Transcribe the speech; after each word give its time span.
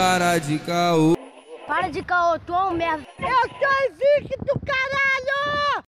Para 0.00 0.38
de 0.38 0.58
caô. 0.60 1.14
Para 1.66 1.90
de 1.90 2.02
caô, 2.02 2.38
tu 2.38 2.54
é 2.54 2.64
um 2.64 2.72
merda. 2.72 3.06
Eu 3.18 3.50
sou 3.50 3.68
invicto, 3.90 4.58
caralho! 4.64 5.84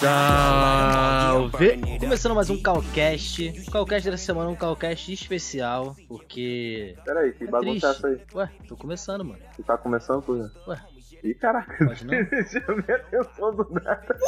Salve! 0.00 1.98
Começando 2.00 2.34
mais 2.34 2.48
um 2.48 2.56
Calcast. 2.62 3.70
Calcast 3.70 4.10
dessa 4.10 4.24
semana 4.24 4.48
é 4.48 4.52
um 4.54 4.56
Calcast 4.56 5.12
especial, 5.12 5.94
porque. 6.08 6.96
Peraí, 7.04 7.34
que 7.34 7.44
É 7.44 7.48
bagunça 7.48 7.88
é 7.88 7.90
essa 7.90 8.06
aí? 8.06 8.18
Ué, 8.34 8.50
tô 8.66 8.78
começando, 8.78 9.26
mano. 9.26 9.42
Você 9.54 9.62
tá 9.62 9.76
começando 9.76 10.22
por 10.22 10.38
Ué. 10.66 10.91
Ih, 11.22 11.34
caraca. 11.34 11.72
Deixa 11.84 12.64
eu 12.66 12.82
ver 12.82 12.92
a 12.92 12.96
atenção 12.96 13.54
do 13.54 13.68
nada. 13.70 14.18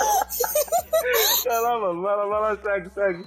Mano. 1.47 2.03
Vai 2.03 2.17
lá, 2.17 2.27
vai 2.27 2.41
lá, 2.41 2.57
segue, 2.57 2.91
segue. 2.91 3.25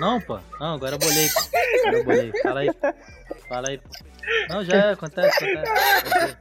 Não, 0.00 0.20
pô. 0.20 0.38
Não, 0.60 0.74
agora 0.74 0.94
eu 0.94 0.98
bolei. 0.98 1.28
Agora 1.80 1.98
eu 1.98 2.04
bolei. 2.04 2.32
Fala 2.42 2.60
aí. 2.60 2.70
Fala 3.48 3.68
aí, 3.68 3.78
pô. 3.78 3.88
Não, 4.48 4.64
já 4.64 4.76
é, 4.76 4.92
acontece, 4.92 5.44
acontece. 5.44 6.36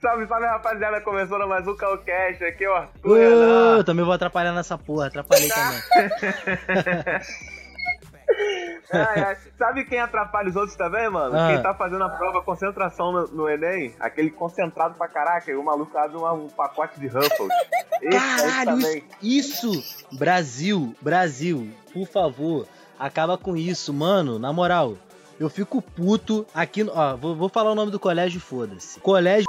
Salve, 0.00 0.26
salve, 0.26 0.46
rapaziada. 0.46 1.00
Começando 1.00 1.48
mais 1.48 1.66
um 1.66 1.76
Calcast 1.76 2.44
aqui, 2.44 2.66
ó. 2.66 2.86
Ô, 3.04 3.16
eu 3.16 3.84
também 3.84 4.04
vou 4.04 4.14
atrapalhar 4.14 4.52
nessa 4.52 4.76
porra, 4.76 5.06
atrapalhei 5.06 5.48
também. 5.48 5.80
Ai, 8.92 9.20
ai. 9.22 9.36
Sabe 9.58 9.84
quem 9.84 9.98
atrapalha 10.00 10.48
os 10.48 10.56
outros 10.56 10.76
também, 10.76 11.08
mano? 11.10 11.36
Ah. 11.36 11.48
Quem 11.52 11.62
tá 11.62 11.74
fazendo 11.74 12.04
a 12.04 12.08
prova 12.08 12.42
concentração 12.42 13.12
no, 13.12 13.26
no 13.28 13.48
Enem, 13.48 13.94
aquele 14.00 14.30
concentrado 14.30 14.94
pra 14.94 15.08
caraca, 15.08 15.50
e 15.50 15.54
o 15.56 15.62
maluco 15.62 15.96
abre 15.98 16.16
uma- 16.16 16.32
um 16.32 16.48
pacote 16.48 16.98
de 16.98 17.06
Ruffles. 17.08 17.50
Esse 18.00 18.18
Caralho, 18.18 18.78
isso, 19.22 19.70
isso! 19.70 20.16
Brasil, 20.16 20.94
Brasil, 21.02 21.68
por 21.92 22.06
favor, 22.06 22.66
acaba 22.98 23.36
com 23.36 23.56
isso, 23.56 23.92
mano, 23.92 24.38
na 24.38 24.52
moral. 24.52 24.94
Eu 25.38 25.48
fico 25.48 25.80
puto 25.82 26.46
aqui, 26.54 26.82
no- 26.82 26.92
ó, 26.94 27.16
vou, 27.16 27.34
vou 27.36 27.48
falar 27.48 27.70
o 27.72 27.74
nome 27.74 27.90
do 27.92 27.98
colégio, 28.00 28.40
foda-se. 28.40 28.98
Colégio, 29.00 29.46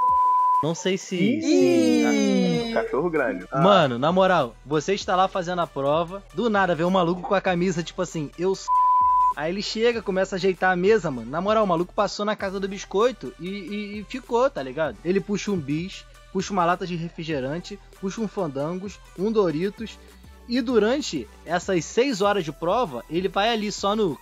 não 0.62 0.74
sei 0.74 0.96
se... 0.98 1.40
se- 1.40 2.70
Cachorro 2.74 3.10
grande. 3.10 3.44
Ah, 3.50 3.60
Mano, 3.60 3.98
na 3.98 4.12
moral, 4.12 4.54
você 4.64 4.94
está 4.94 5.16
lá 5.16 5.26
fazendo 5.26 5.60
a 5.60 5.66
prova, 5.66 6.22
do 6.34 6.48
nada 6.48 6.74
vem 6.74 6.86
um 6.86 6.90
maluco 6.90 7.22
com 7.22 7.34
a 7.34 7.40
camisa, 7.40 7.82
tipo 7.82 8.02
assim, 8.02 8.30
eu 8.38 8.54
sou. 8.54 8.72
Aí 9.36 9.52
ele 9.52 9.62
chega, 9.62 10.02
começa 10.02 10.34
a 10.34 10.38
ajeitar 10.38 10.72
a 10.72 10.76
mesa, 10.76 11.10
mano. 11.10 11.30
Na 11.30 11.40
moral, 11.40 11.64
o 11.64 11.66
maluco 11.66 11.94
passou 11.94 12.24
na 12.26 12.34
casa 12.36 12.58
do 12.58 12.68
biscoito 12.68 13.32
e, 13.38 13.48
e- 13.48 13.98
e 14.00 14.04
ficou, 14.08 14.48
tá 14.50 14.62
ligado? 14.62 14.96
Ele 15.04 15.20
puxa 15.20 15.50
um 15.52 15.56
bis, 15.56 16.04
puxa 16.32 16.52
uma 16.52 16.64
lata 16.64 16.86
de 16.86 16.96
refrigerante, 16.96 17.78
puxa 18.00 18.20
um 18.20 18.28
fandangos, 18.28 18.98
um 19.18 19.30
Doritos. 19.30 19.98
E 20.48 20.60
durante 20.60 21.28
essas 21.46 21.84
seis 21.84 22.20
horas 22.20 22.44
de 22.44 22.50
prova, 22.50 23.04
ele 23.08 23.28
vai 23.28 23.50
ali 23.52 23.70
só 23.70 23.94
no. 23.94 24.18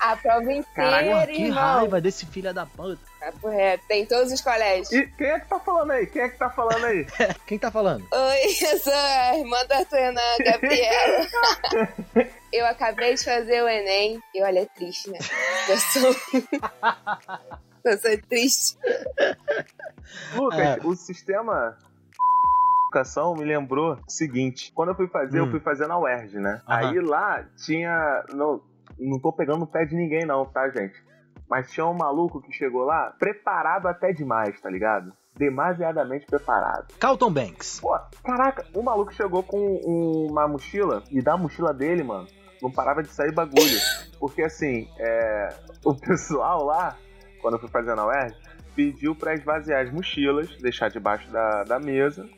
A 0.00 0.16
prova 0.16 0.52
inteira, 0.52 0.64
Caralho, 0.74 1.26
que 1.32 1.42
irmão. 1.42 1.54
raiva 1.78 2.00
desse 2.00 2.26
filho 2.26 2.52
da 2.54 2.66
puta. 2.66 3.00
Papo 3.20 3.48
reto. 3.48 3.84
Tem 3.88 4.02
em 4.02 4.06
todos 4.06 4.32
os 4.32 4.40
colégios. 4.40 4.92
E 4.92 5.06
quem 5.08 5.26
é 5.28 5.40
que 5.40 5.48
tá 5.48 5.58
falando 5.58 5.90
aí? 5.90 6.06
Quem 6.06 6.22
é 6.22 6.28
que 6.28 6.38
tá 6.38 6.48
falando 6.50 6.84
aí? 6.84 7.06
Quem 7.46 7.58
tá 7.58 7.70
falando? 7.70 8.06
Oi, 8.12 8.46
eu 8.72 8.78
sou 8.78 8.92
a 8.92 9.36
irmã 9.36 9.56
da 9.66 9.84
tua 9.84 9.98
irmã, 10.00 10.20
Gabriela. 10.44 11.26
eu 12.52 12.66
acabei 12.66 13.14
de 13.14 13.24
fazer 13.24 13.62
o 13.62 13.68
Enem. 13.68 14.22
E 14.34 14.42
olha, 14.42 14.60
é 14.60 14.66
triste, 14.66 15.10
né? 15.10 15.18
Eu 15.68 15.76
sou... 15.78 16.16
eu 17.84 17.98
sou 17.98 18.18
triste. 18.28 18.76
Lucas, 20.34 20.58
É. 20.60 20.78
o 20.84 20.94
sistema 20.94 21.76
educação 22.86 23.34
me 23.34 23.44
lembrou 23.44 23.94
o 23.94 24.10
seguinte. 24.10 24.72
Quando 24.74 24.90
eu 24.90 24.94
fui 24.94 25.08
fazer, 25.08 25.40
Hum. 25.40 25.46
eu 25.46 25.50
fui 25.50 25.60
fazer 25.60 25.86
na 25.86 25.98
UERJ, 25.98 26.38
né? 26.38 26.62
Aham. 26.68 26.88
Aí 26.90 27.00
lá 27.00 27.44
tinha... 27.64 28.24
Não, 28.32 28.60
não 28.98 29.18
tô 29.18 29.32
pegando 29.32 29.62
o 29.64 29.66
pé 29.66 29.84
de 29.84 29.94
ninguém 29.96 30.24
não, 30.26 30.44
tá, 30.44 30.68
gente? 30.70 30.94
Mas 31.48 31.70
tinha 31.70 31.86
um 31.86 31.94
maluco 31.94 32.40
que 32.42 32.52
chegou 32.52 32.84
lá 32.84 33.14
preparado 33.18 33.86
até 33.86 34.12
demais, 34.12 34.60
tá 34.60 34.68
ligado? 34.68 35.12
Demasiadamente 35.36 36.26
preparado. 36.26 36.92
Carlton 36.98 37.30
Banks. 37.32 37.80
Pô, 37.80 37.96
caraca, 38.24 38.66
o 38.74 38.82
maluco 38.82 39.12
chegou 39.14 39.42
com 39.42 39.58
um- 39.58 40.26
uma 40.30 40.48
mochila 40.48 41.02
e 41.10 41.22
da 41.22 41.36
mochila 41.36 41.72
dele, 41.72 42.02
mano, 42.02 42.26
não 42.60 42.70
parava 42.70 43.02
de 43.02 43.08
sair 43.10 43.32
bagulho. 43.32 43.78
Porque 44.18 44.42
assim, 44.42 44.88
é, 44.98 45.48
o 45.84 45.94
pessoal 45.94 46.64
lá, 46.64 46.96
quando 47.40 47.54
eu 47.54 47.60
fui 47.60 47.68
fazer 47.68 47.94
na 47.94 48.06
UERJ, 48.06 48.34
pediu 48.74 49.14
pra 49.14 49.34
esvaziar 49.34 49.82
as 49.84 49.92
mochilas, 49.92 50.48
deixar 50.60 50.88
debaixo 50.90 51.30
da, 51.30 51.62
da 51.64 51.78
mesa 51.78 52.28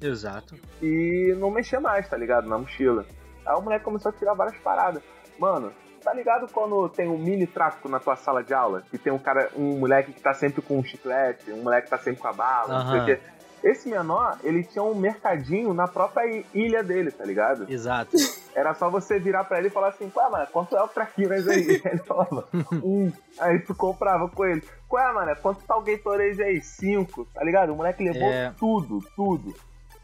Exato. 0.00 0.54
e 0.82 1.34
não 1.38 1.50
mexer 1.50 1.78
mais, 1.80 2.08
tá 2.08 2.16
ligado? 2.16 2.48
Na 2.48 2.58
mochila. 2.58 3.06
Aí 3.46 3.54
o 3.56 3.62
moleque 3.62 3.84
começou 3.84 4.10
a 4.10 4.14
tirar 4.14 4.34
várias 4.34 4.56
paradas. 4.62 5.02
Mano, 5.38 5.72
tá 6.02 6.12
ligado 6.14 6.46
quando 6.52 6.88
tem 6.88 7.08
um 7.08 7.18
mini 7.18 7.46
tráfico 7.46 7.88
na 7.88 7.98
tua 8.00 8.16
sala 8.16 8.42
de 8.42 8.54
aula? 8.54 8.82
Que 8.90 8.98
tem 8.98 9.12
um 9.12 9.18
cara, 9.18 9.50
um 9.56 9.78
moleque 9.78 10.12
que 10.12 10.20
tá 10.20 10.32
sempre 10.32 10.62
com 10.62 10.78
um 10.78 10.84
chiclete, 10.84 11.50
um 11.52 11.62
moleque 11.62 11.84
que 11.84 11.90
tá 11.90 11.98
sempre 11.98 12.20
com 12.20 12.28
a 12.28 12.32
bala, 12.32 12.84
não 12.84 12.90
sei 12.90 13.00
o 13.00 13.04
quê. 13.06 13.20
Esse 13.62 13.88
menor, 13.88 14.38
ele 14.44 14.62
tinha 14.62 14.84
um 14.84 14.94
mercadinho 14.94 15.74
na 15.74 15.88
própria 15.88 16.44
ilha 16.54 16.80
dele, 16.82 17.10
tá 17.10 17.24
ligado? 17.24 17.66
Exato. 17.68 18.16
Era 18.54 18.72
só 18.74 18.88
você 18.88 19.18
virar 19.18 19.44
pra 19.44 19.58
ele 19.58 19.66
e 19.66 19.70
falar 19.70 19.88
assim, 19.88 20.08
qual 20.10 20.28
é, 20.28 20.30
mano, 20.30 20.46
quanto 20.52 20.76
é 20.76 20.82
o 20.82 20.88
traquinas 20.88 21.46
aí? 21.48 21.80
Ele 21.84 21.98
falava, 21.98 22.48
um. 22.82 23.10
Aí 23.38 23.58
tu 23.60 23.74
comprava 23.74 24.28
com 24.28 24.44
ele. 24.44 24.62
Qual 24.88 25.02
é, 25.02 25.12
mano, 25.12 25.36
quanto 25.42 25.64
tá 25.64 25.76
o 25.76 25.82
Gatorade 25.82 26.42
aí? 26.42 26.60
Cinco, 26.60 27.24
tá 27.34 27.42
ligado? 27.44 27.72
O 27.72 27.76
moleque 27.76 28.02
levou 28.02 28.28
É. 28.28 28.52
tudo, 28.58 29.00
tudo. 29.14 29.54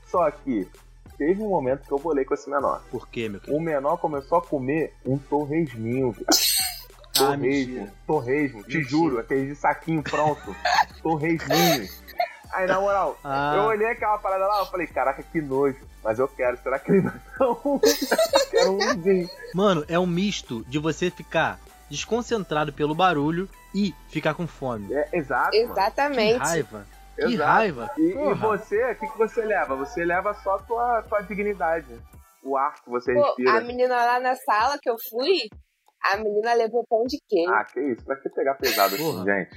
Só 0.06 0.30
que 0.30 0.68
teve 1.16 1.42
um 1.42 1.48
momento 1.48 1.86
que 1.86 1.92
eu 1.92 1.98
bolei 1.98 2.24
com 2.24 2.34
esse 2.34 2.48
menor. 2.50 2.82
Por 2.90 3.08
quê, 3.08 3.28
meu 3.28 3.40
querido? 3.40 3.56
O 3.58 3.62
menor 3.62 3.96
começou 3.98 4.38
a 4.38 4.42
comer 4.42 4.92
um 5.04 5.16
torresminho, 5.18 6.12
viado. 6.12 6.26
Ah, 7.16 7.26
Torresmo, 7.28 7.38
mentira. 7.42 7.92
torresmo, 8.06 8.62
te 8.64 8.76
Mentira. 8.78 8.84
juro, 8.88 9.18
aquele 9.20 9.46
de 9.46 9.54
saquinho 9.54 10.02
pronto. 10.02 10.54
torresminho. 11.02 11.88
Aí, 12.52 12.66
na 12.66 12.80
moral, 12.80 13.16
Ah. 13.24 13.54
eu 13.56 13.62
olhei 13.64 13.88
aquela 13.88 14.18
parada 14.18 14.46
lá, 14.46 14.60
eu 14.60 14.66
falei, 14.66 14.86
caraca, 14.86 15.22
que 15.22 15.40
nojo. 15.40 15.76
Mas 16.02 16.18
eu 16.18 16.28
quero, 16.28 16.56
será 16.62 16.78
que 16.78 16.90
ele 16.90 17.00
vai 17.02 17.12
dar 17.38 17.50
um? 17.50 17.78
Quero 18.50 18.72
umzinho. 18.74 19.28
Mano, 19.54 19.84
é 19.88 19.98
um 19.98 20.06
misto 20.06 20.64
de 20.68 20.78
você 20.78 21.10
ficar 21.10 21.58
desconcentrado 21.90 22.72
pelo 22.72 22.94
barulho 22.94 23.48
e 23.74 23.94
ficar 24.08 24.34
com 24.34 24.46
fome. 24.46 24.92
É, 24.92 25.08
exato, 25.12 25.56
mano. 25.56 25.66
Que 25.66 25.72
Exatamente. 25.72 26.40
Raiva. 27.22 27.28
Que 27.28 27.34
Exato. 27.34 27.50
raiva. 27.52 27.90
E, 27.98 28.02
e 28.02 28.34
você, 28.34 28.92
o 28.92 28.94
que, 28.98 29.06
que 29.08 29.18
você 29.18 29.44
leva? 29.44 29.76
Você 29.76 30.04
leva 30.04 30.34
só 30.34 30.56
a 30.56 30.62
tua, 30.62 31.02
tua 31.02 31.20
dignidade. 31.22 32.00
O 32.42 32.56
ar 32.56 32.74
que 32.74 32.90
você 32.90 33.12
Pô, 33.14 33.22
respira. 33.22 33.52
a 33.52 33.60
menina 33.60 33.94
lá 33.96 34.20
na 34.20 34.34
sala 34.36 34.78
que 34.80 34.90
eu 34.90 34.96
fui, 35.10 35.48
a 36.12 36.16
menina 36.18 36.52
levou 36.52 36.84
pão 36.86 37.04
de 37.04 37.18
queijo. 37.26 37.50
Ah, 37.50 37.64
que 37.64 37.80
isso? 37.80 38.04
Pra 38.04 38.16
que 38.16 38.28
pegar 38.28 38.54
pesado 38.56 38.94
assim, 38.94 39.24
gente? 39.24 39.50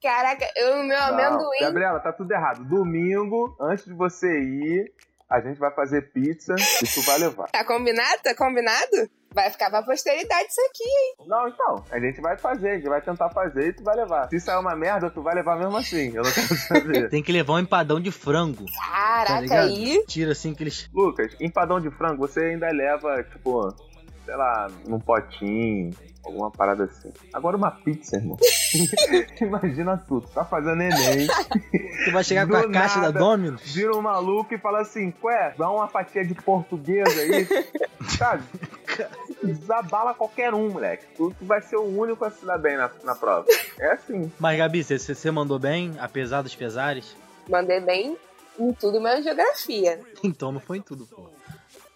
Caraca, 0.00 0.46
eu 0.56 0.76
no 0.76 0.84
meu 0.84 0.96
Não, 0.96 1.08
amendoim. 1.08 1.58
Gabriela, 1.60 1.98
tá 1.98 2.12
tudo 2.12 2.30
errado. 2.30 2.64
Domingo, 2.64 3.56
antes 3.60 3.84
de 3.84 3.92
você 3.94 4.28
ir, 4.40 4.92
a 5.30 5.40
gente 5.40 5.58
vai 5.58 5.70
fazer 5.74 6.10
pizza 6.12 6.54
e 6.82 6.86
tu 6.86 7.02
vai 7.02 7.18
levar. 7.18 7.48
Tá 7.48 7.64
combinado? 7.64 8.22
Tá 8.22 8.34
combinado? 8.34 9.10
Vai 9.34 9.50
ficar 9.50 9.68
pra 9.68 9.82
posteridade 9.82 10.48
isso 10.48 10.60
aqui. 10.70 11.28
Não, 11.28 11.46
então, 11.48 11.84
a 11.92 12.00
gente 12.00 12.18
vai 12.20 12.38
fazer, 12.38 12.70
a 12.70 12.74
gente 12.76 12.88
vai 12.88 13.00
tentar 13.02 13.28
fazer 13.28 13.68
e 13.68 13.72
tu 13.74 13.84
vai 13.84 13.94
levar. 13.94 14.26
Se 14.30 14.40
sair 14.40 14.58
uma 14.58 14.74
merda, 14.74 15.10
tu 15.10 15.22
vai 15.22 15.34
levar 15.34 15.58
mesmo 15.58 15.76
assim. 15.76 16.16
Eu 16.16 16.22
não 16.22 16.32
quero 16.32 16.56
saber. 16.56 17.10
Tem 17.10 17.22
que 17.22 17.30
levar 17.30 17.52
um 17.52 17.58
empadão 17.58 18.00
de 18.00 18.10
frango. 18.10 18.64
Tá 18.64 18.90
Caraca, 18.90 19.40
ligado? 19.40 19.68
aí. 19.68 20.02
Tira 20.06 20.32
assim 20.32 20.52
aqueles. 20.52 20.88
Lucas, 20.94 21.36
empadão 21.38 21.78
de 21.78 21.90
frango, 21.90 22.26
você 22.26 22.40
ainda 22.40 22.70
leva, 22.70 23.22
tipo, 23.24 23.68
sei 24.28 24.36
lá, 24.36 24.70
num 24.86 25.00
potinho, 25.00 25.90
alguma 26.22 26.50
parada 26.50 26.84
assim. 26.84 27.10
Agora 27.32 27.56
uma 27.56 27.70
pizza, 27.70 28.16
irmão. 28.16 28.36
Imagina 29.40 29.96
tudo, 29.96 30.28
tá 30.28 30.44
fazendo 30.44 30.82
Enem, 30.82 31.26
Tu 32.04 32.12
vai 32.12 32.22
chegar 32.22 32.46
com 32.46 32.54
a 32.56 32.60
Do 32.60 32.70
caixa 32.70 33.00
nada. 33.00 33.12
da 33.12 33.20
Domino's? 33.20 33.62
vira 33.72 33.96
um 33.96 34.02
maluco 34.02 34.52
e 34.52 34.58
fala 34.58 34.82
assim, 34.82 35.14
ué, 35.24 35.54
dá 35.56 35.70
uma 35.70 35.88
fatia 35.88 36.22
de 36.26 36.34
portuguesa 36.34 37.18
aí, 37.22 37.48
sabe? 38.18 38.42
Desabala 39.42 40.12
qualquer 40.12 40.52
um, 40.52 40.68
moleque. 40.72 41.06
Tu, 41.16 41.32
tu 41.38 41.46
vai 41.46 41.62
ser 41.62 41.76
o 41.76 41.84
único 41.84 42.22
a 42.22 42.30
se 42.30 42.44
dar 42.44 42.58
bem 42.58 42.76
na, 42.76 42.90
na 43.04 43.14
prova. 43.14 43.46
É 43.78 43.92
assim. 43.92 44.30
Mas, 44.38 44.58
Gabi, 44.58 44.84
você, 44.84 44.98
você 44.98 45.30
mandou 45.30 45.58
bem, 45.58 45.94
apesar 45.98 46.42
dos 46.42 46.54
pesares? 46.54 47.16
Mandei 47.48 47.80
bem 47.80 48.14
em 48.60 48.72
tudo, 48.74 49.00
menos 49.00 49.24
geografia. 49.24 49.98
Então 50.22 50.52
não 50.52 50.60
foi 50.60 50.76
em 50.76 50.82
tudo, 50.82 51.06
pô. 51.06 51.30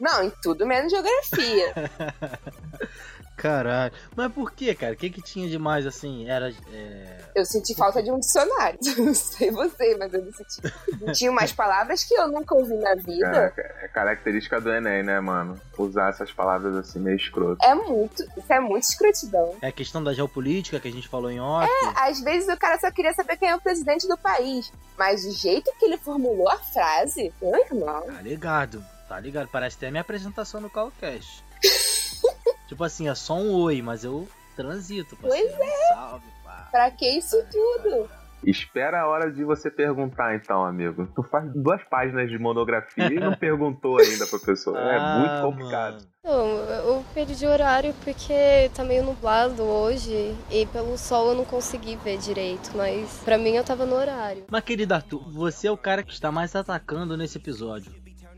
Não, 0.02 0.24
em 0.24 0.30
tudo 0.42 0.66
menos 0.66 0.90
geografia. 0.90 1.72
Caralho. 3.36 3.92
Mas 4.14 4.32
por 4.32 4.52
que, 4.52 4.74
cara? 4.74 4.94
O 4.94 4.96
que, 4.96 5.10
que 5.10 5.22
tinha 5.22 5.48
de 5.48 5.58
mais 5.58 5.86
assim? 5.86 6.28
Era. 6.28 6.52
É... 6.72 7.18
Eu 7.34 7.44
senti 7.44 7.74
falta 7.74 8.02
de 8.02 8.10
um 8.10 8.18
dicionário. 8.18 8.78
Não 8.98 9.14
sei 9.14 9.50
você, 9.50 9.96
mas 9.96 10.12
eu 10.12 10.22
não 10.22 10.32
senti. 10.32 11.14
Tinha 11.14 11.30
umas 11.30 11.52
palavras 11.52 12.04
que 12.04 12.14
eu 12.14 12.28
nunca 12.28 12.54
ouvi 12.54 12.74
na 12.76 12.94
vida. 12.94 13.52
É, 13.56 13.84
é 13.84 13.88
característica 13.88 14.60
do 14.60 14.70
Enem, 14.70 15.02
né, 15.02 15.18
mano? 15.20 15.58
Usar 15.78 16.10
essas 16.10 16.30
palavras 16.30 16.76
assim 16.76 17.00
meio 17.00 17.16
escroto. 17.16 17.58
É 17.64 17.74
muito. 17.74 18.22
Isso 18.22 18.52
é 18.52 18.60
muito 18.60 18.84
escrotidão. 18.84 19.56
É 19.62 19.68
a 19.68 19.72
questão 19.72 20.04
da 20.04 20.12
geopolítica 20.12 20.78
que 20.78 20.88
a 20.88 20.92
gente 20.92 21.08
falou 21.08 21.30
em 21.30 21.40
off. 21.40 21.68
É, 21.68 22.08
às 22.08 22.20
vezes 22.20 22.48
o 22.48 22.56
cara 22.56 22.78
só 22.78 22.90
queria 22.90 23.14
saber 23.14 23.36
quem 23.36 23.48
é 23.48 23.56
o 23.56 23.60
presidente 23.60 24.06
do 24.06 24.18
país. 24.18 24.72
Mas 24.96 25.24
o 25.24 25.32
jeito 25.32 25.72
que 25.78 25.84
ele 25.84 25.96
formulou 25.96 26.48
a 26.48 26.58
frase, 26.58 27.32
meu 27.40 27.56
irmão. 27.56 28.02
Tá 28.02 28.20
ligado, 28.20 28.84
tá 29.12 29.20
ligado. 29.20 29.48
Parece 29.48 29.76
até 29.76 29.88
a 29.88 29.90
minha 29.90 30.00
apresentação 30.00 30.58
no 30.58 30.70
Calcast. 30.70 31.44
tipo 32.66 32.82
assim, 32.82 33.08
é 33.10 33.14
só 33.14 33.34
um 33.34 33.52
oi, 33.52 33.82
mas 33.82 34.04
eu 34.04 34.26
transito. 34.56 35.16
Pois 35.20 35.34
é. 35.52 35.94
Salve, 35.94 36.24
pá. 36.42 36.68
Pra 36.70 36.90
que 36.90 37.06
isso 37.06 37.36
tudo? 37.50 38.08
Espera 38.44 39.02
a 39.02 39.06
hora 39.06 39.30
de 39.30 39.44
você 39.44 39.70
perguntar, 39.70 40.34
então, 40.34 40.64
amigo. 40.64 41.06
Tu 41.14 41.22
faz 41.24 41.44
duas 41.54 41.80
páginas 41.84 42.28
de 42.28 42.38
monografia 42.38 43.06
e 43.06 43.20
não 43.20 43.34
perguntou 43.36 44.00
ainda 44.00 44.26
pra 44.26 44.38
pessoa. 44.38 44.80
é 44.80 44.96
Ah, 44.96 45.18
muito 45.18 45.42
complicado. 45.46 46.04
Não, 46.24 46.46
eu 46.58 47.04
perdi 47.14 47.46
horário 47.46 47.94
porque 48.02 48.68
tá 48.74 48.82
meio 48.82 49.04
nublado 49.04 49.62
hoje 49.62 50.34
e 50.50 50.66
pelo 50.66 50.96
sol 50.98 51.28
eu 51.28 51.34
não 51.36 51.44
consegui 51.44 51.94
ver 51.96 52.16
direito, 52.18 52.70
mas 52.74 53.20
pra 53.24 53.36
mim 53.38 53.50
eu 53.50 53.62
tava 53.62 53.84
no 53.86 53.94
horário. 53.94 54.44
Mas, 54.50 54.64
querido 54.64 54.94
Arthur, 54.94 55.30
você 55.30 55.68
é 55.68 55.70
o 55.70 55.76
cara 55.76 56.02
que 56.02 56.12
está 56.12 56.32
mais 56.32 56.56
atacando 56.56 57.16
nesse 57.16 57.38
episódio. 57.38 57.92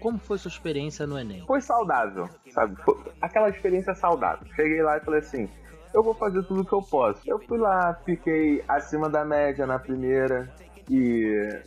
Como 0.05 0.19
foi 0.19 0.37
sua 0.37 0.51
experiência 0.51 1.07
no 1.07 1.19
Enem? 1.19 1.43
Foi 1.47 1.63
saudável, 1.63 2.29
sabe? 2.53 2.77
Foi 2.83 2.95
aquela 3.23 3.49
experiência 3.49 3.95
saudável. 3.95 4.47
Cheguei 4.55 4.83
lá 4.83 4.99
e 4.99 5.01
falei 5.01 5.21
assim: 5.21 5.49
eu 5.95 6.03
vou 6.03 6.13
fazer 6.13 6.43
tudo 6.43 6.61
o 6.61 6.65
que 6.67 6.75
eu 6.75 6.83
posso. 6.83 7.23
Eu 7.25 7.39
fui 7.39 7.57
lá, 7.57 7.99
fiquei 8.05 8.63
acima 8.69 9.09
da 9.09 9.25
média 9.25 9.67
na 9.67 9.79
primeira 9.79 10.53
e 10.91 11.59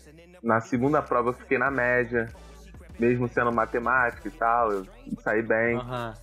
na 0.44 0.62
segunda 0.62 1.02
prova 1.02 1.30
eu 1.30 1.34
fiquei 1.34 1.58
na 1.58 1.72
média. 1.72 2.32
Mesmo 3.00 3.28
sendo 3.28 3.52
matemática 3.52 4.28
e 4.28 4.32
tal, 4.32 4.72
eu 4.72 4.88
saí 5.24 5.42
bem. 5.42 5.78
Aham. 5.78 6.14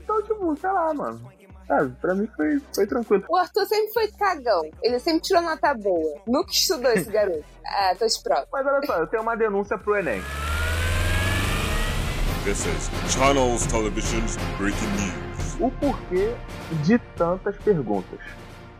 Então, 0.00 0.22
tipo, 0.22 0.56
sei 0.56 0.70
lá, 0.70 0.94
mano. 0.94 1.32
Sabe, 1.66 1.92
pra 2.00 2.14
mim 2.14 2.28
foi, 2.36 2.60
foi 2.72 2.86
tranquilo. 2.86 3.24
O 3.28 3.36
Arthur 3.36 3.66
sempre 3.66 3.92
foi 3.92 4.08
cagão. 4.12 4.62
Ele 4.80 5.00
sempre 5.00 5.22
tirou 5.22 5.42
nota 5.42 5.74
boa. 5.74 6.20
Nunca 6.24 6.52
estudou 6.52 6.92
esse 6.92 7.10
garoto. 7.10 7.44
Ah, 7.66 7.94
tô 7.98 8.06
de 8.06 8.22
prova. 8.22 8.46
Mas 8.52 8.66
olha 8.66 8.86
só, 8.86 8.98
eu 8.98 9.06
tenho 9.06 9.22
uma 9.22 9.34
denúncia 9.34 9.78
pro 9.78 9.96
Enem. 9.96 10.22
This 12.44 12.66
is 12.66 12.90
Channels 13.14 13.66
Television's 13.66 14.36
breaking 14.58 14.88
news. 14.98 15.56
O 15.60 15.70
porquê 15.70 16.34
de 16.84 16.98
tantas 17.16 17.56
perguntas? 17.58 18.18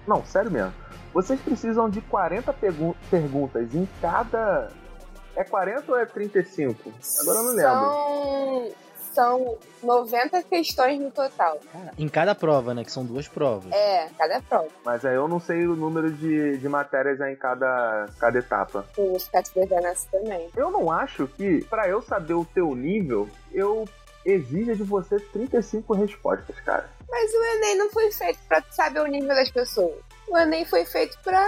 Não, 0.06 0.24
sério 0.24 0.50
mesmo. 0.50 0.72
Vocês 1.12 1.40
precisam 1.40 1.88
de 1.88 2.00
40 2.02 2.52
pergu- 2.52 2.96
perguntas 3.10 3.74
em 3.74 3.88
cada. 4.00 4.70
É 5.36 5.42
40 5.44 5.92
ou 5.92 5.98
é 5.98 6.04
35? 6.06 6.92
Agora 7.20 7.38
eu 7.38 7.44
não 7.44 7.52
lembro. 7.54 7.70
São, 7.70 8.70
são 9.14 9.56
90 9.82 10.42
questões 10.42 11.00
no 11.00 11.10
total. 11.10 11.58
Cara, 11.72 11.92
em 11.96 12.08
cada 12.08 12.34
prova, 12.34 12.74
né? 12.74 12.84
Que 12.84 12.92
são 12.92 13.04
duas 13.04 13.28
provas. 13.28 13.72
É, 13.72 14.08
cada 14.18 14.40
prova. 14.42 14.68
Mas 14.84 15.04
aí 15.04 15.14
eu 15.14 15.28
não 15.28 15.40
sei 15.40 15.66
o 15.66 15.76
número 15.76 16.10
de, 16.12 16.58
de 16.58 16.68
matérias 16.68 17.20
em 17.20 17.36
cada, 17.36 18.06
cada 18.18 18.38
etapa. 18.38 18.86
O 18.96 19.18
ficar 19.18 19.42
te 19.42 19.54
devendo 19.54 19.86
essa 19.86 20.08
também. 20.10 20.48
Eu 20.56 20.70
não 20.70 20.90
acho 20.90 21.26
que, 21.28 21.64
pra 21.66 21.88
eu 21.88 22.02
saber 22.02 22.34
o 22.34 22.44
teu 22.44 22.74
nível, 22.74 23.28
eu 23.52 23.84
exija 24.24 24.74
de 24.74 24.82
você 24.82 25.20
35 25.20 25.94
respostas, 25.94 26.58
cara. 26.60 26.88
Mas 27.08 27.32
o 27.32 27.44
Enem 27.44 27.78
não 27.78 27.90
foi 27.90 28.10
feito 28.10 28.38
pra 28.48 28.62
saber 28.70 29.00
o 29.00 29.06
nível 29.06 29.28
das 29.28 29.50
pessoas. 29.50 29.94
O 30.28 30.36
Enem 30.36 30.64
foi 30.64 30.84
feito 30.84 31.16
pra 31.22 31.46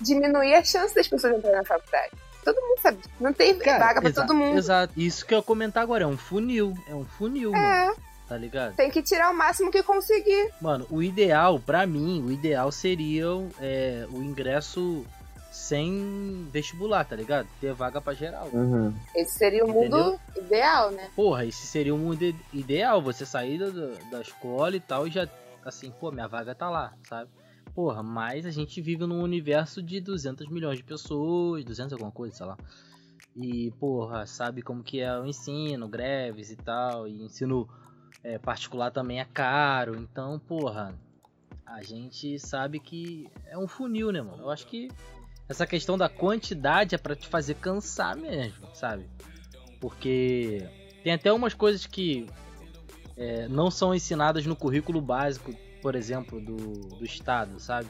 diminuir 0.00 0.54
a 0.54 0.64
chance 0.64 0.94
das 0.94 1.08
pessoas 1.08 1.36
entrarem 1.36 1.58
na 1.58 1.64
faculdade. 1.64 2.12
Todo 2.52 2.66
mundo 2.68 2.80
sabe. 2.80 2.98
Não 3.20 3.32
tem 3.32 3.58
Cara, 3.58 3.78
vaga 3.86 4.00
pra 4.00 4.12
todo 4.12 4.34
mundo. 4.34 4.56
Exato. 4.58 4.92
Isso 4.96 5.24
que 5.26 5.34
eu 5.34 5.38
ia 5.38 5.42
comentar 5.44 5.82
agora. 5.82 6.04
É 6.04 6.06
um 6.06 6.16
funil. 6.16 6.74
É 6.88 6.94
um 6.94 7.04
funil, 7.04 7.52
mano. 7.52 7.64
É, 7.64 7.94
Tá 8.28 8.36
ligado? 8.36 8.74
tem 8.76 8.90
que 8.90 9.02
tirar 9.02 9.30
o 9.30 9.34
máximo 9.34 9.70
que 9.70 9.82
conseguir. 9.82 10.50
Mano, 10.60 10.86
o 10.90 11.02
ideal, 11.02 11.58
pra 11.58 11.86
mim, 11.86 12.22
o 12.22 12.30
ideal 12.30 12.70
seria 12.70 13.24
é, 13.60 14.06
o 14.10 14.22
ingresso 14.22 15.04
sem 15.50 16.46
vestibular, 16.52 17.04
tá 17.04 17.16
ligado? 17.16 17.48
Ter 17.60 17.72
vaga 17.72 18.00
pra 18.00 18.12
geral. 18.14 18.48
Uhum. 18.52 18.94
Esse 19.14 19.38
seria 19.38 19.64
o 19.64 19.68
mundo 19.72 20.18
ideal, 20.36 20.90
né? 20.90 21.08
Porra, 21.16 21.44
esse 21.46 21.66
seria 21.66 21.94
o 21.94 21.98
mundo 21.98 22.22
ide- 22.22 22.38
ideal, 22.52 23.00
você 23.02 23.24
sair 23.26 23.58
da, 23.58 23.70
da 24.10 24.20
escola 24.20 24.76
e 24.76 24.80
tal 24.80 25.06
e 25.06 25.10
já, 25.10 25.26
assim, 25.64 25.90
pô, 25.90 26.10
minha 26.12 26.28
vaga 26.28 26.54
tá 26.54 26.68
lá, 26.70 26.92
sabe? 27.08 27.30
Porra, 27.78 28.02
mas 28.02 28.44
a 28.44 28.50
gente 28.50 28.80
vive 28.80 29.06
num 29.06 29.22
universo 29.22 29.80
de 29.80 30.00
200 30.00 30.48
milhões 30.48 30.78
de 30.78 30.82
pessoas, 30.82 31.64
200 31.64 31.92
alguma 31.92 32.10
coisa, 32.10 32.34
sei 32.34 32.46
lá. 32.46 32.58
E, 33.36 33.70
porra, 33.78 34.26
sabe 34.26 34.62
como 34.62 34.82
que 34.82 34.98
é 34.98 35.16
o 35.16 35.24
ensino, 35.24 35.86
greves 35.86 36.50
e 36.50 36.56
tal, 36.56 37.06
e 37.06 37.22
ensino 37.22 37.68
é, 38.24 38.36
particular 38.36 38.90
também 38.90 39.20
é 39.20 39.24
caro, 39.24 39.94
então, 39.94 40.40
porra, 40.40 40.92
a 41.64 41.80
gente 41.80 42.36
sabe 42.40 42.80
que 42.80 43.30
é 43.46 43.56
um 43.56 43.68
funil, 43.68 44.10
né, 44.10 44.20
mano? 44.22 44.42
Eu 44.42 44.50
acho 44.50 44.66
que 44.66 44.88
essa 45.48 45.64
questão 45.64 45.96
da 45.96 46.08
quantidade 46.08 46.96
é 46.96 46.98
pra 46.98 47.14
te 47.14 47.28
fazer 47.28 47.54
cansar 47.54 48.16
mesmo, 48.16 48.74
sabe? 48.74 49.08
Porque 49.78 50.68
tem 51.04 51.12
até 51.12 51.32
umas 51.32 51.54
coisas 51.54 51.86
que 51.86 52.26
é, 53.16 53.46
não 53.46 53.70
são 53.70 53.94
ensinadas 53.94 54.44
no 54.46 54.56
currículo 54.56 55.00
básico, 55.00 55.54
por 55.82 55.94
exemplo, 55.94 56.40
do, 56.40 56.56
do 56.96 57.04
estado, 57.04 57.58
sabe? 57.60 57.88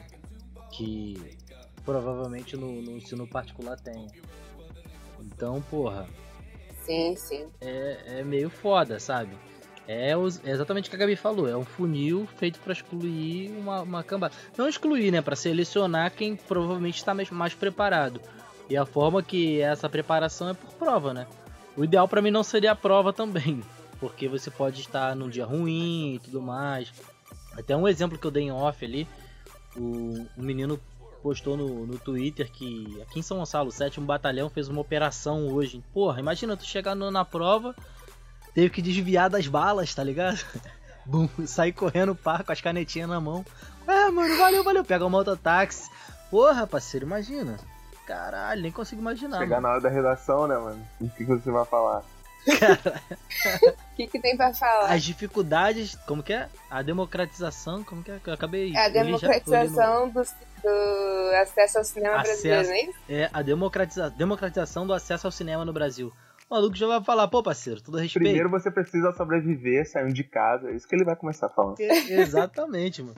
Que 0.71 1.37
provavelmente 1.85 2.55
no, 2.55 2.81
no 2.81 2.97
ensino 2.97 3.27
particular 3.27 3.79
tem. 3.79 4.07
Então, 5.21 5.61
porra, 5.69 6.07
Sim, 6.83 7.15
sim. 7.15 7.47
é, 7.61 8.19
é 8.19 8.23
meio 8.23 8.49
foda, 8.49 8.99
sabe? 8.99 9.37
É, 9.87 10.15
os- 10.15 10.39
é 10.45 10.51
exatamente 10.51 10.87
o 10.87 10.89
que 10.91 10.95
a 10.95 10.99
Gabi 10.99 11.15
falou, 11.15 11.47
é 11.47 11.57
um 11.57 11.65
funil 11.65 12.27
feito 12.37 12.59
pra 12.59 12.73
excluir 12.73 13.51
uma, 13.51 13.81
uma 13.81 14.03
cambada. 14.03 14.33
Não 14.55 14.67
excluir, 14.69 15.11
né? 15.11 15.21
Pra 15.21 15.35
selecionar 15.35 16.11
quem 16.13 16.35
provavelmente 16.35 16.97
está 16.97 17.13
mais, 17.13 17.29
mais 17.31 17.53
preparado. 17.55 18.21
E 18.69 18.77
a 18.77 18.85
forma 18.85 19.23
que 19.23 19.59
essa 19.61 19.89
preparação 19.89 20.49
é 20.49 20.53
por 20.53 20.69
prova, 20.73 21.11
né? 21.13 21.25
O 21.75 21.83
ideal 21.83 22.07
pra 22.07 22.21
mim 22.21 22.29
não 22.29 22.43
seria 22.43 22.71
a 22.71 22.75
prova 22.75 23.11
também, 23.11 23.63
porque 23.99 24.27
você 24.27 24.51
pode 24.51 24.79
estar 24.81 25.15
num 25.15 25.27
dia 25.29 25.45
ruim 25.45 26.15
e 26.15 26.19
tudo 26.19 26.39
mais. 26.41 26.93
Até 27.59 27.75
um 27.75 27.87
exemplo 27.87 28.17
que 28.17 28.25
eu 28.25 28.31
dei 28.31 28.43
em 28.43 28.51
off 28.51 28.83
ali, 28.85 29.07
o, 29.75 30.25
um 30.37 30.43
menino 30.43 30.79
postou 31.21 31.57
no, 31.57 31.85
no 31.85 31.99
Twitter 31.99 32.49
que 32.51 32.97
aqui 33.01 33.19
em 33.19 33.21
São 33.21 33.37
Gonçalo, 33.37 33.67
o 33.69 33.71
7 33.71 33.99
Batalhão 34.01 34.49
fez 34.49 34.67
uma 34.69 34.81
operação 34.81 35.47
hoje. 35.47 35.83
Porra, 35.93 36.19
imagina 36.19 36.55
tu 36.55 36.63
chegar 36.65 36.95
no- 36.95 37.11
na 37.11 37.25
prova, 37.25 37.75
teve 38.53 38.69
que 38.69 38.81
desviar 38.81 39.29
das 39.29 39.47
balas, 39.47 39.93
tá 39.93 40.03
ligado? 40.03 40.39
Bum, 41.05 41.27
sair 41.45 41.73
correndo 41.73 42.15
pá, 42.15 42.43
com 42.43 42.51
as 42.51 42.61
canetinhas 42.61 43.09
na 43.09 43.19
mão. 43.19 43.43
É, 43.87 44.09
mano, 44.11 44.37
valeu, 44.37 44.63
valeu. 44.63 44.85
Pega 44.85 45.05
o 45.05 45.09
mototáxi. 45.09 45.89
Porra, 46.29 46.67
parceiro, 46.67 47.05
imagina. 47.05 47.57
Caralho, 48.05 48.61
nem 48.61 48.71
consigo 48.71 49.01
imaginar. 49.01 49.39
Chegar 49.39 49.55
mano. 49.55 49.67
na 49.67 49.69
hora 49.73 49.81
da 49.81 49.89
redação, 49.89 50.47
né, 50.47 50.55
mano? 50.57 50.87
O 51.01 51.09
que 51.09 51.23
você 51.25 51.49
vai 51.51 51.65
falar? 51.65 52.03
O 52.47 53.95
que, 53.95 54.07
que 54.07 54.19
tem 54.19 54.35
pra 54.37 54.53
falar? 54.53 54.91
As 54.93 55.03
dificuldades, 55.03 55.95
como 56.07 56.23
que 56.23 56.33
é? 56.33 56.47
A 56.69 56.81
democratização, 56.81 57.83
como 57.83 58.03
que 58.03 58.11
é? 58.11 58.19
Que 58.23 58.29
eu 58.29 58.33
acabei. 58.33 58.73
É 58.75 58.79
a 58.85 58.87
li 58.87 58.93
já- 58.93 59.03
no- 59.03 59.05
democratização 59.05 60.09
do, 60.09 60.21
do 60.23 61.35
acesso 61.41 61.77
ao 61.77 61.83
cinema 61.83 62.15
Acesso. 62.21 62.47
brasileiro, 62.47 62.87
né? 62.87 62.93
É 63.09 63.29
a 63.33 63.41
democratiza- 63.41 64.09
democratização 64.09 64.87
do 64.87 64.93
acesso 64.93 65.27
ao 65.27 65.31
cinema 65.31 65.65
no 65.65 65.73
Brasil. 65.73 66.13
O 66.49 66.55
maluco 66.55 66.75
já 66.75 66.87
vai 66.87 67.03
falar, 67.03 67.27
pô, 67.27 67.43
parceiro, 67.43 67.81
todo 67.81 67.97
respeito. 67.97 68.23
Primeiro 68.23 68.49
você 68.49 68.71
precisa 68.71 69.11
sobreviver 69.13 69.87
saindo 69.89 70.13
de 70.13 70.23
casa. 70.23 70.69
É 70.69 70.73
isso 70.75 70.87
que 70.87 70.95
ele 70.95 71.05
vai 71.05 71.15
começar 71.15 71.49
falando. 71.49 71.79
É, 71.79 72.13
Exatamente, 72.21 73.03
mano. 73.03 73.15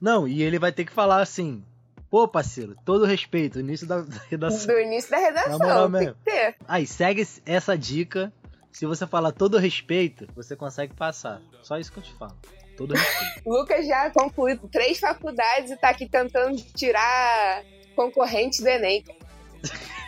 Não, 0.00 0.28
e 0.28 0.42
ele 0.42 0.58
vai 0.58 0.70
ter 0.70 0.84
que 0.84 0.92
falar 0.92 1.22
assim, 1.22 1.64
pô, 2.10 2.28
parceiro, 2.28 2.76
todo 2.84 3.06
respeito, 3.06 3.58
início 3.60 3.86
da, 3.86 4.02
da 4.02 4.16
redação. 4.28 4.66
Do 4.66 4.78
inío 4.80 5.00
da 5.08 5.16
redação. 5.16 5.58
Tem 5.58 5.88
mesmo. 6.00 6.14
que 6.16 6.30
ter. 6.30 6.56
Aí, 6.68 6.86
segue 6.86 7.26
essa 7.46 7.78
dica. 7.78 8.30
Se 8.74 8.86
você 8.86 9.06
falar 9.06 9.30
todo 9.30 9.56
respeito, 9.56 10.26
você 10.34 10.56
consegue 10.56 10.92
passar. 10.94 11.40
Só 11.62 11.78
isso 11.78 11.92
que 11.92 12.00
eu 12.00 12.02
te 12.02 12.12
falo. 12.14 12.34
Todo 12.76 12.92
respeito. 12.92 13.42
Lucas 13.46 13.86
já 13.86 14.10
concluiu 14.10 14.58
três 14.68 14.98
faculdades 14.98 15.70
e 15.70 15.76
tá 15.76 15.90
aqui 15.90 16.08
tentando 16.08 16.56
tirar 16.74 17.62
concorrente 17.94 18.60
do 18.60 18.68
Enem. 18.68 19.04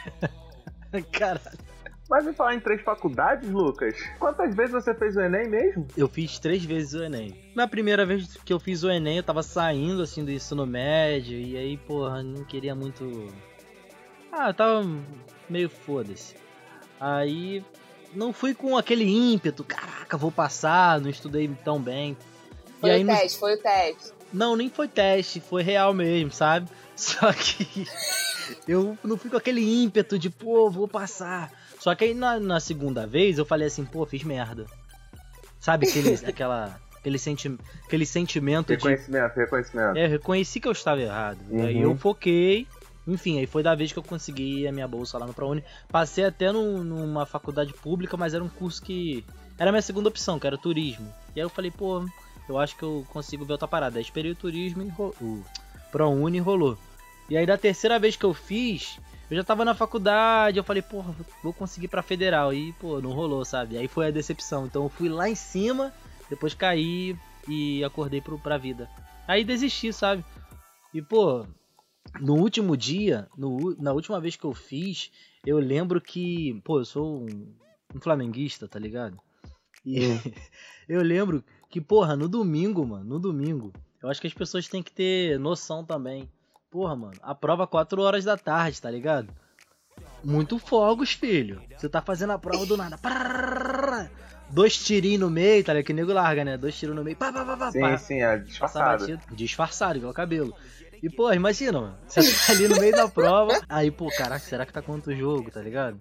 Caralho. 1.13 1.59
Mas 2.11 2.27
em 2.27 2.33
falar 2.33 2.57
em 2.57 2.61
três 2.61 2.83
faculdades, 2.83 3.49
Lucas, 3.49 3.97
quantas 4.19 4.53
vezes 4.57 4.73
você 4.73 4.93
fez 4.95 5.17
o 5.17 5.21
Enem 5.21 5.49
mesmo? 5.49 5.87
Eu 5.97 6.09
fiz 6.09 6.41
três 6.41 6.65
vezes 6.65 6.93
o 6.95 7.05
Enem. 7.05 7.53
Na 7.55 7.69
primeira 7.69 8.05
vez 8.05 8.37
que 8.45 8.53
eu 8.53 8.59
fiz 8.59 8.83
o 8.83 8.91
Enem, 8.91 9.19
eu 9.19 9.23
tava 9.23 9.45
saindo 9.45 10.03
assim 10.03 10.25
do 10.25 10.33
ensino 10.33 10.67
médio. 10.67 11.39
E 11.39 11.57
aí, 11.57 11.77
porra, 11.77 12.21
não 12.21 12.45
queria 12.45 12.75
muito. 12.75 13.33
Ah, 14.33 14.51
eu 14.51 14.55
tava 14.55 14.85
meio 15.49 15.71
foda-se. 15.71 16.35
Aí 16.99 17.65
não 18.15 18.33
fui 18.33 18.55
com 18.55 18.77
aquele 18.77 19.05
ímpeto, 19.05 19.63
caraca, 19.65 20.17
vou 20.17 20.31
passar, 20.31 21.01
não 21.01 21.11
estudei 21.11 21.49
tão 21.65 21.81
bem. 21.81 22.17
Foi 22.81 22.91
e 22.91 22.93
aí 22.93 23.03
o 23.03 23.07
no- 23.07 23.13
teste, 23.17 23.39
foi 23.39 23.55
o 23.55 23.59
teste. 23.59 24.13
Não, 24.33 24.57
nem 24.57 24.69
foi 24.69 24.89
teste, 24.89 25.41
foi 25.41 25.63
real 25.63 25.95
mesmo, 25.95 26.31
sabe? 26.33 26.69
Só 26.97 27.33
que 27.33 27.87
eu 28.67 28.97
não 29.05 29.17
fui 29.17 29.31
com 29.31 29.37
aquele 29.37 29.83
ímpeto 29.85 30.19
de, 30.19 30.31
pô, 30.31 30.71
vou 30.71 30.89
passar. 30.89 31.51
Só 31.79 31.95
que 31.95 32.05
aí 32.05 32.15
na, 32.15 32.41
na 32.41 32.59
segunda 32.61 33.07
vez 33.07 33.39
eu 33.39 33.45
falei 33.45 33.67
assim, 33.69 33.85
pô, 33.85 34.05
fiz 34.07 34.23
merda. 34.25 34.67
Sabe 35.61 35.87
aquele, 35.89 36.15
aquela, 36.27 36.81
aquele, 36.99 37.19
senti 37.19 37.55
aquele 37.85 38.07
sentimento 38.07 38.69
de 38.69 38.75
Reconhecimento, 38.75 39.37
reconhecimento. 39.37 39.97
é, 39.99 40.07
eu 40.07 40.11
reconheci 40.11 40.59
que 40.61 40.69
eu 40.69 40.73
estava 40.73 41.01
errado. 41.01 41.39
E 41.51 41.61
aí 41.61 41.77
Uhum. 41.77 41.93
eu 41.93 41.97
foquei. 41.97 42.67
Enfim, 43.07 43.39
aí 43.39 43.47
foi 43.47 43.63
da 43.63 43.75
vez 43.75 43.93
que 43.93 43.99
eu 43.99 44.03
consegui 44.03 44.67
a 44.67 44.73
minha 44.73 44.89
bolsa 44.89 45.17
lá 45.19 45.27
no 45.27 45.33
ProUni. 45.35 45.63
Passei 45.93 46.25
até 46.25 46.51
num- 46.51 46.83
numa 46.83 47.25
faculdade 47.25 47.73
pública, 47.73 48.17
mas 48.17 48.35
era 48.35 48.43
um 48.43 48.49
curso 48.49 48.83
que. 48.83 49.25
Era 49.59 49.71
a 49.71 49.73
minha 49.73 49.83
segunda 49.83 50.09
opção, 50.09 50.39
que 50.39 50.47
era 50.47 50.59
turismo. 50.59 51.13
E 51.35 51.41
aí 51.41 51.45
eu 51.45 51.49
falei, 51.49 51.71
pô, 51.71 52.05
eu 52.49 52.59
acho 52.59 52.77
que 52.77 52.83
eu 52.83 53.07
consigo 53.11 53.45
ver 53.45 53.53
outra 53.53 53.69
parada. 53.69 53.99
Aí 53.99 54.03
esperei 54.03 54.33
o 54.33 54.37
turismo 54.37 54.83
e 54.83 54.93
o 55.23 55.45
ProUni 55.93 56.39
rolou. 56.41 56.77
E 57.31 57.37
aí 57.37 57.47
da 57.47 57.57
terceira 57.57 57.99
vez 57.99 58.17
que 58.17 58.25
eu 58.25 58.35
fiz, 58.35 58.99
eu 59.31 59.37
já 59.37 59.43
tava 59.45 59.65
na 59.65 59.75
faculdade, 59.75 60.59
eu 60.59 60.65
falei, 60.65 60.83
porra, 60.83 61.15
vou 61.43 61.53
conseguir 61.53 61.89
pra 61.89 62.03
federal. 62.03 62.53
E, 62.53 62.73
pô, 62.75 63.01
não 63.01 63.13
rolou, 63.13 63.45
sabe? 63.45 63.79
Aí 63.79 63.89
foi 63.89 64.09
a 64.09 64.11
decepção. 64.11 64.67
Então 64.67 64.83
eu 64.83 64.89
fui 64.89 65.09
lá 65.09 65.29
em 65.29 65.35
cima, 65.35 65.93
depois 66.29 66.53
caí 66.55 67.17
e 67.49 67.83
acordei 67.85 68.21
pro, 68.21 68.39
pra 68.39 68.59
vida. 68.59 68.91
Aí 69.27 69.43
desisti, 69.45 69.93
sabe? 69.93 70.25
E, 70.93 71.01
pô, 71.01 71.47
no 72.21 72.35
último 72.35 72.77
dia, 72.77 73.29
no, 73.37 73.75
na 73.81 73.93
última 73.93 74.21
vez 74.21 74.37
que 74.37 74.45
eu 74.45 74.55
fiz, 74.55 75.11
eu 75.45 75.59
lembro 75.59 76.01
que, 76.01 76.61
pô, 76.65 76.81
eu 76.81 76.85
sou 76.85 77.23
um, 77.23 77.55
um 77.95 78.01
flamenguista, 78.01 78.67
tá 78.69 78.79
ligado? 78.79 79.19
E 79.85 79.99
eu 80.89 81.03
lembro 81.03 81.45
que, 81.69 81.81
porra, 81.81 82.17
no 82.17 82.29
domingo, 82.29 82.87
mano, 82.87 83.05
no 83.05 83.19
domingo, 83.19 83.73
eu 84.03 84.09
acho 84.09 84.21
que 84.21 84.27
as 84.27 84.35
pessoas 84.35 84.69
têm 84.69 84.83
que 84.83 84.93
ter 84.93 85.39
noção 85.39 85.85
também. 85.85 86.29
Porra, 86.71 86.97
mano, 86.97 87.19
a 87.23 87.35
prova 87.35 87.67
4 87.67 88.01
horas 88.03 88.25
da 88.25 88.37
tarde, 88.37 88.81
tá 88.81 88.91
ligado? 88.91 89.33
Muito 90.23 90.59
fogos, 90.59 91.13
filho. 91.13 91.63
Você 91.77 91.89
tá 91.89 92.03
fazendo 92.03 92.33
a 92.33 92.39
prova 92.39 92.67
do 92.67 92.77
nada. 92.77 92.99
Dois 94.51 94.77
tirinhos 94.77 95.21
no 95.21 95.31
meio, 95.31 95.65
tá 95.65 95.73
ligado? 95.73 95.87
Que 95.87 95.93
nego 95.93 96.13
larga, 96.13 96.45
né? 96.45 96.57
Dois 96.57 96.77
tiros 96.77 96.95
no 96.95 97.03
meio. 97.03 97.17
Pá, 97.17 97.33
pá, 97.33 97.45
pá, 97.45 97.57
pá, 97.57 97.73
Sim, 97.73 97.81
pá. 97.81 97.99
sim, 97.99 98.23
é 98.23 98.39
disfarçado. 98.39 99.07
batido, 99.07 99.37
disfarçado, 99.37 99.99
igual 99.99 100.13
o 100.13 100.15
cabelo. 100.15 100.55
E, 101.07 101.11
pô, 101.11 101.33
imagina, 101.33 101.81
mano. 101.81 101.95
Você 102.07 102.21
tá 102.21 102.53
ali 102.53 102.67
no 102.69 102.81
meio 102.81 102.93
da 102.93 103.07
prova. 103.09 103.53
Aí, 103.69 103.91
pô, 103.91 104.09
caraca, 104.17 104.41
será 104.41 104.67
que 104.67 104.73
tá 104.73 104.83
quanto 104.83 105.11
o 105.11 105.15
jogo, 105.17 105.51
tá 105.53 105.61
ligado? 105.61 105.99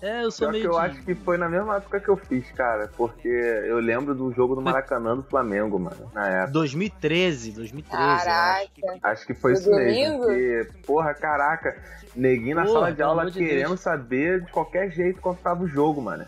É, 0.00 0.20
eu 0.24 0.30
sou 0.30 0.46
Só 0.46 0.52
que 0.52 0.52
meio. 0.58 0.64
eu 0.66 0.78
acho 0.78 1.02
que 1.02 1.14
foi 1.14 1.36
na 1.38 1.48
mesma 1.48 1.76
época 1.76 2.00
que 2.00 2.08
eu 2.08 2.16
fiz, 2.16 2.50
cara. 2.52 2.90
Porque 2.96 3.28
eu 3.28 3.78
lembro 3.78 4.14
do 4.14 4.32
jogo 4.32 4.54
do 4.54 4.62
Maracanã 4.62 5.14
do 5.16 5.22
Flamengo, 5.22 5.78
mano. 5.78 6.10
Na 6.14 6.26
época. 6.28 6.52
2013, 6.52 7.52
2013. 7.52 8.02
eu 8.02 8.10
acho. 8.10 8.24
Caraca. 8.24 8.68
Acho 9.02 9.26
que 9.26 9.34
foi 9.34 9.52
No 9.52 9.58
isso 9.58 9.70
mesmo. 9.70 10.18
Porque, 10.18 10.68
porra, 10.86 11.14
caraca, 11.14 11.76
neguinho 12.16 12.56
na 12.56 12.62
Porra, 12.64 12.74
sala 12.74 12.92
de 12.92 13.02
aula 13.02 13.30
de 13.30 13.38
querendo 13.38 13.68
Deus. 13.68 13.80
saber 13.80 14.42
de 14.42 14.50
qualquer 14.50 14.90
jeito 14.90 15.20
quanto 15.20 15.40
tava 15.42 15.62
o 15.64 15.68
jogo, 15.68 16.00
mano. 16.02 16.24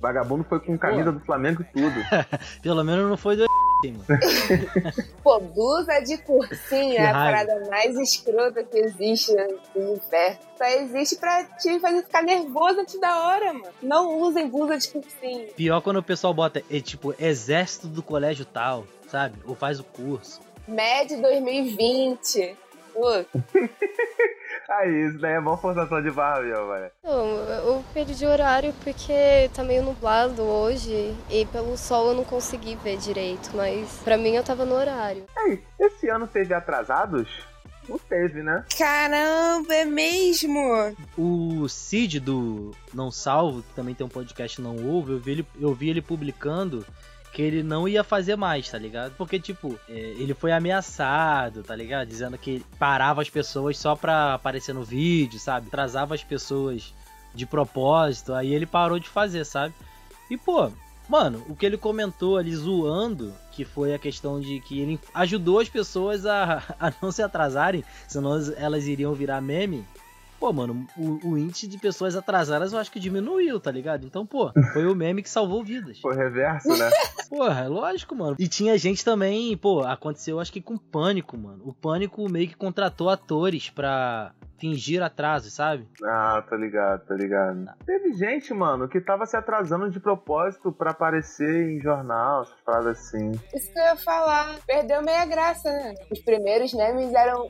Vagabundo 0.00 0.44
foi 0.44 0.58
com 0.60 0.78
camisa 0.78 1.12
do 1.12 1.20
Flamengo 1.20 1.62
e 1.62 1.64
tudo. 1.64 1.94
Pelo 2.62 2.82
menos 2.82 3.08
não 3.08 3.16
foi 3.18 3.36
do 3.36 3.44
mano. 3.88 4.04
Pô, 5.22 5.40
blusa 5.40 6.00
de 6.00 6.18
cursinho 6.18 6.94
é 6.94 7.06
a 7.06 7.12
parada 7.12 7.68
mais 7.70 7.96
escrota 7.96 8.62
que 8.64 8.78
existe 8.78 9.32
no 9.74 9.90
universo. 9.90 10.40
Só 10.56 10.64
existe 10.64 11.16
pra 11.16 11.44
te 11.44 11.80
fazer 11.80 12.02
ficar 12.02 12.22
nervoso 12.22 12.80
antes 12.80 13.00
da 13.00 13.26
hora, 13.26 13.52
mano. 13.52 13.72
Não 13.82 14.18
usem 14.20 14.48
blusa 14.48 14.78
de 14.78 14.88
cursinho. 14.88 15.48
Pior 15.54 15.80
quando 15.80 15.98
o 15.98 16.02
pessoal 16.02 16.34
bota, 16.34 16.62
é, 16.70 16.80
tipo, 16.80 17.14
exército 17.18 17.88
do 17.88 18.02
colégio 18.02 18.44
tal, 18.44 18.86
sabe? 19.08 19.38
Ou 19.44 19.54
faz 19.54 19.80
o 19.80 19.84
curso. 19.84 20.40
MED 20.68 21.16
2020. 21.16 22.56
Pô, 22.92 23.06
Aí, 24.70 25.08
isso 25.08 25.18
daí 25.18 25.32
é 25.32 25.40
mó 25.40 25.56
forçação 25.56 26.00
de 26.00 26.12
barra, 26.12 26.42
meu, 26.42 26.68
velho. 26.68 26.90
Não, 27.02 27.26
eu 27.26 27.84
perdi 27.92 28.24
o 28.24 28.30
horário 28.30 28.72
porque 28.84 29.50
tá 29.52 29.64
meio 29.64 29.82
nublado 29.82 30.42
hoje 30.42 31.12
e 31.28 31.44
pelo 31.46 31.76
sol 31.76 32.10
eu 32.10 32.14
não 32.14 32.24
consegui 32.24 32.76
ver 32.76 32.96
direito, 32.96 33.50
mas 33.54 34.00
pra 34.04 34.16
mim 34.16 34.36
eu 34.36 34.44
tava 34.44 34.64
no 34.64 34.76
horário. 34.76 35.24
Aí, 35.36 35.60
esse 35.78 36.08
ano 36.08 36.28
teve 36.28 36.54
atrasados? 36.54 37.28
Não 37.88 37.98
teve, 37.98 38.40
né? 38.42 38.64
caramba, 38.78 39.74
é 39.74 39.84
mesmo? 39.84 40.94
O 41.18 41.68
Cid 41.68 42.20
do 42.20 42.70
Não 42.94 43.10
Salvo, 43.10 43.62
que 43.62 43.74
também 43.74 43.96
tem 43.96 44.06
um 44.06 44.10
podcast 44.10 44.60
Não 44.60 44.76
Ouve, 44.86 45.12
eu 45.12 45.18
vi 45.18 45.30
ele, 45.32 45.46
eu 45.58 45.74
vi 45.74 45.90
ele 45.90 46.00
publicando 46.00 46.86
que 47.32 47.42
ele 47.42 47.62
não 47.62 47.86
ia 47.86 48.02
fazer 48.02 48.36
mais, 48.36 48.68
tá 48.68 48.78
ligado? 48.78 49.14
Porque, 49.16 49.38
tipo, 49.38 49.78
é, 49.88 49.92
ele 49.92 50.34
foi 50.34 50.52
ameaçado, 50.52 51.62
tá 51.62 51.74
ligado? 51.74 52.08
Dizendo 52.08 52.36
que 52.36 52.64
parava 52.78 53.22
as 53.22 53.30
pessoas 53.30 53.78
só 53.78 53.94
pra 53.94 54.34
aparecer 54.34 54.74
no 54.74 54.82
vídeo, 54.82 55.38
sabe? 55.38 55.68
Atrasava 55.68 56.14
as 56.14 56.24
pessoas 56.24 56.92
de 57.34 57.46
propósito, 57.46 58.34
aí 58.34 58.52
ele 58.52 58.66
parou 58.66 58.98
de 58.98 59.08
fazer, 59.08 59.44
sabe? 59.44 59.72
E, 60.28 60.36
pô, 60.36 60.70
mano, 61.08 61.44
o 61.48 61.54
que 61.54 61.64
ele 61.64 61.76
comentou 61.76 62.36
ali 62.36 62.54
zoando, 62.54 63.32
que 63.52 63.64
foi 63.64 63.94
a 63.94 63.98
questão 63.98 64.40
de 64.40 64.60
que 64.60 64.80
ele 64.80 65.00
ajudou 65.14 65.60
as 65.60 65.68
pessoas 65.68 66.26
a, 66.26 66.62
a 66.78 66.92
não 67.00 67.12
se 67.12 67.22
atrasarem, 67.22 67.84
senão 68.08 68.32
elas 68.56 68.86
iriam 68.86 69.12
virar 69.14 69.40
meme. 69.40 69.84
Pô, 70.40 70.54
mano, 70.54 70.86
o, 70.96 71.32
o 71.32 71.38
índice 71.38 71.68
de 71.68 71.76
pessoas 71.76 72.16
atrasadas 72.16 72.72
eu 72.72 72.78
acho 72.78 72.90
que 72.90 72.98
diminuiu, 72.98 73.60
tá 73.60 73.70
ligado? 73.70 74.06
Então, 74.06 74.24
pô, 74.24 74.50
foi 74.72 74.86
o 74.86 74.94
meme 74.94 75.22
que 75.22 75.28
salvou 75.28 75.62
vidas. 75.62 76.00
Foi 76.00 76.16
reverso, 76.16 76.68
né? 76.68 76.88
Porra, 77.28 77.64
é 77.64 77.68
lógico, 77.68 78.16
mano. 78.16 78.36
E 78.38 78.48
tinha 78.48 78.78
gente 78.78 79.04
também, 79.04 79.54
pô, 79.58 79.82
aconteceu 79.82 80.40
acho 80.40 80.50
que 80.50 80.62
com 80.62 80.78
Pânico, 80.78 81.36
mano. 81.36 81.60
O 81.66 81.74
Pânico 81.74 82.26
meio 82.30 82.48
que 82.48 82.56
contratou 82.56 83.10
atores 83.10 83.68
pra 83.68 84.32
fingir 84.58 85.02
atraso, 85.02 85.50
sabe? 85.50 85.86
Ah, 86.04 86.42
tô 86.48 86.56
ligado, 86.56 87.06
tô 87.06 87.14
ligado. 87.14 87.66
Teve 87.84 88.12
gente, 88.14 88.52
mano, 88.54 88.88
que 88.88 89.00
tava 89.00 89.26
se 89.26 89.36
atrasando 89.36 89.90
de 89.90 90.00
propósito 90.00 90.72
pra 90.72 90.90
aparecer 90.90 91.70
em 91.70 91.80
jornal, 91.80 92.42
essas 92.42 92.60
paradas 92.64 92.98
assim. 92.98 93.30
Isso 93.54 93.72
que 93.72 93.78
eu 93.78 93.84
ia 93.84 93.96
falar. 93.96 94.58
Perdeu 94.66 95.02
meia 95.02 95.24
graça, 95.26 95.70
né? 95.70 95.94
Os 96.10 96.20
primeiros 96.20 96.72
memes 96.72 97.12
eram 97.14 97.46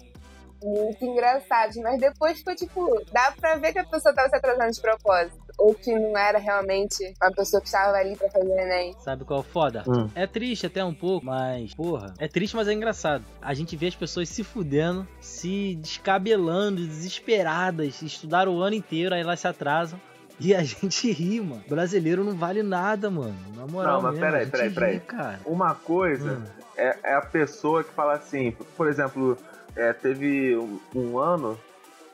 muito 0.62 1.04
engraçados, 1.04 1.76
mas 1.76 2.00
depois 2.00 2.38
ficou 2.38 2.54
tipo, 2.54 3.02
dá 3.12 3.32
pra 3.40 3.56
ver 3.56 3.72
que 3.72 3.78
a 3.78 3.84
pessoa 3.84 4.14
tava 4.14 4.28
se 4.28 4.36
atrasando 4.36 4.70
de 4.72 4.80
propósito. 4.80 5.38
Ou 5.58 5.74
que 5.74 5.92
não 5.92 6.16
era 6.16 6.38
realmente 6.38 7.12
uma 7.22 7.30
pessoa 7.32 7.60
que 7.60 7.66
estava 7.66 7.94
ali 7.96 8.16
pra 8.16 8.30
fazer 8.30 8.50
Enem. 8.50 8.94
Sabe 9.00 9.24
qual 9.26 9.40
é 9.40 9.42
o 9.42 9.44
foda? 9.44 9.84
Hum. 9.86 10.08
É 10.14 10.26
triste 10.26 10.64
até 10.66 10.82
um 10.82 10.94
pouco, 10.94 11.26
mas, 11.26 11.74
porra, 11.74 12.14
é 12.18 12.26
triste, 12.28 12.56
mas 12.56 12.66
é 12.66 12.72
engraçado. 12.72 13.24
A 13.42 13.52
gente 13.52 13.76
vê 13.76 13.88
as 13.88 13.94
pessoas 13.94 14.28
se 14.30 14.42
fudendo, 14.42 15.06
se 15.20 15.74
descabelando, 15.74 16.80
desesperadas, 16.86 18.00
estudaram 18.02 18.54
o 18.56 18.62
ano 18.62 18.74
inteiro, 18.76 19.14
aí 19.14 19.20
elas 19.20 19.40
se 19.40 19.48
atrasam. 19.48 20.00
E 20.38 20.54
a 20.54 20.62
gente 20.64 21.12
ri, 21.12 21.40
mano. 21.40 21.62
Brasileiro 21.68 22.24
não 22.24 22.34
vale 22.36 22.62
nada, 22.62 23.10
mano. 23.10 23.36
Na 23.54 23.66
moral, 23.66 23.96
Não, 23.96 24.02
mas 24.02 24.12
mesmo, 24.18 24.26
peraí, 24.26 24.44
gente 24.44 24.52
peraí, 24.52 24.68
ri, 24.68 24.74
peraí. 24.74 25.00
cara. 25.00 25.40
Uma 25.44 25.74
coisa 25.74 26.38
Hum. 26.38 26.44
é, 26.76 26.96
é 27.04 27.14
a 27.14 27.20
pessoa 27.20 27.84
que 27.84 27.92
fala 27.92 28.14
assim, 28.14 28.52
por 28.76 28.88
exemplo, 28.88 29.36
é, 29.80 29.92
teve 29.94 30.56
um, 30.56 30.78
um 30.94 31.18
ano 31.18 31.58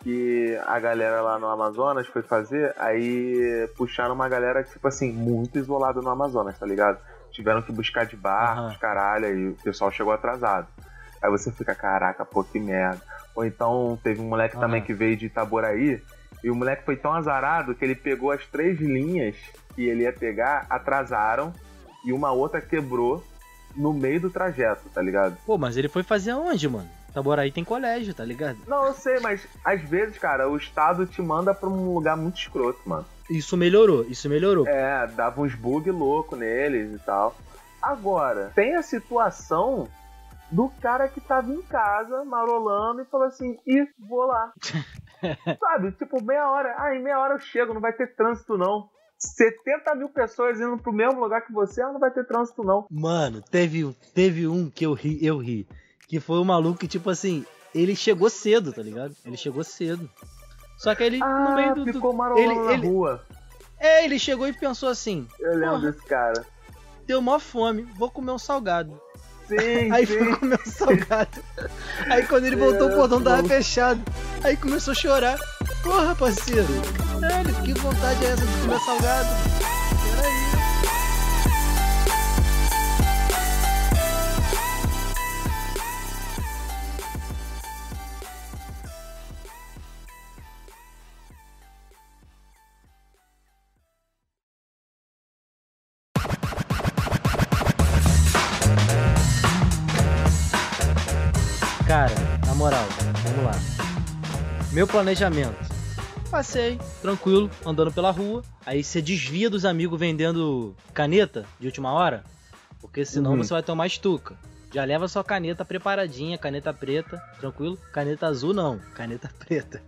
que 0.02 0.56
a 0.66 0.78
galera 0.78 1.20
lá 1.20 1.36
no 1.38 1.48
Amazonas 1.48 2.06
foi 2.06 2.22
fazer, 2.22 2.72
aí 2.78 3.68
puxaram 3.76 4.14
uma 4.14 4.28
galera, 4.28 4.62
tipo 4.62 4.86
assim, 4.86 5.12
muito 5.12 5.58
isolada 5.58 6.00
no 6.00 6.08
Amazonas, 6.08 6.56
tá 6.56 6.64
ligado? 6.64 6.98
Tiveram 7.32 7.60
que 7.60 7.72
buscar 7.72 8.06
de 8.06 8.16
barcos, 8.16 8.66
Aham. 8.66 8.78
caralho, 8.78 9.26
aí 9.26 9.48
o 9.48 9.56
pessoal 9.56 9.90
chegou 9.90 10.12
atrasado. 10.12 10.68
Aí 11.20 11.28
você 11.28 11.50
fica, 11.50 11.74
caraca, 11.74 12.24
pô, 12.24 12.44
que 12.44 12.60
merda. 12.60 13.02
Ou 13.34 13.44
então 13.44 13.98
teve 14.02 14.20
um 14.20 14.28
moleque 14.28 14.56
também 14.56 14.78
Aham. 14.78 14.86
que 14.86 14.94
veio 14.94 15.16
de 15.16 15.26
Itaboraí, 15.26 16.00
e 16.44 16.50
o 16.50 16.54
moleque 16.54 16.84
foi 16.84 16.96
tão 16.96 17.12
azarado 17.12 17.74
que 17.74 17.84
ele 17.84 17.96
pegou 17.96 18.30
as 18.30 18.46
três 18.46 18.78
linhas 18.78 19.34
que 19.74 19.82
ele 19.82 20.04
ia 20.04 20.12
pegar, 20.12 20.66
atrasaram, 20.70 21.52
e 22.04 22.12
uma 22.12 22.30
outra 22.30 22.60
quebrou 22.60 23.24
no 23.74 23.92
meio 23.92 24.20
do 24.20 24.30
trajeto, 24.30 24.88
tá 24.94 25.02
ligado? 25.02 25.36
Pô, 25.44 25.58
mas 25.58 25.76
ele 25.76 25.88
foi 25.88 26.04
fazer 26.04 26.30
aonde, 26.30 26.68
mano? 26.68 26.88
Taboraí 27.16 27.50
tem 27.50 27.64
colégio, 27.64 28.12
tá 28.12 28.22
ligado? 28.22 28.58
Não, 28.66 28.88
eu 28.88 28.92
sei, 28.92 29.18
mas 29.20 29.48
às 29.64 29.80
vezes, 29.80 30.18
cara, 30.18 30.50
o 30.50 30.56
Estado 30.58 31.06
te 31.06 31.22
manda 31.22 31.54
pra 31.54 31.66
um 31.66 31.94
lugar 31.94 32.14
muito 32.14 32.38
escroto, 32.38 32.78
mano. 32.84 33.06
Isso 33.30 33.56
melhorou, 33.56 34.04
isso 34.04 34.28
melhorou. 34.28 34.68
É, 34.68 35.06
dava 35.06 35.40
uns 35.40 35.54
bug 35.54 35.90
louco 35.90 36.36
neles 36.36 36.92
e 36.92 36.98
tal. 36.98 37.34
Agora, 37.80 38.52
tem 38.54 38.74
a 38.74 38.82
situação 38.82 39.88
do 40.50 40.68
cara 40.82 41.08
que 41.08 41.18
tava 41.18 41.50
em 41.50 41.62
casa, 41.62 42.22
marolando, 42.26 43.00
e 43.00 43.06
falou 43.06 43.28
assim, 43.28 43.56
ih, 43.66 43.88
vou 43.98 44.26
lá. 44.26 44.52
Sabe, 45.58 45.92
tipo, 45.92 46.22
meia 46.22 46.50
hora, 46.50 46.74
ah, 46.76 46.94
em 46.94 47.02
meia 47.02 47.18
hora 47.18 47.36
eu 47.36 47.40
chego, 47.40 47.72
não 47.72 47.80
vai 47.80 47.94
ter 47.94 48.14
trânsito 48.14 48.58
não. 48.58 48.90
70 49.18 49.94
mil 49.94 50.10
pessoas 50.10 50.60
indo 50.60 50.76
pro 50.76 50.92
mesmo 50.92 51.18
lugar 51.18 51.40
que 51.40 51.52
você, 51.52 51.80
ah, 51.80 51.90
não 51.90 51.98
vai 51.98 52.10
ter 52.10 52.26
trânsito 52.26 52.62
não. 52.62 52.86
Mano, 52.90 53.40
teve, 53.40 53.90
teve 54.14 54.46
um 54.46 54.68
que 54.68 54.84
eu 54.84 54.92
ri, 54.92 55.24
eu 55.24 55.38
ri. 55.38 55.66
Que 56.08 56.20
foi 56.20 56.38
o 56.38 56.44
maluco 56.44 56.78
que, 56.78 56.88
tipo 56.88 57.10
assim, 57.10 57.44
ele 57.74 57.96
chegou 57.96 58.30
cedo, 58.30 58.72
tá 58.72 58.82
ligado? 58.82 59.14
Ele 59.24 59.36
chegou 59.36 59.64
cedo. 59.64 60.08
Só 60.78 60.94
que 60.94 61.02
ele, 61.02 61.18
no 61.18 61.24
Ah, 61.24 61.54
meio 61.56 61.74
do. 61.74 61.92
ficou 61.92 62.12
marolando 62.12 62.50
ele- 62.52 62.60
na 62.60 62.72
ele- 62.74 62.86
rua. 62.88 63.24
É, 63.78 64.04
ele 64.04 64.18
chegou 64.18 64.46
e 64.48 64.52
pensou 64.52 64.88
assim: 64.88 65.26
Eu 65.40 65.54
lembro 65.56 65.80
desse 65.80 66.04
cara. 66.06 66.44
deu 67.06 67.20
mó 67.20 67.38
fome, 67.38 67.82
vou 67.98 68.10
comer 68.10 68.32
um 68.32 68.38
salgado. 68.38 68.98
Sim, 69.48 69.56
Aí 69.92 70.06
sim. 70.06 70.18
foi 70.18 70.36
comer 70.36 70.60
um 70.66 70.70
salgado. 70.70 71.42
Aí 72.10 72.26
quando 72.26 72.46
ele 72.46 72.56
voltou, 72.56 72.88
o 72.90 72.94
portão 72.94 73.22
tava 73.22 73.46
fechado. 73.48 74.00
Aí 74.44 74.56
começou 74.56 74.92
a 74.92 74.94
chorar. 74.94 75.38
Porra, 75.82 76.14
parceiro. 76.14 76.66
Caralho, 77.20 77.54
que 77.62 77.72
vontade 77.74 78.24
é 78.24 78.28
essa 78.28 78.44
de 78.46 78.60
comer 78.62 78.80
salgado? 78.80 79.28
Meu 104.76 104.86
planejamento. 104.86 105.56
Passei, 106.30 106.78
tranquilo, 107.00 107.50
andando 107.64 107.90
pela 107.90 108.10
rua. 108.10 108.42
Aí 108.66 108.84
você 108.84 109.00
desvia 109.00 109.48
dos 109.48 109.64
amigos 109.64 109.98
vendendo 109.98 110.76
caneta 110.92 111.46
de 111.58 111.66
última 111.66 111.90
hora. 111.94 112.22
Porque 112.78 113.02
senão 113.02 113.30
Uhum. 113.30 113.38
você 113.38 113.54
vai 113.54 113.62
tomar 113.62 113.86
estuca. 113.86 114.36
Já 114.74 114.84
leva 114.84 115.08
sua 115.08 115.24
caneta 115.24 115.64
preparadinha, 115.64 116.36
caneta 116.36 116.74
preta, 116.74 117.16
tranquilo. 117.40 117.78
Caneta 117.90 118.26
azul 118.26 118.52
não, 118.52 118.78
caneta 118.94 119.30
preta. 119.40 119.80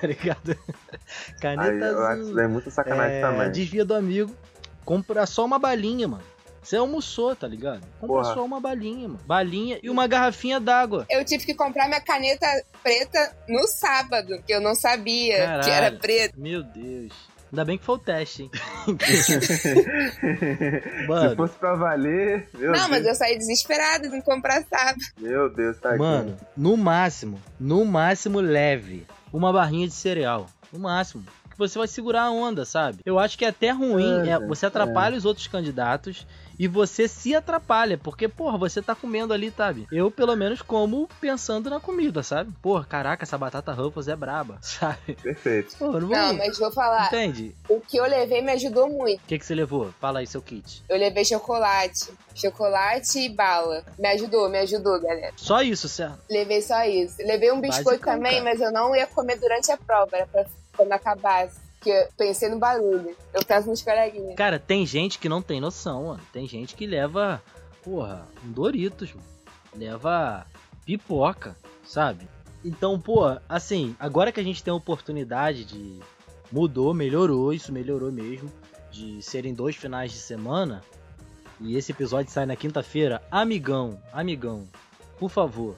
Tá 0.00 0.06
ligado? 0.06 0.50
Aí, 0.50 1.34
caneta 1.42 1.84
eu 1.84 1.98
acho 2.06 2.12
azul. 2.12 2.24
isso 2.24 2.34
daí 2.34 2.48
muito 2.48 2.70
sacanagem 2.70 3.18
É, 3.18 3.20
também. 3.20 3.52
Desvia 3.52 3.84
do 3.84 3.92
amigo, 3.94 4.34
compra 4.86 5.26
só 5.26 5.44
uma 5.44 5.58
balinha, 5.58 6.08
mano. 6.08 6.24
Você 6.64 6.76
almoçou, 6.76 7.36
tá 7.36 7.46
ligado? 7.46 7.82
Compra 8.00 8.22
Porra. 8.22 8.34
só 8.34 8.44
uma 8.44 8.58
balinha, 8.60 9.06
mano. 9.08 9.20
Balinha 9.26 9.78
e 9.82 9.90
uma 9.90 10.06
garrafinha 10.06 10.58
d'água. 10.58 11.06
Eu 11.10 11.24
tive 11.24 11.44
que 11.44 11.54
comprar 11.54 11.86
minha 11.88 12.00
caneta 12.00 12.46
preta 12.82 13.36
no 13.48 13.66
sábado, 13.68 14.42
que 14.46 14.52
eu 14.54 14.60
não 14.60 14.74
sabia 14.74 15.34
que 15.36 15.44
Caralho. 15.44 15.70
era 15.72 15.92
preta. 15.92 16.34
Meu 16.36 16.62
Deus. 16.62 17.12
Ainda 17.52 17.64
bem 17.64 17.78
que 17.78 17.84
foi 17.84 17.94
o 17.94 17.98
teste, 17.98 18.42
hein? 18.42 18.50
Se 19.22 21.06
Mano, 21.06 21.36
fosse 21.36 21.54
pra 21.54 21.74
valer, 21.74 22.48
meu 22.54 22.72
não, 22.72 22.78
Deus. 22.78 22.88
mas 22.88 23.06
eu 23.06 23.14
saí 23.14 23.38
desesperada 23.38 24.08
de 24.08 24.22
comprar 24.22 24.62
sábado. 24.64 24.98
Meu 25.18 25.48
Deus, 25.54 25.78
tá 25.78 25.90
aqui. 25.90 25.98
mano, 25.98 26.36
no 26.56 26.76
máximo, 26.76 27.40
no 27.58 27.84
máximo 27.84 28.40
leve 28.40 29.06
uma 29.32 29.52
barrinha 29.52 29.86
de 29.86 29.94
cereal. 29.94 30.46
No 30.72 30.80
máximo. 30.80 31.24
Que 31.50 31.58
você 31.58 31.78
vai 31.78 31.86
segurar 31.86 32.22
a 32.24 32.30
onda, 32.32 32.64
sabe? 32.64 32.98
Eu 33.06 33.16
acho 33.18 33.38
que 33.38 33.44
é 33.44 33.48
até 33.48 33.70
ruim, 33.70 34.28
É, 34.28 34.32
é, 34.32 34.38
você 34.40 34.66
atrapalha 34.66 35.16
os 35.16 35.24
outros 35.24 35.46
candidatos 35.46 36.26
e 36.58 36.68
você 36.68 37.08
se 37.08 37.34
atrapalha, 37.34 37.98
porque, 37.98 38.28
porra, 38.28 38.58
você 38.58 38.80
tá 38.82 38.94
comendo 38.94 39.32
ali, 39.32 39.52
sabe? 39.56 39.86
Eu, 39.90 40.10
pelo 40.10 40.36
menos, 40.36 40.62
como 40.62 41.08
pensando 41.20 41.70
na 41.70 41.80
comida, 41.80 42.22
sabe? 42.22 42.52
Porra, 42.62 42.84
caraca, 42.84 43.24
essa 43.24 43.38
batata 43.38 43.72
Ruffles 43.72 44.08
é 44.08 44.16
braba, 44.16 44.58
sabe? 44.62 45.14
Perfeito. 45.22 45.76
Porra, 45.76 46.00
não 46.00 46.08
vou... 46.08 46.16
Não, 46.16 46.34
mas 46.34 46.58
vou 46.58 46.72
falar, 46.72 47.06
Entende? 47.08 47.54
o 47.68 47.80
que 47.80 47.96
eu 47.96 48.04
levei 48.04 48.42
me 48.42 48.52
ajudou 48.52 48.88
muito. 48.88 49.20
O 49.22 49.26
que, 49.26 49.38
que 49.38 49.46
você 49.46 49.54
levou? 49.54 49.92
Fala 50.00 50.20
aí 50.20 50.26
seu 50.26 50.42
kit. 50.42 50.82
Eu 50.88 50.98
levei 50.98 51.24
chocolate. 51.24 52.12
Chocolate 52.34 53.18
e 53.20 53.28
bala. 53.28 53.84
Me 53.98 54.08
ajudou, 54.08 54.48
me 54.48 54.58
ajudou, 54.58 55.00
galera. 55.00 55.32
Só 55.36 55.62
isso, 55.62 55.88
certo? 55.88 56.18
Levei 56.28 56.60
só 56.62 56.84
isso. 56.84 57.16
Levei 57.18 57.52
um 57.52 57.60
biscoito 57.60 57.90
Basicão, 57.90 58.14
também, 58.14 58.42
cara. 58.42 58.44
mas 58.44 58.60
eu 58.60 58.72
não 58.72 58.94
ia 58.94 59.06
comer 59.06 59.38
durante 59.38 59.70
a 59.70 59.76
prova. 59.76 60.16
Era 60.16 60.26
pra 60.26 60.44
quando 60.76 60.92
acabasse. 60.92 61.63
Porque 61.84 62.08
pensei 62.16 62.48
no 62.48 62.58
barulho. 62.58 63.14
Eu 63.34 63.44
penso 63.44 63.68
nos 63.68 63.82
coleguinhas. 63.82 64.34
Cara, 64.36 64.58
tem 64.58 64.86
gente 64.86 65.18
que 65.18 65.28
não 65.28 65.42
tem 65.42 65.60
noção, 65.60 66.06
mano. 66.06 66.22
Tem 66.32 66.48
gente 66.48 66.74
que 66.74 66.86
leva, 66.86 67.42
porra, 67.82 68.26
um 68.42 68.50
Doritos, 68.50 69.12
mano. 69.12 69.26
Leva 69.76 70.46
pipoca, 70.86 71.54
sabe? 71.84 72.26
Então, 72.64 72.98
pô, 72.98 73.24
assim, 73.46 73.94
agora 74.00 74.32
que 74.32 74.40
a 74.40 74.42
gente 74.42 74.62
tem 74.64 74.72
a 74.72 74.76
oportunidade 74.76 75.66
de. 75.66 76.00
Mudou, 76.50 76.94
melhorou, 76.94 77.52
isso 77.52 77.70
melhorou 77.70 78.10
mesmo. 78.10 78.50
De 78.90 79.20
serem 79.20 79.52
dois 79.52 79.76
finais 79.76 80.10
de 80.10 80.18
semana. 80.18 80.82
E 81.60 81.76
esse 81.76 81.92
episódio 81.92 82.32
sai 82.32 82.46
na 82.46 82.56
quinta-feira. 82.56 83.22
Amigão, 83.30 84.00
amigão, 84.10 84.66
por 85.18 85.28
favor, 85.28 85.76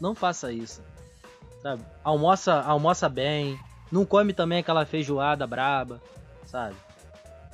não 0.00 0.14
faça 0.14 0.52
isso. 0.52 0.82
Sabe? 1.62 1.82
Almoça, 2.04 2.60
almoça 2.60 3.08
bem. 3.08 3.58
Não 3.90 4.04
come 4.04 4.32
também 4.32 4.58
aquela 4.58 4.84
feijoada 4.84 5.46
braba, 5.46 6.00
sabe? 6.46 6.74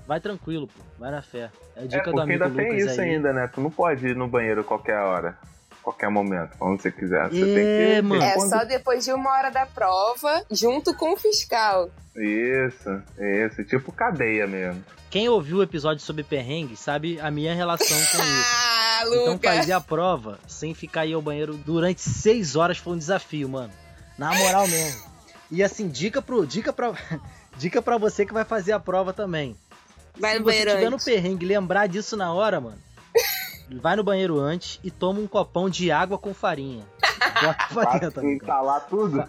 Vai 0.07 0.21
tranquilo, 0.21 0.67
pô. 0.67 0.83
Vai 0.99 1.11
na 1.11 1.23
fé. 1.23 1.51
É 1.77 1.81
a 1.81 1.85
É, 1.85 1.87
dica 1.87 2.05
do 2.05 2.11
porque 2.13 2.21
amigo 2.23 2.45
ainda 2.45 2.57
tem 2.57 2.73
Lucas 2.73 2.91
isso 2.93 3.01
aí. 3.01 3.11
ainda, 3.11 3.33
né? 3.33 3.49
Tu 3.53 3.61
não 3.61 3.71
pode 3.71 4.07
ir 4.07 4.15
no 4.17 4.29
banheiro 4.29 4.63
qualquer 4.65 4.99
hora. 4.99 5.37
Qualquer 5.83 6.09
momento, 6.11 6.57
quando 6.59 6.81
você 6.81 6.91
quiser. 6.91 7.29
Você 7.29 7.43
É, 7.43 7.55
tem 7.55 7.97
que. 7.97 8.03
mano. 8.03 8.23
É 8.23 8.35
quando- 8.35 8.49
só 8.51 8.65
depois 8.65 9.05
de 9.05 9.13
uma 9.13 9.31
hora 9.31 9.51
da 9.51 9.67
prova, 9.67 10.43
junto 10.51 10.95
com 10.95 11.13
o 11.13 11.17
fiscal. 11.17 11.91
Isso, 12.17 13.03
isso. 13.19 13.65
Tipo 13.65 13.93
cadeia 13.93 14.47
mesmo. 14.47 14.83
Quem 15.11 15.29
ouviu 15.29 15.59
o 15.59 15.63
episódio 15.63 16.03
sobre 16.03 16.23
perrengue 16.25 16.77
sabe 16.77 17.21
a 17.21 17.31
minha 17.31 17.55
relação 17.55 17.87
com 17.87 17.93
isso. 18.25 18.55
Ah, 18.57 19.03
Então 19.07 19.39
fazer 19.39 19.73
a 19.73 19.81
prova 19.81 20.39
sem 20.49 20.75
ficar 20.75 21.03
aí 21.03 21.13
ao 21.13 21.21
banheiro 21.23 21.55
durante 21.55 22.01
seis 22.01 22.57
horas 22.57 22.79
foi 22.79 22.95
um 22.95 22.99
desafio, 22.99 23.49
mano. 23.49 23.73
Na 24.19 24.35
moral 24.35 24.67
mesmo. 24.67 25.14
E 25.51 25.63
assim, 25.63 25.89
dica 25.89 26.21
pro. 26.23 26.47
Dica 26.47 26.73
pra. 26.73 26.93
dica 27.57 27.81
pra 27.83 27.99
você 27.99 28.25
que 28.27 28.33
vai 28.33 28.45
fazer 28.45 28.73
a 28.73 28.81
prova 28.81 29.13
também. 29.13 29.57
Vai 30.19 30.33
Se 30.35 30.39
no 30.39 30.45
você 30.45 30.51
banheiro 30.51 30.71
estiver 30.71 30.91
no 30.91 30.95
antes. 30.97 31.05
perrengue 31.05 31.45
e 31.45 31.49
lembrar 31.49 31.87
disso 31.89 32.17
na 32.17 32.33
hora, 32.33 32.61
mano. 32.61 32.79
Vai 33.81 33.97
no 33.97 34.05
banheiro 34.05 34.39
antes 34.39 34.79
e 34.85 34.91
toma 34.91 35.21
um 35.21 35.27
copão 35.27 35.69
de 35.71 35.91
água 35.91 36.19
com 36.19 36.33
farinha. 36.35 36.85
Bota 37.43 37.67
pra 37.73 37.99
dentro, 37.99 38.31
entalar 38.31 38.87
tudo. 38.89 39.25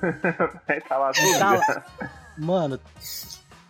Vai 0.67 0.77
entalar 0.77 1.13
tudo. 1.13 1.27
Entala- 1.27 1.85
Mano, 2.37 2.79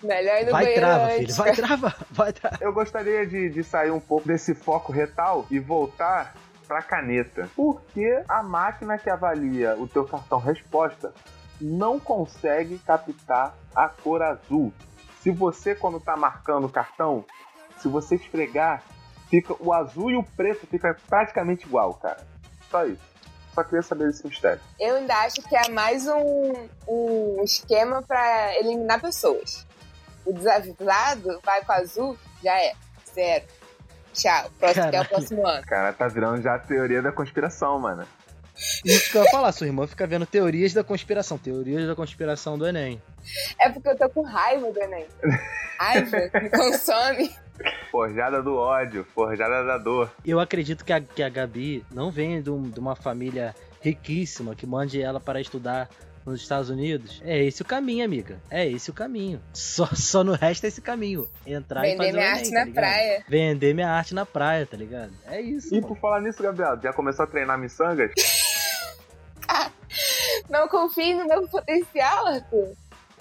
Melhor 0.04 0.38
ir 0.42 0.46
no 0.46 0.52
vai 0.52 0.64
banheiro 0.66 0.82
trava, 0.86 1.04
antes. 1.06 1.18
filho. 1.20 1.34
Vai 1.36 1.56
trava, 1.56 1.96
vai 2.12 2.34
trava. 2.34 2.58
Eu 2.62 2.74
gostaria 2.74 3.26
de, 3.26 3.50
de 3.50 3.64
sair 3.64 3.92
um 3.92 4.00
pouco 4.00 4.28
desse 4.28 4.54
foco 4.56 4.92
retal 4.92 5.46
e 5.50 5.60
voltar 5.60 6.36
pra 6.68 6.82
caneta. 6.82 7.48
Porque 7.56 8.24
a 8.28 8.42
máquina 8.44 8.98
que 8.98 9.10
avalia 9.10 9.76
o 9.78 9.88
teu 9.88 10.04
cartão 10.04 10.40
resposta 10.40 11.14
não 11.60 12.00
consegue 12.00 12.78
captar 12.80 13.56
a 13.76 13.88
cor 13.88 14.22
azul. 14.22 14.74
Se 15.22 15.32
você, 15.32 15.74
quando 15.74 16.00
tá 16.00 16.16
marcando 16.16 16.66
o 16.66 16.70
cartão, 16.70 17.26
se 17.78 17.88
você 17.88 18.16
esfregar, 18.16 18.84
fica 19.30 19.56
o 19.60 19.74
azul 19.74 20.12
e 20.12 20.16
o 20.16 20.24
preto 20.24 20.68
fica 20.68 20.96
praticamente 21.08 21.66
igual, 21.66 21.94
cara. 21.96 22.26
Só 22.70 22.86
isso. 22.86 23.02
Só 23.54 23.64
queria 23.64 23.82
saber 23.82 24.08
desse 24.08 24.28
mistério. 24.28 24.60
Eu 24.80 24.96
ainda 24.96 25.16
acho 25.22 25.42
que 25.42 25.56
é 25.56 25.70
mais 25.70 26.06
um, 26.08 26.68
um 26.88 27.44
esquema 27.44 28.02
pra 28.02 28.54
eliminar 28.60 29.00
pessoas. 29.00 29.66
O 30.26 30.34
desavisado 30.34 31.40
vai 31.44 31.64
com 31.64 31.72
azul, 31.72 32.18
já 32.44 32.60
é. 32.60 32.74
Zero. 33.14 33.46
Tchau. 34.14 34.50
Próximo 34.60 34.90
que 34.90 34.96
é 34.96 35.02
o 35.02 35.08
próximo 35.08 35.48
ano. 35.48 35.66
Cara, 35.66 35.94
tá 35.94 36.08
virando 36.08 36.42
já 36.42 36.56
a 36.56 36.60
teoria 36.60 37.02
da 37.02 37.12
conspiração, 37.12 37.80
mano. 37.80 38.06
Isso 38.86 39.12
que 39.12 39.18
eu 39.18 39.24
ia 39.24 39.32
falar, 39.32 39.52
sua 39.52 39.68
irmã 39.68 39.86
fica 39.88 40.08
vendo 40.08 40.26
teorias 40.26 40.74
da 40.74 40.84
conspiração. 40.84 41.38
Teorias 41.38 41.86
da 41.88 41.96
conspiração 41.96 42.58
do 42.58 42.68
Enem. 42.68 43.02
É 43.60 43.70
porque 43.70 43.90
eu 43.90 43.98
tô 43.98 44.10
com 44.10 44.22
raiva 44.22 44.72
do 44.72 44.80
Enem. 44.82 45.06
Raiva 45.80 46.18
me 46.42 46.50
consome. 46.50 47.36
Forjada 47.92 48.42
do 48.44 48.56
ódio, 48.56 49.06
forjada 49.16 49.64
da 49.64 49.78
dor. 49.78 50.12
Eu 50.26 50.40
acredito 50.40 50.84
que 50.84 50.92
a, 50.94 51.00
que 51.02 51.24
a 51.24 51.30
Gabi 51.30 51.86
não 51.92 52.12
vem 52.12 52.42
de, 52.42 52.50
um- 52.50 52.70
de 52.70 52.80
uma 52.80 52.96
família 52.96 53.56
riquíssima 53.82 54.56
que 54.56 54.66
mande 54.66 55.02
ela 55.02 55.20
para 55.20 55.40
estudar 55.40 55.90
nos 56.26 56.42
Estados 56.42 56.70
Unidos. 56.72 57.22
É 57.24 57.42
esse 57.44 57.62
o 57.62 57.66
caminho, 57.66 58.04
amiga. 58.04 58.40
É 58.50 58.68
esse 58.68 58.90
o 58.90 58.94
caminho. 58.94 59.40
Só, 59.54 59.86
só 59.94 60.24
não 60.24 60.34
resta 60.34 60.68
esse 60.68 60.82
caminho. 60.82 61.30
Entrar 61.46 61.86
e 61.88 61.92
Vender 61.92 61.98
fazer 61.98 62.10
o 62.12 62.14
minha 62.16 62.26
Enem, 62.28 62.40
arte 62.40 62.50
tá 62.50 62.56
na 62.60 62.66
ligado? 62.66 62.74
praia. 62.76 63.24
Vender 63.30 63.74
minha 63.76 63.90
arte 63.90 64.14
na 64.16 64.26
praia, 64.26 64.66
tá 64.66 64.76
ligado? 64.76 65.14
É 65.28 65.40
isso. 65.40 65.70
E 65.74 65.76
mano. 65.80 65.88
por 65.88 65.98
falar 66.00 66.22
nisso, 66.22 66.42
Gabriel, 66.42 66.80
já 66.82 66.92
começou 66.92 67.24
a 67.24 67.28
treinar 67.28 67.58
miçangas? 67.60 68.12
Não 70.66 70.70
confie 70.70 71.14
no 71.14 71.26
meu 71.26 71.48
potencial, 71.48 72.26
Arthur. 72.26 72.74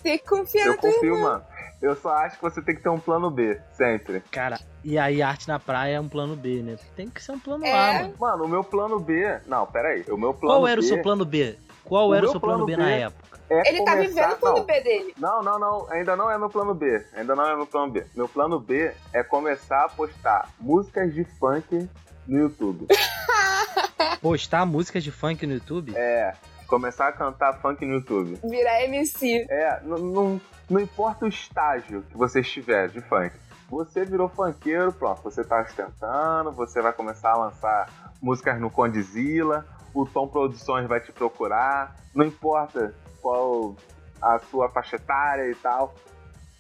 Tem 0.03 0.19
que 0.19 0.27
confiar 0.27 0.67
Eu 0.67 0.73
na 0.73 0.79
tua 0.79 0.93
confio, 0.93 1.21
mano. 1.21 1.45
Eu 1.83 1.95
só 1.95 2.15
acho 2.15 2.37
que 2.37 2.43
você 2.43 2.63
tem 2.63 2.75
que 2.75 2.83
ter 2.83 2.89
um 2.89 2.99
plano 2.99 3.31
B, 3.31 3.61
sempre. 3.73 4.21
Cara, 4.31 4.59
e 4.83 4.99
aí 4.99 5.21
arte 5.21 5.47
na 5.47 5.59
praia 5.59 5.97
é 5.97 6.01
um 6.01 6.09
plano 6.09 6.35
B, 6.35 6.63
né? 6.63 6.79
Tem 6.97 7.09
que 7.09 7.23
ser 7.23 7.33
um 7.33 7.39
plano 7.39 7.67
É. 7.67 7.73
A, 7.73 8.03
mano. 8.03 8.15
Mano, 8.19 8.45
o 8.45 8.49
meu 8.49 8.65
plano 8.65 8.99
B. 8.99 9.41
Não, 9.47 9.67
pera 9.67 9.89
aí. 9.89 10.05
O 10.09 10.17
meu 10.17 10.33
plano 10.33 10.55
Qual 10.55 10.67
era 10.67 10.81
o 10.81 10.83
B 10.83 10.89
seu 10.89 11.03
plano 11.03 11.25
B? 11.27 11.59
Qual 11.85 12.09
O 12.09 12.15
era 12.15 12.27
o 12.27 12.31
seu 12.31 12.41
plano, 12.41 12.65
plano 12.65 12.79
B, 12.79 12.83
na 12.83 12.89
B 12.89 13.01
época? 13.03 13.41
É 13.51 13.69
Ele 13.69 13.85
tá 13.85 13.93
começar... 13.93 14.09
vivendo 14.09 14.33
o 14.33 14.37
plano 14.39 14.57
não. 14.57 14.65
B 14.65 14.81
dele. 14.81 15.15
Não, 15.19 15.43
não, 15.43 15.59
não. 15.59 15.91
Ainda 15.91 16.17
não 16.17 16.31
é 16.31 16.39
meu 16.39 16.49
plano 16.49 16.75
B. 16.75 17.05
Ainda 17.15 17.37
não 17.37 17.47
é 17.47 17.55
meu 17.55 17.67
plano 17.67 17.93
B. 17.93 18.07
Meu 18.15 18.27
plano 18.27 18.59
B 18.59 18.91
é 19.13 19.23
começar 19.23 19.85
a 19.85 19.89
postar 19.91 20.49
músicas 20.59 21.13
de 21.13 21.25
funk 21.39 21.87
no 22.27 22.39
YouTube. 22.39 22.87
Postar 24.23 24.65
músicas 24.65 25.05
de 25.05 25.11
funk 25.11 25.47
no 25.47 25.53
YouTube? 25.53 25.93
É. 25.95 26.33
Começar 26.67 27.09
a 27.09 27.13
cantar 27.13 27.55
funk 27.61 27.85
no 27.85 27.95
YouTube. 27.95 28.39
Virar 28.43 28.83
MC. 28.85 29.47
É, 29.49 29.81
não, 29.83 30.41
não, 30.69 30.81
importa 30.81 31.25
o 31.25 31.29
estágio 31.29 32.03
que 32.11 32.17
você 32.17 32.41
estiver 32.41 32.89
de 32.89 33.01
funk. 33.03 33.35
Você 33.69 34.05
virou 34.05 34.29
funkeiro, 34.29 34.93
pronto, 34.93 35.23
você 35.23 35.43
tá 35.43 35.61
ostentando, 35.61 36.53
você 36.53 36.81
vai 36.81 36.93
começar 36.93 37.33
a 37.33 37.37
lançar 37.37 38.15
músicas 38.21 38.61
no 38.61 38.71
Condizila, 38.71 39.67
o 39.93 40.07
Tom 40.07 40.29
Produções 40.29 40.87
vai 40.87 41.01
te 41.01 41.13
procurar, 41.13 41.97
não 42.15 42.25
importa 42.25 42.95
qual 43.21 43.77
a 44.21 44.39
sua 44.39 44.69
faixa 44.69 44.97
etária 44.97 45.51
e 45.51 45.55
tal, 45.55 45.95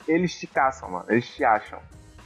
eles 0.06 0.34
te 0.38 0.46
caçam, 0.46 0.90
mano, 0.90 1.06
eles 1.08 1.28
te 1.28 1.44
acham. 1.44 1.78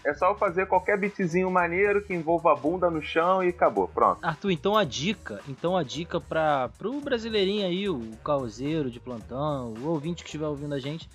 É 0.09 0.15
só 0.15 0.35
fazer 0.35 0.67
qualquer 0.67 0.97
beatzinho 0.99 1.51
maneiro 1.51 2.03
que 2.03 2.15
envolva 2.15 2.53
a 2.53 2.57
bunda 2.57 2.89
no 2.91 3.03
chão 3.03 3.43
e 3.45 3.49
acabou, 3.49 3.87
pronto. 3.89 4.25
Arthur, 4.25 4.51
então 4.51 4.77
a 4.77 4.83
dica, 4.85 5.41
então 5.49 5.77
a 5.77 5.83
dica 5.83 6.19
para 6.21 6.71
pro 6.79 6.99
brasileirinho 7.01 7.67
aí, 7.67 7.89
o 7.89 8.01
causeiro 8.25 8.91
de 8.91 8.99
plantão, 8.99 9.75
o 9.75 9.89
ouvinte 9.89 10.23
que 10.23 10.29
estiver 10.29 10.47
ouvindo 10.47 10.75
a 10.75 10.79
gente, 10.79 11.09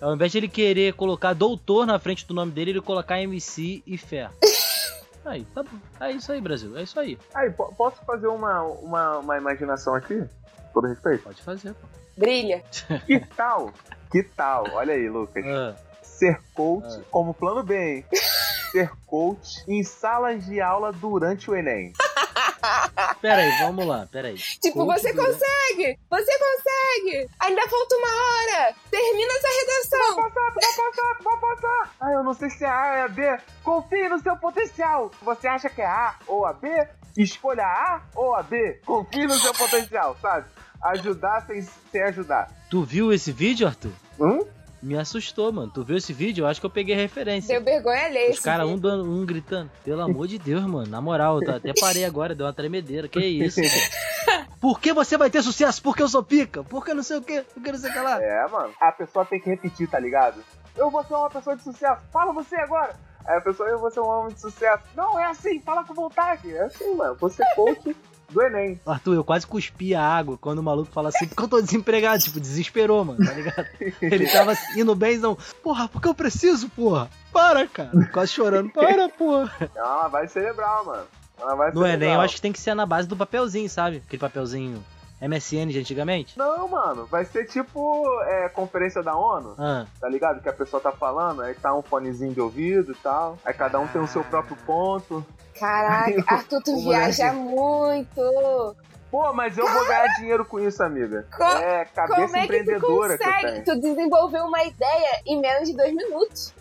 ao 0.00 0.14
invés 0.14 0.30
de 0.32 0.38
ele 0.38 0.48
querer 0.48 0.92
colocar 0.94 1.32
doutor 1.32 1.86
na 1.86 1.98
frente 1.98 2.26
do 2.26 2.34
nome 2.34 2.52
dele, 2.52 2.72
ele 2.72 2.80
colocar 2.82 3.20
MC 3.22 3.82
e 3.86 3.96
fé. 3.96 4.28
Aí, 5.24 5.44
tá 5.46 5.62
bom. 5.62 5.76
É 5.98 6.12
isso 6.12 6.30
aí, 6.30 6.40
Brasil. 6.40 6.76
É 6.78 6.84
isso 6.84 7.00
aí. 7.00 7.18
Aí, 7.34 7.50
po- 7.50 7.74
posso 7.76 7.96
fazer 8.04 8.28
uma, 8.28 8.62
uma, 8.62 9.18
uma 9.18 9.36
imaginação 9.36 9.92
aqui? 9.94 10.20
Com 10.20 10.80
Todo 10.80 10.86
respeito. 10.86 11.24
Pode 11.24 11.42
fazer, 11.42 11.74
pô. 11.74 11.86
Brilha. 12.16 12.62
Que 13.06 13.18
tal? 13.34 13.72
Que 14.12 14.22
tal? 14.22 14.68
Olha 14.72 14.94
aí, 14.94 15.08
Lucas. 15.08 15.44
Ah, 15.44 15.74
Ser 16.18 16.40
coach 16.54 16.86
Ah. 16.88 17.02
como 17.10 17.34
plano 17.34 17.62
B, 17.62 17.76
hein? 17.76 18.04
Ser 18.72 18.90
coach 19.06 19.62
em 19.68 19.82
salas 19.82 20.44
de 20.44 20.60
aula 20.60 20.92
durante 20.92 21.50
o 21.50 21.54
Enem. 21.54 21.92
pera 23.22 23.42
aí, 23.42 23.58
vamos 23.60 23.86
lá, 23.86 24.06
pera 24.10 24.28
aí. 24.28 24.36
Tipo, 24.36 24.84
Coach 24.86 25.00
você 25.00 25.12
durante- 25.12 25.32
consegue! 25.38 25.98
Você 26.10 26.38
consegue! 26.38 27.28
Ainda 27.40 27.68
falta 27.68 27.96
uma 27.96 28.08
hora! 28.08 28.74
Termina 28.90 29.32
essa 29.32 29.48
redação! 29.48 30.16
Vai 30.16 30.30
passar, 30.30 30.50
vai 30.54 30.92
passar, 30.92 31.22
vai 31.22 31.36
passar. 31.40 31.94
Ah, 32.00 32.12
eu 32.12 32.22
não 32.24 32.34
sei 32.34 32.50
se 32.50 32.64
é 32.64 32.68
A 32.68 32.92
ou 32.92 33.04
é 33.04 33.08
B. 33.08 33.38
Confie 33.62 34.08
no 34.08 34.18
seu 34.20 34.36
potencial. 34.36 35.10
Você 35.22 35.46
acha 35.48 35.68
que 35.70 35.80
é 35.82 35.86
A 35.86 36.14
ou 36.26 36.44
a 36.44 36.52
B? 36.52 36.68
Escolha 37.16 37.64
A 37.64 38.02
ou 38.14 38.34
a 38.34 38.42
B. 38.42 38.80
Confie 38.84 39.26
no 39.26 39.34
seu 39.38 39.54
potencial, 39.54 40.16
sabe? 40.20 40.46
Ajudar 40.82 41.46
sem, 41.46 41.62
sem 41.62 42.02
ajudar. 42.02 42.50
Tu 42.70 42.82
viu 42.84 43.12
esse 43.12 43.32
vídeo, 43.32 43.66
Arthur? 43.66 43.92
Hum? 44.20 44.44
Me 44.86 44.96
assustou, 44.96 45.50
mano. 45.52 45.70
Tu 45.72 45.82
viu 45.82 45.96
esse 45.96 46.12
vídeo? 46.12 46.42
Eu 46.44 46.46
acho 46.48 46.60
que 46.60 46.66
eu 46.66 46.70
peguei 46.70 46.94
referência. 46.94 47.54
Deu 47.58 47.64
vergonha 47.64 48.04
alheia. 48.06 48.30
Os 48.30 48.38
caras 48.40 48.66
um, 48.68 48.78
dando- 48.78 49.04
um 49.04 49.26
gritando. 49.26 49.70
Pelo 49.84 50.00
amor 50.02 50.28
de 50.28 50.38
Deus, 50.38 50.62
mano. 50.64 50.86
Na 50.88 51.00
moral, 51.00 51.42
eu 51.42 51.54
até 51.56 51.72
parei 51.80 52.04
agora, 52.04 52.34
deu 52.34 52.46
uma 52.46 52.52
tremedeira. 52.52 53.08
Que 53.08 53.18
isso, 53.24 53.60
cara? 54.26 54.46
Por 54.60 54.80
que 54.80 54.92
você 54.92 55.16
vai 55.16 55.28
ter 55.28 55.42
sucesso? 55.42 55.82
Porque 55.82 56.02
eu 56.02 56.08
sou 56.08 56.22
pica? 56.22 56.62
Porque 56.64 56.94
não 56.94 57.02
sei 57.02 57.16
o 57.18 57.22
que? 57.22 57.42
Porque 57.54 57.72
não 57.72 57.78
sei 57.78 57.90
o 57.90 57.92
que 57.92 57.98
lá. 58.00 58.22
É, 58.22 58.46
mano. 58.48 58.72
A 58.80 58.92
pessoa 58.92 59.24
tem 59.24 59.40
que 59.40 59.50
repetir, 59.50 59.88
tá 59.88 59.98
ligado? 59.98 60.40
Eu 60.76 60.90
vou 60.90 61.02
ser 61.04 61.14
uma 61.14 61.30
pessoa 61.30 61.56
de 61.56 61.62
sucesso. 61.62 62.02
Fala 62.12 62.32
você 62.32 62.54
agora. 62.56 62.94
Aí 63.26 63.38
a 63.38 63.40
pessoa, 63.40 63.68
eu 63.68 63.78
vou 63.80 63.90
ser 63.90 63.98
um 64.00 64.06
homem 64.08 64.34
de 64.34 64.40
sucesso. 64.40 64.84
Não, 64.94 65.18
é 65.18 65.26
assim, 65.26 65.60
fala 65.60 65.82
com 65.84 65.94
vontade. 65.94 66.48
É 66.54 66.62
assim, 66.62 66.94
mano. 66.94 67.16
Você 67.20 67.42
é 67.42 67.54
coach 67.56 67.96
do 68.30 68.42
Enem. 68.42 68.80
Arthur, 68.86 69.14
eu 69.14 69.24
quase 69.24 69.46
cuspi 69.46 69.94
a 69.94 70.02
água 70.02 70.36
quando 70.38 70.58
o 70.58 70.62
maluco 70.62 70.90
fala 70.90 71.08
assim, 71.08 71.26
porque 71.26 71.42
eu 71.42 71.48
tô 71.48 71.60
desempregado. 71.60 72.22
Tipo, 72.22 72.40
desesperou, 72.40 73.04
mano, 73.04 73.24
tá 73.24 73.32
ligado? 73.32 73.66
Ele 74.02 74.26
tava 74.26 74.54
indo 74.76 74.94
benzão. 74.94 75.36
Porra, 75.62 75.88
porque 75.88 76.08
eu 76.08 76.14
preciso, 76.14 76.68
porra. 76.70 77.08
Para, 77.32 77.66
cara. 77.66 77.90
Quase 78.12 78.32
chorando. 78.32 78.70
Para, 78.70 79.08
porra. 79.08 79.70
Uma 79.74 79.96
lavagem 79.96 80.28
cerebral, 80.28 80.84
mano. 80.84 81.04
Uma 81.38 81.46
lavagem 81.48 81.74
No 81.74 81.86
Enem, 81.86 82.14
eu 82.14 82.20
acho 82.20 82.36
que 82.36 82.42
tem 82.42 82.52
que 82.52 82.60
ser 82.60 82.74
na 82.74 82.86
base 82.86 83.06
do 83.06 83.16
papelzinho, 83.16 83.68
sabe? 83.68 84.02
Aquele 84.06 84.20
papelzinho 84.20 84.82
MSN 85.20 85.68
de 85.68 85.78
antigamente. 85.78 86.38
Não, 86.38 86.68
mano. 86.68 87.06
Vai 87.06 87.24
ser 87.24 87.46
tipo 87.46 88.04
é, 88.24 88.48
conferência 88.50 89.02
da 89.02 89.16
ONU. 89.16 89.54
Ah, 89.58 89.86
tá 90.00 90.08
ligado? 90.08 90.42
Que 90.42 90.48
a 90.48 90.52
pessoa 90.52 90.80
tá 90.80 90.92
falando, 90.92 91.42
aí 91.42 91.54
tá 91.54 91.74
um 91.74 91.82
fonezinho 91.82 92.32
de 92.34 92.40
ouvido 92.40 92.92
e 92.92 92.96
tal. 92.96 93.38
Aí 93.44 93.54
cada 93.54 93.78
um 93.78 93.86
tem 93.88 94.00
o 94.00 94.06
seu 94.06 94.22
próprio 94.24 94.56
ponto. 94.66 95.24
Caraca, 95.58 96.22
Arthur, 96.28 96.62
tu 96.62 96.76
viaja 96.84 97.32
moleque. 97.32 98.06
muito! 98.16 98.76
Pô, 99.10 99.32
mas 99.32 99.56
eu 99.56 99.66
vou 99.66 99.86
ganhar 99.86 100.06
dinheiro 100.16 100.44
com 100.44 100.60
isso, 100.60 100.82
amiga. 100.82 101.26
Co- 101.34 101.44
é 101.44 101.84
cabeça 101.86 102.14
Como 102.22 102.22
é 102.22 102.26
que 102.26 102.30
tu 102.32 102.38
empreendedora 102.44 103.16
que, 103.16 103.22
eu 103.24 103.26
consegue? 103.32 103.52
tenho. 103.52 103.64
Tu 103.64 103.80
desenvolveu 103.80 104.44
uma 104.44 104.64
ideia 104.64 105.22
em 105.24 105.40
menos 105.40 105.68
de 105.70 105.76
dois 105.76 105.94
minutos. 105.94 106.52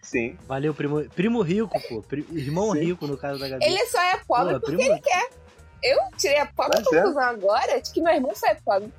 Sim. 0.00 0.36
valeu, 0.48 0.74
primo, 0.74 1.04
primo 1.10 1.40
rico, 1.42 1.78
pô. 1.88 2.02
Pri- 2.02 2.26
irmão 2.32 2.72
Sim. 2.72 2.80
rico, 2.80 3.06
no 3.06 3.16
caso 3.16 3.38
da 3.38 3.48
Gabi. 3.48 3.64
Ele 3.64 3.86
só 3.86 4.00
é 4.02 4.16
pobre 4.26 4.54
Pô, 4.54 4.60
porque 4.60 4.76
primo- 4.76 4.92
ele 4.92 5.00
quer. 5.00 5.30
Eu 5.82 5.98
tirei 6.16 6.38
a 6.38 6.46
pobre 6.46 6.78
Mas 6.78 6.92
é. 6.92 6.96
conclusão 6.96 7.22
agora 7.22 7.80
de 7.80 7.90
que 7.92 8.00
meu 8.00 8.12
irmão 8.12 8.32
é 8.44 8.54
pobre 8.54 8.92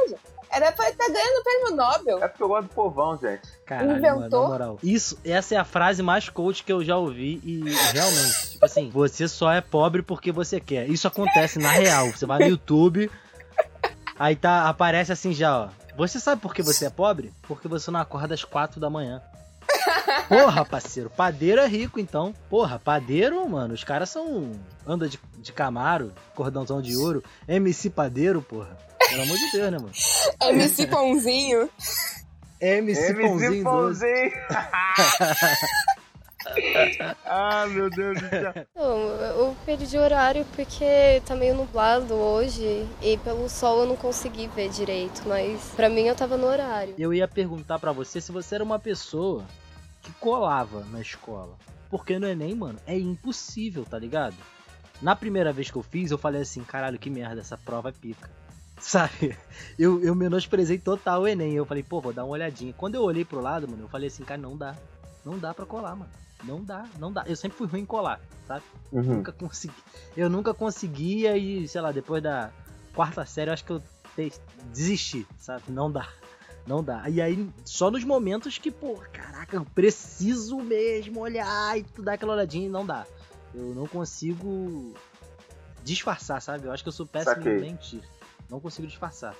seja. 0.00 0.16
Era 0.52 0.72
pra 0.72 0.90
estar 0.90 1.06
ganhando 1.06 1.38
o 1.38 1.44
prêmio 1.44 1.76
Nobel. 1.76 2.24
É 2.24 2.28
porque 2.28 2.42
eu 2.42 2.48
gosto 2.48 2.68
do 2.68 2.74
povão, 2.74 3.16
gente. 3.16 3.42
Caralho, 3.64 3.98
Inventou? 3.98 4.18
mano, 4.18 4.42
na 4.42 4.48
moral. 4.48 4.78
Isso, 4.82 5.16
essa 5.24 5.54
é 5.54 5.58
a 5.58 5.64
frase 5.64 6.02
mais 6.02 6.28
coach 6.28 6.64
que 6.64 6.72
eu 6.72 6.82
já 6.84 6.96
ouvi 6.96 7.40
e 7.44 7.62
realmente, 7.92 8.50
tipo 8.50 8.64
assim, 8.64 8.90
você 8.90 9.28
só 9.28 9.52
é 9.52 9.60
pobre 9.60 10.02
porque 10.02 10.32
você 10.32 10.58
quer. 10.60 10.88
Isso 10.88 11.06
acontece 11.06 11.58
na 11.60 11.70
real. 11.70 12.10
Você 12.10 12.26
vai 12.26 12.40
no 12.40 12.46
YouTube, 12.46 13.08
aí 14.18 14.34
tá, 14.34 14.68
aparece 14.68 15.12
assim 15.12 15.32
já, 15.32 15.56
ó. 15.56 15.68
Você 15.96 16.18
sabe 16.18 16.42
por 16.42 16.52
que 16.52 16.62
você 16.62 16.86
é 16.86 16.90
pobre? 16.90 17.32
Porque 17.42 17.68
você 17.68 17.90
não 17.90 18.00
acorda 18.00 18.34
às 18.34 18.42
quatro 18.42 18.80
da 18.80 18.90
manhã. 18.90 19.22
Porra, 20.28 20.64
parceiro, 20.64 21.10
padeiro 21.10 21.60
é 21.60 21.66
rico, 21.66 21.98
então. 21.98 22.32
Porra, 22.48 22.78
padeiro, 22.78 23.48
mano, 23.48 23.74
os 23.74 23.82
caras 23.82 24.10
são. 24.10 24.52
Anda 24.86 25.08
de, 25.08 25.18
de 25.38 25.52
Camaro, 25.52 26.12
cordãozão 26.34 26.80
de 26.80 26.96
ouro, 26.96 27.22
MC 27.48 27.90
padeiro, 27.90 28.40
porra. 28.40 28.78
Pelo 29.08 29.22
amor 29.22 29.36
de 29.36 29.50
Deus, 29.50 29.72
né, 29.72 29.78
mano? 29.78 29.92
MC 30.40 30.86
Pãozinho. 30.86 31.68
MC, 32.60 33.10
MC 33.10 33.22
Pãozinho. 33.22 33.64
Pãozinho. 33.64 34.32
ah, 37.24 37.66
meu 37.66 37.90
Deus 37.90 38.20
do 38.20 38.28
céu. 38.28 38.54
Não, 38.74 38.98
eu 39.20 39.56
perdi 39.66 39.98
horário 39.98 40.46
porque 40.54 41.20
tá 41.26 41.34
meio 41.34 41.54
nublado 41.54 42.14
hoje 42.14 42.86
e 43.02 43.16
pelo 43.18 43.48
sol 43.48 43.80
eu 43.80 43.86
não 43.86 43.96
consegui 43.96 44.46
ver 44.48 44.68
direito, 44.68 45.22
mas 45.26 45.60
pra 45.76 45.88
mim 45.88 46.02
eu 46.02 46.14
tava 46.14 46.36
no 46.36 46.46
horário. 46.46 46.94
Eu 46.96 47.12
ia 47.12 47.26
perguntar 47.26 47.78
pra 47.78 47.92
você 47.92 48.20
se 48.20 48.30
você 48.32 48.54
era 48.54 48.64
uma 48.64 48.78
pessoa 48.78 49.44
que 50.02 50.12
colava 50.12 50.84
na 50.86 51.00
escola. 51.00 51.56
Porque 51.88 52.18
no 52.18 52.26
Enem, 52.26 52.54
mano, 52.54 52.78
é 52.86 52.98
impossível, 52.98 53.84
tá 53.84 53.98
ligado? 53.98 54.36
Na 55.02 55.16
primeira 55.16 55.52
vez 55.52 55.70
que 55.70 55.76
eu 55.76 55.82
fiz, 55.82 56.10
eu 56.10 56.18
falei 56.18 56.42
assim, 56.42 56.62
caralho, 56.62 56.98
que 56.98 57.10
merda, 57.10 57.40
essa 57.40 57.56
prova 57.56 57.88
é 57.88 57.92
pica. 57.92 58.30
Sabe? 58.80 59.36
Eu, 59.78 60.02
eu 60.02 60.14
menosprezei 60.14 60.78
total 60.78 61.22
o 61.22 61.28
Enem. 61.28 61.52
Eu 61.52 61.66
falei, 61.66 61.82
pô, 61.82 62.00
vou 62.00 62.12
dar 62.12 62.24
uma 62.24 62.32
olhadinha. 62.32 62.72
Quando 62.72 62.94
eu 62.94 63.02
olhei 63.02 63.24
pro 63.24 63.40
lado, 63.40 63.68
mano, 63.68 63.84
eu 63.84 63.88
falei 63.88 64.08
assim, 64.08 64.24
cara, 64.24 64.40
não 64.40 64.56
dá. 64.56 64.74
Não 65.24 65.38
dá 65.38 65.52
pra 65.52 65.66
colar, 65.66 65.94
mano. 65.94 66.10
Não 66.44 66.64
dá, 66.64 66.86
não 66.98 67.12
dá. 67.12 67.24
Eu 67.26 67.36
sempre 67.36 67.58
fui 67.58 67.66
ruim 67.66 67.80
em 67.80 67.86
colar, 67.86 68.20
sabe? 68.46 68.64
Uhum. 68.90 69.16
Nunca 69.16 69.32
consegui. 69.32 69.74
Eu 70.16 70.30
nunca 70.30 70.54
conseguia 70.54 71.36
e, 71.36 71.68
sei 71.68 71.80
lá, 71.80 71.92
depois 71.92 72.22
da 72.22 72.50
quarta 72.94 73.24
série 73.26 73.50
eu 73.50 73.54
acho 73.54 73.64
que 73.64 73.72
eu 73.72 73.82
desisti, 74.72 75.26
sabe? 75.38 75.64
Não 75.68 75.90
dá. 75.90 76.08
Não 76.66 76.82
dá. 76.84 77.08
E 77.08 77.20
aí, 77.20 77.48
só 77.64 77.90
nos 77.90 78.04
momentos 78.04 78.58
que, 78.58 78.70
pô, 78.70 78.96
caraca, 79.12 79.56
eu 79.56 79.64
preciso 79.64 80.58
mesmo 80.58 81.20
olhar 81.20 81.78
e 81.78 81.82
tu 81.82 82.02
dá 82.02 82.12
aquela 82.14 82.34
olhadinha 82.34 82.66
e 82.66 82.70
não 82.70 82.84
dá. 82.86 83.06
Eu 83.54 83.74
não 83.74 83.86
consigo 83.86 84.94
disfarçar, 85.82 86.40
sabe? 86.40 86.66
Eu 86.66 86.72
acho 86.72 86.82
que 86.82 86.88
eu 86.88 86.92
sou 86.92 87.06
péssimo 87.06 87.34
Saquei. 87.36 87.56
em 87.58 87.60
mentir. 87.60 88.02
Não 88.48 88.60
consigo 88.60 88.86
disfarçar. 88.86 89.34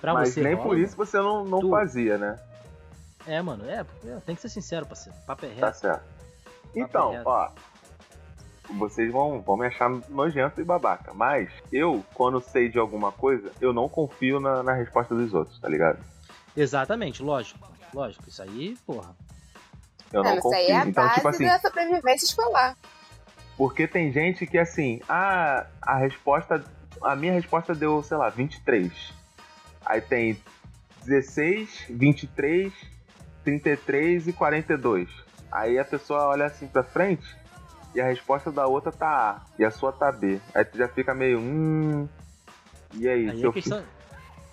Pra 0.00 0.12
Mas 0.14 0.30
você, 0.30 0.42
nem 0.42 0.54
rola, 0.54 0.68
por 0.68 0.78
isso 0.78 0.96
você 0.96 1.16
não, 1.16 1.44
não 1.44 1.60
Tu- 1.60 1.70
fazia, 1.70 2.18
né? 2.18 2.38
É, 3.26 3.40
mano, 3.40 3.64
é, 3.68 3.84
é, 4.04 4.16
tem 4.26 4.34
que 4.34 4.40
ser 4.42 4.48
sincero, 4.48 4.84
parceiro. 4.86 5.16
Papo 5.26 5.46
é 5.46 5.48
Tá 5.50 5.66
reto. 5.66 5.78
certo. 5.78 6.04
Então, 6.74 7.12
reto. 7.12 7.28
ó. 7.28 7.50
Vocês 8.78 9.10
vão, 9.12 9.40
vão 9.40 9.56
me 9.56 9.66
achar 9.66 9.88
nojento 10.08 10.60
e 10.60 10.64
babaca. 10.64 11.12
Mas 11.14 11.48
eu, 11.72 12.04
quando 12.14 12.40
sei 12.40 12.68
de 12.68 12.78
alguma 12.78 13.12
coisa, 13.12 13.50
eu 13.60 13.72
não 13.72 13.88
confio 13.88 14.40
na, 14.40 14.62
na 14.62 14.72
resposta 14.72 15.14
dos 15.14 15.32
outros, 15.34 15.58
tá 15.60 15.68
ligado? 15.68 15.98
Exatamente, 16.56 17.22
lógico. 17.22 17.58
Lógico, 17.94 18.28
isso 18.28 18.42
aí, 18.42 18.76
porra. 18.86 19.14
Eu 20.12 20.22
não 20.22 20.30
Não, 20.30 20.38
isso 20.38 20.42
confio. 20.42 20.58
aí 20.58 20.66
é 20.68 20.76
a 20.76 20.86
então, 20.86 21.04
base 21.04 21.14
tipo 21.16 21.28
assim, 21.28 21.44
da 21.44 21.58
sobrevivência 21.58 22.26
escolar. 22.26 22.76
porque 23.56 23.86
tem 23.86 24.12
gente 24.12 24.46
que 24.46 24.58
assim, 24.58 25.00
ah, 25.08 25.66
a 25.80 25.96
resposta. 25.96 26.64
A 27.02 27.16
minha 27.16 27.32
resposta 27.32 27.74
deu, 27.74 28.02
sei 28.02 28.16
lá, 28.16 28.28
23. 28.28 28.92
Aí 29.84 30.00
tem 30.00 30.38
16, 31.04 31.86
23, 31.90 32.72
33 33.44 34.28
e 34.28 34.32
42. 34.32 35.08
Aí 35.50 35.78
a 35.78 35.84
pessoa 35.84 36.26
olha 36.28 36.46
assim 36.46 36.66
pra 36.68 36.82
frente 36.84 37.36
e 37.94 38.00
a 38.00 38.04
resposta 38.04 38.50
da 38.50 38.66
outra 38.66 38.90
tá 38.92 39.08
A 39.08 39.40
e 39.58 39.64
a 39.64 39.70
sua 39.70 39.92
tá 39.92 40.10
B. 40.10 40.40
Aí 40.54 40.64
tu 40.64 40.76
já 40.78 40.88
fica 40.88 41.14
meio, 41.14 41.38
hum. 41.38 42.08
E 42.94 43.08
aí, 43.08 43.30
Aí 43.30 43.38
se 43.38 43.46
é 43.46 43.52
questão. 43.52 43.84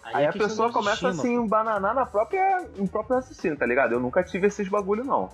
Aí 0.04 0.24
é 0.24 0.28
a 0.28 0.32
questão 0.34 0.50
pessoa 0.50 0.72
começa 0.72 1.08
autoestima, 1.08 1.40
assim, 1.40 1.48
bananar 1.48 1.94
na 1.94 2.06
própria, 2.06 2.62
no 2.78 2.88
próprio 2.88 3.18
raciocínio, 3.18 3.58
tá 3.58 3.66
ligado? 3.66 3.94
Eu 3.94 4.00
nunca 4.00 4.24
tive 4.24 4.48
esses 4.48 4.68
bagulho, 4.68 5.04
não. 5.04 5.30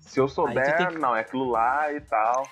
Se 0.00 0.20
eu 0.20 0.28
souber, 0.28 0.76
que- 0.76 0.98
não, 0.98 1.16
é 1.16 1.20
aquilo 1.20 1.50
lá 1.50 1.92
e 1.92 2.00
tal. 2.00 2.48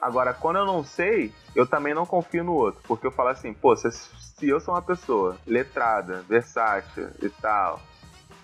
Agora, 0.00 0.34
quando 0.34 0.56
eu 0.56 0.66
não 0.66 0.82
sei, 0.82 1.32
eu 1.54 1.66
também 1.66 1.94
não 1.94 2.04
confio 2.04 2.42
no 2.42 2.54
outro. 2.54 2.82
Porque 2.88 3.06
eu 3.06 3.12
falo 3.12 3.28
assim, 3.28 3.54
pô, 3.54 3.76
se, 3.76 3.88
se 3.92 4.48
eu 4.48 4.58
sou 4.58 4.74
uma 4.74 4.82
pessoa 4.82 5.38
letrada, 5.46 6.22
versátil 6.22 7.08
e 7.22 7.28
tal, 7.28 7.80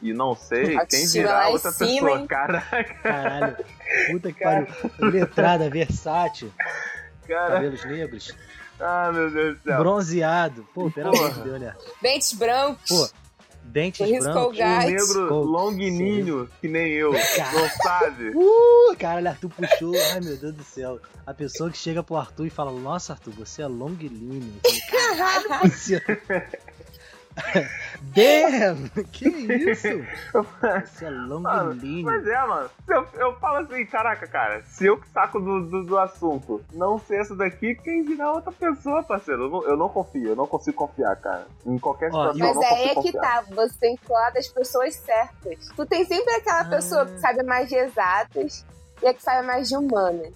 e 0.00 0.12
não 0.12 0.34
sei, 0.34 0.66
quem 0.66 0.78
Autoestima 0.78 1.28
lá 1.28 1.34
dirá 1.38 1.48
em 1.48 1.52
outra 1.52 1.70
cima, 1.72 1.88
pessoa? 1.88 2.18
hein? 2.20 2.26
Caraca, 2.26 2.94
Caralho. 3.02 3.56
Puta 4.10 4.32
que 4.32 4.42
pariu. 4.44 4.66
Letrada, 4.98 5.70
versátil, 5.70 6.52
cara. 7.26 7.54
cabelos 7.54 7.84
negros, 7.84 8.34
Ah, 8.80 9.10
meu 9.12 9.30
Deus 9.30 9.56
do 9.58 9.62
céu. 9.64 9.78
bronzeado. 9.78 10.68
Pô, 10.74 10.90
pelo 10.90 11.08
amor 11.16 11.32
de 11.34 11.40
Deus, 11.42 11.60
né? 11.60 11.74
Dentes 12.00 12.32
brancos. 12.34 12.88
Pô, 12.88 13.10
dentes 13.64 13.98
Sorriso 13.98 14.24
brancos. 14.32 14.58
Um 14.58 14.90
negro 14.90 15.28
Pô, 15.28 15.34
longuininho, 15.42 16.48
que 16.60 16.68
nem 16.68 16.92
eu, 16.92 17.10
Cara. 17.12 17.52
não 17.52 17.68
sabe? 17.82 18.30
Uh, 18.36 18.96
caralho, 18.98 19.28
Arthur 19.28 19.50
puxou. 19.50 19.92
Ai, 20.12 20.20
meu 20.20 20.36
Deus 20.36 20.54
do 20.54 20.62
céu. 20.64 21.00
A 21.26 21.34
pessoa 21.34 21.70
que 21.70 21.76
chega 21.76 22.02
pro 22.02 22.16
Arthur 22.16 22.46
e 22.46 22.50
fala: 22.50 22.70
Nossa, 22.72 23.14
Arthur, 23.14 23.32
você 23.32 23.62
é 23.62 23.68
falei, 23.68 24.60
Caralho, 24.90 25.70
você. 25.72 26.00
Damn! 28.14 28.88
Que 29.12 29.28
isso? 29.28 29.88
Você 30.32 31.04
é 31.04 31.10
longilíneo. 31.10 32.04
Mas 32.04 32.26
é, 32.26 32.46
mano. 32.46 32.70
Eu, 32.88 33.06
eu 33.14 33.34
falo 33.38 33.58
assim, 33.58 33.84
caraca, 33.86 34.26
cara, 34.26 34.62
se 34.62 34.86
eu 34.86 34.96
que 34.98 35.08
saco 35.08 35.38
do, 35.40 35.66
do, 35.66 35.84
do 35.84 35.98
assunto 35.98 36.64
não 36.72 36.98
ser 36.98 37.20
essa 37.20 37.34
daqui, 37.36 37.74
quem 37.74 38.04
dirá 38.04 38.32
outra 38.32 38.52
pessoa, 38.52 39.02
parceiro? 39.02 39.44
Eu 39.44 39.50
não, 39.50 39.64
eu 39.64 39.76
não 39.76 39.88
confio, 39.88 40.30
eu 40.30 40.36
não 40.36 40.46
consigo 40.46 40.76
confiar, 40.76 41.16
cara. 41.16 41.46
Em 41.66 41.78
qualquer 41.78 42.10
Ó, 42.12 42.32
situação, 42.32 42.38
eu 42.48 42.54
Mas 42.54 42.54
não 42.56 42.62
aí 42.76 42.84
é 42.84 42.88
que 42.88 42.94
confiar. 43.12 43.22
tá, 43.22 43.44
você 43.54 43.78
tem 43.78 43.96
que 43.96 44.04
falar 44.06 44.30
das 44.30 44.48
pessoas 44.48 44.94
certas. 44.94 45.68
Tu 45.74 45.86
tem 45.86 46.04
sempre 46.04 46.32
aquela 46.34 46.60
Ah. 46.60 46.64
pessoa 46.64 47.06
que 47.06 47.18
sabe 47.18 47.42
mais 47.42 47.68
de 47.68 47.76
exatas 47.76 48.64
e 49.02 49.06
a 49.06 49.14
que 49.14 49.22
sabe 49.22 49.46
mais 49.46 49.68
de 49.68 49.76
humanas. 49.76 50.32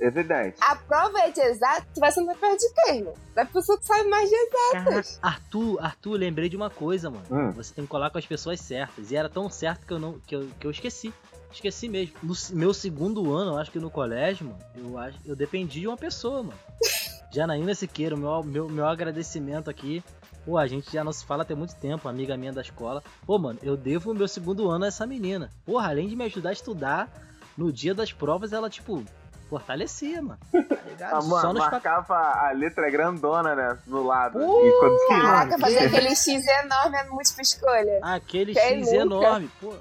Evidente. 0.00 0.56
A 0.60 0.76
prova 0.76 1.18
é 1.20 1.30
de 1.30 1.40
exato, 1.40 1.86
tu 1.94 2.00
vai 2.00 2.12
sentar 2.12 2.36
perto 2.36 2.58
de 2.58 2.72
quem, 2.74 3.04
mano? 3.04 3.16
Da 3.34 3.44
pessoa 3.44 3.78
que 3.78 3.84
sabe 3.84 4.08
mais 4.08 4.28
de 4.28 4.36
exatas. 4.36 5.18
Arthur, 5.22 5.78
Arthur, 5.80 6.12
lembrei 6.12 6.48
de 6.48 6.56
uma 6.56 6.70
coisa, 6.70 7.10
mano. 7.10 7.24
Hum. 7.30 7.50
Você 7.52 7.74
tem 7.74 7.84
que 7.84 7.90
colar 7.90 8.10
com 8.10 8.18
as 8.18 8.26
pessoas 8.26 8.60
certas. 8.60 9.10
E 9.10 9.16
era 9.16 9.28
tão 9.28 9.50
certo 9.50 9.86
que 9.86 9.92
eu 9.92 9.98
não. 9.98 10.18
que 10.20 10.36
eu, 10.36 10.48
que 10.58 10.66
eu 10.66 10.70
esqueci. 10.70 11.12
Esqueci 11.50 11.88
mesmo. 11.88 12.14
No 12.22 12.34
meu 12.52 12.74
segundo 12.74 13.34
ano, 13.34 13.52
eu 13.52 13.58
acho 13.58 13.70
que 13.70 13.78
no 13.78 13.90
colégio, 13.90 14.46
mano, 14.46 14.58
eu, 14.76 14.98
acho, 14.98 15.18
eu 15.24 15.34
dependi 15.34 15.80
de 15.80 15.88
uma 15.88 15.96
pessoa, 15.96 16.42
mano. 16.42 16.58
Janaína 17.32 17.74
Siqueira, 17.74 18.16
meu, 18.16 18.42
meu, 18.42 18.68
meu 18.68 18.86
agradecimento 18.86 19.68
aqui. 19.68 20.02
Pô, 20.44 20.56
a 20.56 20.66
gente 20.66 20.90
já 20.90 21.04
não 21.04 21.12
se 21.12 21.26
fala 21.26 21.44
tem 21.44 21.56
muito 21.56 21.74
tempo, 21.74 22.08
amiga 22.08 22.36
minha 22.36 22.52
da 22.52 22.62
escola. 22.62 23.02
Pô, 23.26 23.38
mano, 23.38 23.58
eu 23.62 23.76
devo 23.76 24.12
o 24.12 24.14
meu 24.14 24.28
segundo 24.28 24.70
ano 24.70 24.84
a 24.84 24.88
essa 24.88 25.06
menina. 25.06 25.50
Porra, 25.64 25.90
além 25.90 26.08
de 26.08 26.16
me 26.16 26.24
ajudar 26.24 26.50
a 26.50 26.54
estudar, 26.54 27.12
no 27.56 27.72
dia 27.72 27.94
das 27.94 28.12
provas 28.12 28.52
ela, 28.52 28.70
tipo, 28.70 29.04
fortalecia, 29.48 30.20
mano. 30.22 30.38
Tá 30.52 30.76
ligado? 30.86 31.14
A 31.16 31.20
Só 31.22 31.28
ma- 31.28 31.52
nos 31.52 31.64
pa- 31.64 31.70
marcava 31.70 32.14
a 32.16 32.52
letra 32.52 32.90
grandona, 32.90 33.54
né? 33.54 33.78
No 33.86 34.02
lado. 34.04 34.38
Uh, 34.38 34.66
e 34.66 34.78
quando 34.78 35.08
Caraca, 35.08 35.50
Mano, 35.52 35.60
fazer 35.60 35.78
que- 35.78 35.84
aquele 35.96 36.14
X 36.16 36.46
enorme 36.46 36.96
é 36.98 37.04
múltipla 37.04 37.42
escolha. 37.42 38.00
Aquele 38.02 38.52
Quem 38.54 38.78
X 38.84 38.92
nunca? 38.92 38.96
enorme, 39.26 39.50
pô. 39.60 39.74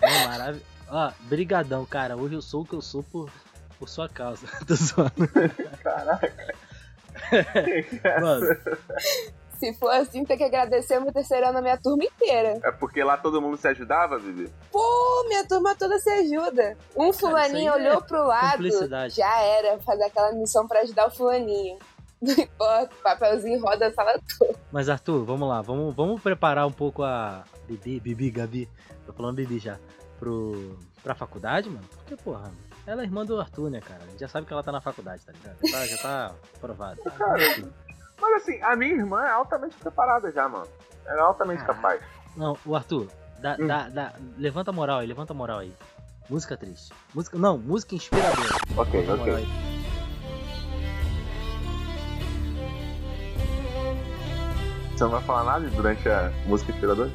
É 0.00 0.26
maravilhoso. 0.28 0.64
Ó, 0.88 1.12
brigadão, 1.22 1.84
cara. 1.84 2.16
Hoje 2.16 2.34
eu 2.34 2.42
sou 2.42 2.62
o 2.62 2.66
que 2.66 2.74
eu 2.74 2.80
sou 2.82 3.02
por, 3.02 3.28
por 3.78 3.88
sua 3.88 4.08
causa. 4.08 4.46
Tô 4.66 4.74
zoando. 4.74 5.28
Caraca. 5.82 6.32
Mano, 8.20 8.46
Se 9.66 9.74
for 9.74 9.90
assim, 9.90 10.24
tem 10.24 10.36
que 10.38 10.44
agradecer 10.44 11.00
meu 11.00 11.12
terceiro 11.12 11.48
ano 11.48 11.58
a 11.58 11.62
minha 11.62 11.76
turma 11.76 12.04
inteira. 12.04 12.60
É 12.62 12.70
porque 12.70 13.02
lá 13.02 13.16
todo 13.16 13.42
mundo 13.42 13.56
se 13.56 13.66
ajudava, 13.66 14.16
Vivi? 14.16 14.48
Pô, 14.70 15.24
minha 15.26 15.44
turma 15.44 15.74
toda 15.74 15.98
se 15.98 16.08
ajuda. 16.08 16.78
Um 16.96 17.12
fulaninho 17.12 17.72
é 17.72 17.74
olhou 17.74 18.00
pro 18.00 18.24
lado, 18.24 18.62
já 19.10 19.40
era 19.40 19.76
fazer 19.80 20.04
aquela 20.04 20.30
missão 20.34 20.68
pra 20.68 20.82
ajudar 20.82 21.08
o 21.08 21.10
fulaninho. 21.10 21.80
Não 22.22 22.32
importa, 22.32 22.94
o 22.94 23.02
papelzinho 23.02 23.60
roda 23.60 23.88
a 23.88 23.92
sala 23.92 24.20
toda. 24.38 24.54
mas 24.70 24.88
Arthur, 24.88 25.24
vamos 25.24 25.48
lá. 25.48 25.60
Vamos, 25.62 25.92
vamos 25.96 26.22
preparar 26.22 26.64
um 26.64 26.72
pouco 26.72 27.02
a 27.02 27.42
Bibi, 27.66 27.98
Bibi, 27.98 28.30
Gabi. 28.30 28.70
Tô 29.04 29.12
falando 29.12 29.34
Bibi 29.34 29.58
já. 29.58 29.80
Pro, 30.20 30.78
pra 31.02 31.16
faculdade, 31.16 31.68
mano. 31.68 31.84
Porque, 31.96 32.16
porra, 32.16 32.52
ela 32.86 33.02
é 33.02 33.04
irmã 33.04 33.26
do 33.26 33.40
Arthur, 33.40 33.68
né, 33.68 33.80
cara? 33.80 34.00
A 34.04 34.06
gente 34.10 34.20
já 34.20 34.28
sabe 34.28 34.46
que 34.46 34.52
ela 34.52 34.62
tá 34.62 34.70
na 34.70 34.80
faculdade, 34.80 35.26
tá 35.26 35.32
ligado? 35.32 35.58
Já 35.64 35.72
tá, 35.72 35.86
já 35.86 35.98
tá 35.98 36.34
aprovado. 36.56 37.00
Mas 38.20 38.42
assim, 38.42 38.60
a 38.62 38.74
minha 38.76 38.92
irmã 38.94 39.24
é 39.24 39.30
altamente 39.30 39.76
preparada 39.76 40.30
já, 40.32 40.48
mano. 40.48 40.66
Ela 41.06 41.18
é 41.20 41.22
altamente 41.24 41.60
Caraca. 41.62 41.74
capaz. 41.80 42.02
Não, 42.36 42.56
o 42.64 42.74
Arthur, 42.74 43.06
dá, 43.40 43.56
Hum. 43.60 43.66
dá, 43.66 43.88
dá, 43.88 44.12
levanta 44.36 44.70
a 44.70 44.74
moral 44.74 44.98
aí, 45.00 45.06
levanta 45.06 45.32
a 45.32 45.36
moral 45.36 45.58
aí. 45.60 45.72
Música 46.28 46.56
triste. 46.56 46.92
Música, 47.14 47.38
não, 47.38 47.56
música 47.56 47.94
inspiradora. 47.94 48.48
Ok, 48.76 49.00
Levanta 49.00 49.22
ok. 49.30 49.46
Você 54.94 55.04
não 55.04 55.10
vai 55.10 55.22
falar 55.22 55.44
nada 55.44 55.68
durante 55.74 56.08
a 56.08 56.32
música 56.46 56.72
inspiradora? 56.72 57.10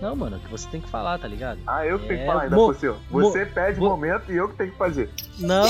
Não, 0.00 0.14
mano, 0.14 0.36
é 0.36 0.38
que 0.38 0.48
você 0.48 0.68
tem 0.68 0.80
que 0.80 0.88
falar, 0.90 1.18
tá 1.18 1.26
ligado? 1.28 1.58
Ah, 1.66 1.86
eu 1.86 1.98
que 1.98 2.06
tenho 2.08 2.18
que 2.18 2.24
É, 2.24 2.26
falar 2.26 2.42
ainda 2.42 2.56
mo- 2.56 2.66
por 2.66 2.74
cima. 2.76 2.96
Você 3.10 3.46
pede 3.46 3.80
mo- 3.80 3.88
momento 3.88 4.30
e 4.30 4.36
eu 4.36 4.48
que 4.48 4.56
tenho 4.56 4.72
que 4.72 4.76
fazer. 4.76 5.10
Não, 5.38 5.64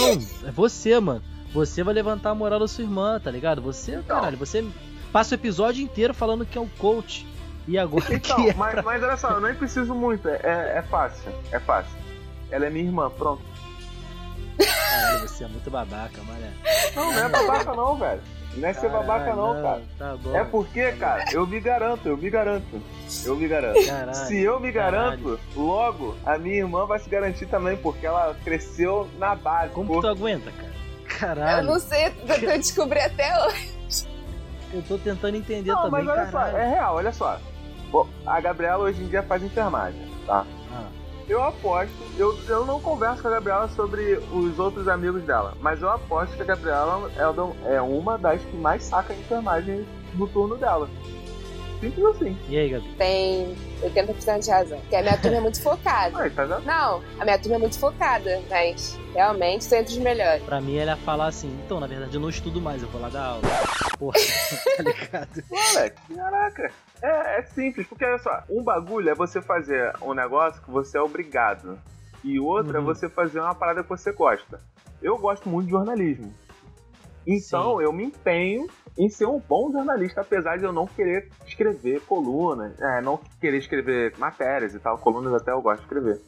é 0.44 0.50
você, 0.50 0.98
mano. 0.98 1.22
Você 1.56 1.82
vai 1.82 1.94
levantar 1.94 2.30
a 2.30 2.34
moral 2.34 2.60
da 2.60 2.68
sua 2.68 2.84
irmã, 2.84 3.18
tá 3.18 3.30
ligado? 3.30 3.62
Você, 3.62 4.02
caralho, 4.06 4.36
você 4.36 4.62
passa 5.10 5.34
o 5.34 5.38
episódio 5.38 5.82
inteiro 5.82 6.12
falando 6.12 6.44
que 6.44 6.58
é 6.58 6.60
um 6.60 6.68
coach. 6.68 7.26
E 7.66 7.78
agora 7.78 8.04
Então, 8.14 8.36
que 8.36 8.50
é 8.50 8.54
mas, 8.54 8.84
mas 8.84 9.02
olha 9.02 9.16
só, 9.16 9.30
eu 9.30 9.40
nem 9.40 9.54
preciso 9.54 9.94
muito. 9.94 10.28
É, 10.28 10.74
é 10.76 10.82
fácil. 10.82 11.32
É 11.50 11.58
fácil. 11.58 11.96
Ela 12.50 12.66
é 12.66 12.70
minha 12.70 12.84
irmã, 12.84 13.08
pronto. 13.08 13.42
Caralho, 14.58 15.26
você 15.26 15.44
é 15.44 15.48
muito 15.48 15.70
babaca, 15.70 16.22
mané. 16.24 16.52
Não, 16.94 17.12
não 17.12 17.24
é 17.24 17.28
babaca 17.30 17.74
não, 17.74 17.96
velho. 17.96 18.20
Não 18.54 18.68
é 18.68 18.74
ser 18.74 18.90
babaca 18.90 19.24
Caralho, 19.24 19.36
não, 19.36 19.62
cara. 19.62 19.82
Tá 19.98 20.16
bom. 20.22 20.36
É 20.36 20.44
porque, 20.44 20.92
cara, 20.92 21.24
eu 21.32 21.46
me 21.46 21.58
garanto, 21.58 22.06
eu 22.06 22.18
me 22.18 22.28
garanto. 22.28 22.82
Eu 23.24 23.34
me 23.34 23.48
garanto. 23.48 23.86
Caralho. 23.86 24.14
Se 24.14 24.38
eu 24.38 24.60
me 24.60 24.70
garanto, 24.70 25.40
logo 25.56 26.14
a 26.26 26.36
minha 26.36 26.56
irmã 26.56 26.84
vai 26.84 26.98
se 26.98 27.08
garantir 27.08 27.46
também, 27.46 27.78
porque 27.78 28.04
ela 28.04 28.36
cresceu 28.44 29.08
na 29.18 29.34
base. 29.34 29.72
Como 29.72 29.86
que 29.86 29.94
Por- 29.94 30.00
tu 30.02 30.08
aguenta, 30.08 30.50
cara? 30.50 30.75
Eu 31.16 31.20
Caralho, 31.20 31.66
não 31.66 31.78
sei, 31.80 32.06
eu 32.06 32.36
eu 32.50 32.58
descobri 32.58 33.00
até 33.00 33.32
hoje. 33.46 34.06
eu 34.72 34.82
tô 34.82 34.98
tentando 34.98 35.36
entender 35.36 35.70
Não, 35.70 35.82
também, 35.82 36.04
mas 36.04 36.16
olha 36.18 36.30
só, 36.30 36.46
é 36.46 36.68
real, 36.68 36.94
olha 36.96 37.12
só. 37.12 37.38
Pô, 37.90 38.06
A 38.26 38.40
Gabriela 38.40 38.84
hoje 38.84 39.02
em 39.02 39.08
dia 39.08 39.22
faz 39.22 39.42
enfermagem, 39.42 40.00
tá? 40.26 40.44
Ah, 40.72 40.84
Eu 41.28 41.42
aposto, 41.42 41.94
eu, 42.18 42.36
eu 42.48 42.66
não 42.66 42.80
converso 42.80 43.22
com 43.22 43.28
a 43.28 43.30
Gabriela 43.32 43.68
sobre 43.68 44.14
os 44.32 44.58
outros 44.58 44.88
amigos 44.88 45.22
dela, 45.22 45.54
mas 45.60 45.80
eu 45.80 45.88
aposto 45.90 46.34
que 46.36 46.42
a 46.42 46.44
Gabriela 46.44 47.10
é 47.16 47.32
do- 47.32 47.56
é 47.66 47.80
uma 47.80 48.18
das 48.18 48.40
que 48.42 48.56
mais 48.56 48.82
saca 48.84 49.12
enfermagem 49.14 49.86
no 50.14 50.26
turno 50.28 50.56
dela. 50.56 50.88
Simples 51.80 52.04
assim. 52.06 52.36
E 52.48 52.58
aí, 52.58 52.68
Gabi? 52.70 52.88
Tem 52.96 53.54
80% 53.82 54.44
de 54.44 54.50
razão. 54.50 54.80
Porque 54.80 54.96
a 54.96 55.02
minha 55.02 55.18
turma 55.18 55.36
é 55.36 55.40
muito 55.40 55.62
focada. 55.62 56.22
Aí, 56.22 56.30
tá 56.30 56.44
vendo? 56.44 56.64
Não, 56.64 57.02
a 57.20 57.24
minha 57.24 57.38
turma 57.38 57.56
é 57.56 57.58
muito 57.58 57.78
focada, 57.78 58.40
mas 58.48 58.98
realmente 59.14 59.64
sou 59.64 59.76
entre 59.78 59.92
os 59.92 59.98
melhores. 59.98 60.42
Pra 60.44 60.60
mim, 60.60 60.76
ela 60.78 60.92
ia 60.92 60.96
falar 60.96 61.26
assim: 61.26 61.48
então, 61.64 61.78
na 61.78 61.86
verdade, 61.86 62.14
eu 62.14 62.20
não 62.20 62.28
estudo 62.30 62.60
mais, 62.60 62.82
eu 62.82 62.88
vou 62.88 63.00
lá 63.00 63.08
dar 63.08 63.24
aula. 63.26 63.42
Porra, 63.98 64.14
tá 64.76 64.82
ligado? 64.82 65.42
Moleque, 65.50 66.14
caraca. 66.14 66.72
É, 67.02 67.40
é 67.40 67.42
simples, 67.42 67.86
porque 67.86 68.04
olha 68.04 68.18
só, 68.18 68.42
um 68.48 68.62
bagulho 68.62 69.10
é 69.10 69.14
você 69.14 69.42
fazer 69.42 69.92
um 70.02 70.14
negócio 70.14 70.62
que 70.62 70.70
você 70.70 70.96
é 70.96 71.00
obrigado. 71.00 71.78
E 72.24 72.40
o 72.40 72.44
outro 72.46 72.76
é 72.76 72.80
Uhum. 72.80 72.86
você 72.86 73.08
fazer 73.08 73.38
uma 73.40 73.54
parada 73.54 73.82
que 73.82 73.88
você 73.88 74.10
gosta. 74.12 74.60
Eu 75.02 75.16
gosto 75.18 75.48
muito 75.48 75.66
de 75.66 75.72
jornalismo. 75.72 76.34
Então 77.26 77.78
Sim. 77.78 77.84
eu 77.84 77.92
me 77.92 78.04
empenho 78.04 78.66
em 78.98 79.08
ser 79.08 79.26
um 79.26 79.38
bom 79.38 79.70
jornalista, 79.70 80.22
apesar 80.22 80.56
de 80.56 80.64
eu 80.64 80.72
não 80.72 80.86
querer 80.86 81.28
escrever 81.46 82.00
colunas, 82.02 82.80
é, 82.80 83.00
não 83.00 83.20
querer 83.40 83.58
escrever 83.58 84.14
matérias 84.18 84.74
e 84.74 84.78
tal. 84.78 84.98
Colunas 84.98 85.34
até 85.34 85.52
eu 85.52 85.60
gosto 85.60 85.80
de 85.80 85.84
escrever. 85.84 86.20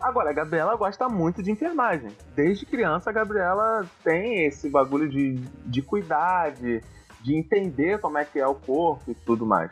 Agora, 0.00 0.30
a 0.30 0.32
Gabriela 0.32 0.74
gosta 0.76 1.08
muito 1.08 1.42
de 1.42 1.50
enfermagem. 1.50 2.10
Desde 2.34 2.64
criança, 2.64 3.10
a 3.10 3.12
Gabriela 3.12 3.86
tem 4.02 4.46
esse 4.46 4.70
bagulho 4.70 5.08
de, 5.08 5.34
de 5.66 5.82
cuidar, 5.82 6.52
de, 6.52 6.82
de 7.20 7.36
entender 7.36 8.00
como 8.00 8.16
é 8.16 8.24
que 8.24 8.38
é 8.38 8.46
o 8.46 8.54
corpo 8.54 9.10
e 9.10 9.14
tudo 9.14 9.44
mais. 9.44 9.70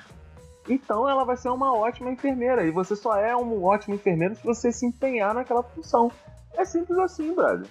Então 0.68 1.08
ela 1.08 1.24
vai 1.24 1.36
ser 1.36 1.48
uma 1.48 1.74
ótima 1.74 2.10
enfermeira. 2.10 2.62
E 2.62 2.70
você 2.70 2.94
só 2.94 3.16
é 3.16 3.34
um 3.34 3.64
ótimo 3.64 3.94
enfermeiro 3.94 4.34
se 4.34 4.44
você 4.44 4.70
se 4.70 4.86
empenhar 4.86 5.34
naquela 5.34 5.62
função. 5.62 6.12
É 6.54 6.64
simples 6.64 6.98
assim, 6.98 7.34
brother. 7.34 7.66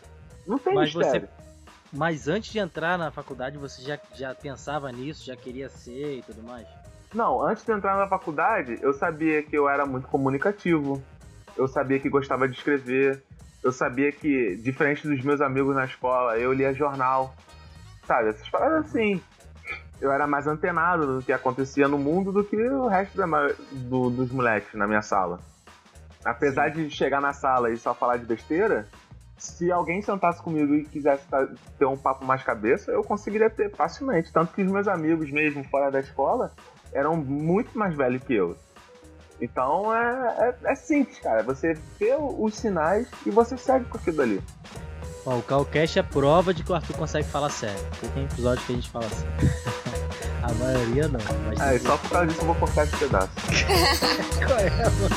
Não 0.48 0.58
tem 0.58 0.74
Mas 0.74 0.96
mistério. 0.96 1.30
Mas 1.94 2.28
antes 2.28 2.52
de 2.52 2.60
entrar 2.60 2.98
na 2.98 3.10
faculdade, 3.12 3.58
você 3.58 3.82
já, 3.82 3.98
já 4.14 4.36
pensava 4.36 4.92
nisso, 4.92 5.26
já 5.26 5.36
queria 5.36 5.70
ser 5.70 6.18
e 6.18 6.22
tudo 6.22 6.44
mais? 6.44 6.68
Não, 7.14 7.42
antes 7.42 7.64
de 7.64 7.72
entrar 7.72 7.96
na 7.98 8.08
faculdade, 8.08 8.78
eu 8.82 8.94
sabia 8.94 9.42
que 9.42 9.58
eu 9.58 9.70
era 9.70 9.86
muito 9.86 10.08
comunicativo. 10.08 11.02
Eu 11.56 11.68
sabia 11.68 12.00
que 12.00 12.10
gostava 12.10 12.48
de 12.48 12.56
escrever. 12.56 13.24
Eu 13.64 13.72
sabia 13.72 14.12
que, 14.12 14.56
diferente 14.58 15.08
dos 15.08 15.24
meus 15.24 15.42
amigos 15.42 15.76
na 15.76 15.86
escola, 15.86 16.38
eu 16.38 16.52
lia 16.54 16.74
jornal. 16.74 17.34
Sabe, 18.06 18.30
essas 18.30 18.48
paradas 18.50 18.86
assim. 18.88 19.22
Eu 20.00 20.12
era 20.12 20.28
mais 20.28 20.46
antenado 20.46 21.18
do 21.18 21.24
que 21.26 21.34
acontecia 21.34 21.88
no 21.88 21.98
mundo 21.98 22.32
do 22.32 22.44
que 22.44 22.56
o 22.56 22.88
resto 22.88 23.18
da 23.18 23.26
do- 23.72 24.10
dos 24.12 24.30
moleques 24.32 24.74
na 24.76 24.86
minha 24.86 25.02
sala. 25.02 25.40
Apesar 26.24 26.70
de 26.70 26.90
chegar 26.90 27.20
na 27.22 27.34
sala 27.34 27.72
e 27.72 27.78
só 27.78 27.94
falar 27.96 28.18
de 28.18 28.26
besteira, 28.26 28.88
se 29.38 29.72
alguém 29.72 30.02
sentasse 30.02 30.42
comigo 30.42 30.74
e 30.74 30.84
quisesse 30.86 31.24
ter 31.78 31.86
um 31.86 31.98
papo 31.98 32.26
mais 32.26 32.44
cabeça, 32.44 32.92
eu 32.92 33.04
conseguiria 33.04 33.50
ter 33.50 33.70
facilmente. 33.76 34.32
Tanto 34.32 34.54
que 34.54 34.62
os 34.62 34.72
meus 34.72 34.88
amigos 34.88 35.30
mesmo 35.32 35.64
fora 35.66 35.92
da 35.92 36.00
escola 36.00 36.52
eram 36.92 37.16
muito 37.16 37.78
mais 37.78 37.96
velhos 37.96 38.24
que 38.24 38.34
eu. 38.34 38.58
Então 39.40 39.94
é, 39.96 40.56
é, 40.66 40.72
é 40.72 40.76
simples, 40.76 41.20
cara. 41.20 41.44
Você 41.44 41.76
vê 42.00 42.16
os 42.18 42.56
sinais 42.56 43.08
e 43.26 43.30
você 43.30 43.56
segue 43.58 43.86
com 43.86 43.98
aquilo 43.98 44.22
ali. 44.22 44.42
Ó, 45.26 45.38
o 45.38 45.44
Calcast 45.44 46.00
é 46.00 46.04
prova 46.04 46.54
de 46.54 46.64
que 46.64 46.72
o 46.72 46.76
Arthur 46.76 46.96
consegue 46.98 47.28
falar 47.28 47.50
sério. 47.50 47.80
Porque 47.92 48.08
tem 48.08 48.24
episódio 48.24 48.66
que 48.66 48.72
a 48.72 48.76
gente 48.76 48.90
fala 48.90 49.06
assim. 49.06 49.26
A 50.42 50.54
maioria 50.54 51.08
não. 51.10 51.20
Mas 51.46 51.60
É, 51.60 51.76
e 51.76 51.80
só 51.80 51.98
por 51.98 52.10
causa 52.10 52.28
disso 52.28 52.40
eu 52.40 52.46
vou 52.46 52.56
cortar 52.56 52.86
esse 52.86 52.96
pedaço. 52.98 53.30
Qual 54.48 54.60
é, 54.60 54.70
mano? 54.70 55.10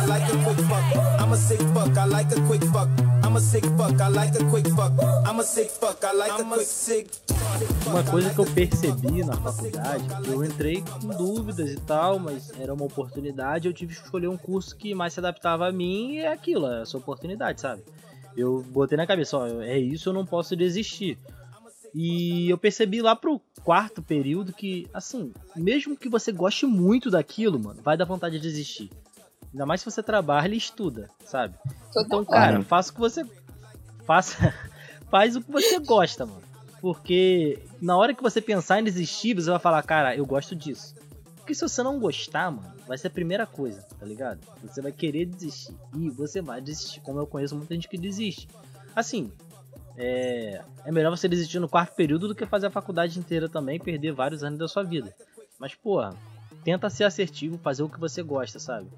I 0.00 0.06
like 0.06 0.32
a 0.32 0.36
quick 0.44 0.60
fuck. 0.66 1.20
I'm 1.20 1.30
a 1.30 1.36
sick 1.36 1.60
fuck. 1.74 1.98
I 1.98 2.06
like 2.06 2.32
a 2.32 2.40
quick 2.46 2.64
fuck. 2.72 2.88
I'm 3.22 3.36
a 3.36 3.40
sick 3.40 3.66
fuck. 3.76 4.00
I 4.00 4.08
like 4.08 4.34
a 4.34 4.44
quick 4.48 4.66
fuck. 4.68 4.92
I'm 5.26 5.38
a 5.38 5.42
sick 5.42 5.68
fuck. 5.68 6.02
I 6.02 6.12
like 6.14 6.40
a 6.40 6.44
quick 6.44 6.64
sick. 6.64 7.10
Uma 7.86 8.02
coisa 8.04 8.32
que 8.32 8.38
eu 8.38 8.46
percebi 8.46 9.22
na 9.22 9.36
faculdade, 9.36 10.04
eu 10.26 10.42
entrei 10.42 10.82
com 10.82 11.08
dúvidas 11.08 11.70
e 11.70 11.76
tal, 11.80 12.18
mas 12.18 12.50
era 12.58 12.72
uma 12.72 12.86
oportunidade, 12.86 13.68
eu 13.68 13.74
tive 13.74 13.94
que 13.94 14.02
escolher 14.02 14.28
um 14.28 14.38
curso 14.38 14.74
que 14.74 14.94
mais 14.94 15.12
se 15.12 15.20
adaptava 15.20 15.68
a 15.68 15.72
mim 15.72 16.12
e 16.12 16.18
é 16.20 16.32
aquilo, 16.32 16.66
é 16.66 16.80
essa 16.80 16.96
oportunidade, 16.96 17.60
sabe? 17.60 17.82
Eu 18.34 18.64
botei 18.70 18.96
na 18.96 19.06
cabeça, 19.06 19.36
ó, 19.36 19.60
é 19.60 19.78
isso, 19.78 20.08
eu 20.08 20.12
não 20.14 20.24
posso 20.24 20.56
desistir. 20.56 21.18
E 21.94 22.48
eu 22.48 22.56
percebi 22.56 23.02
lá 23.02 23.14
pro 23.14 23.40
quarto 23.62 24.00
período 24.00 24.52
que, 24.52 24.88
assim, 24.94 25.32
mesmo 25.54 25.94
que 25.96 26.08
você 26.08 26.32
goste 26.32 26.64
muito 26.64 27.10
daquilo, 27.10 27.58
mano, 27.58 27.82
vai 27.82 27.98
dar 27.98 28.06
vontade 28.06 28.38
de 28.38 28.42
desistir. 28.42 28.90
Ainda 29.52 29.66
mais 29.66 29.80
se 29.80 29.90
você 29.90 30.02
trabalha 30.02 30.54
e 30.54 30.58
estuda, 30.58 31.08
sabe? 31.24 31.54
Então, 31.96 32.24
cara, 32.24 32.62
faça 32.62 32.90
o 32.90 32.94
que 32.94 33.00
você. 33.00 33.26
Faça. 34.04 34.54
Faz 35.10 35.34
o 35.34 35.40
que 35.40 35.50
você 35.50 35.78
gosta, 35.80 36.24
mano. 36.24 36.42
Porque 36.80 37.58
na 37.82 37.96
hora 37.96 38.14
que 38.14 38.22
você 38.22 38.40
pensar 38.40 38.80
em 38.80 38.84
desistir, 38.84 39.34
você 39.34 39.50
vai 39.50 39.58
falar, 39.58 39.82
cara, 39.82 40.16
eu 40.16 40.24
gosto 40.24 40.54
disso. 40.54 40.94
Porque 41.36 41.52
se 41.52 41.62
você 41.62 41.82
não 41.82 41.98
gostar, 41.98 42.50
mano, 42.50 42.72
vai 42.86 42.96
ser 42.96 43.08
a 43.08 43.10
primeira 43.10 43.44
coisa, 43.44 43.82
tá 43.98 44.06
ligado? 44.06 44.38
Você 44.62 44.80
vai 44.80 44.92
querer 44.92 45.26
desistir. 45.26 45.76
E 45.96 46.08
você 46.08 46.40
vai 46.40 46.60
desistir, 46.60 47.00
como 47.00 47.18
eu 47.18 47.26
conheço 47.26 47.56
muita 47.56 47.74
gente 47.74 47.88
que 47.88 47.98
desiste. 47.98 48.48
Assim, 48.94 49.32
é, 49.96 50.62
é 50.84 50.92
melhor 50.92 51.10
você 51.10 51.28
desistir 51.28 51.58
no 51.58 51.68
quarto 51.68 51.94
período 51.94 52.28
do 52.28 52.34
que 52.34 52.46
fazer 52.46 52.68
a 52.68 52.70
faculdade 52.70 53.18
inteira 53.18 53.48
também 53.48 53.76
e 53.76 53.80
perder 53.80 54.12
vários 54.12 54.44
anos 54.44 54.58
da 54.58 54.68
sua 54.68 54.82
vida. 54.82 55.14
Mas, 55.58 55.74
porra, 55.74 56.14
tenta 56.64 56.88
ser 56.88 57.04
assertivo, 57.04 57.58
fazer 57.58 57.82
o 57.82 57.88
que 57.88 58.00
você 58.00 58.22
gosta, 58.22 58.58
sabe? 58.58 58.88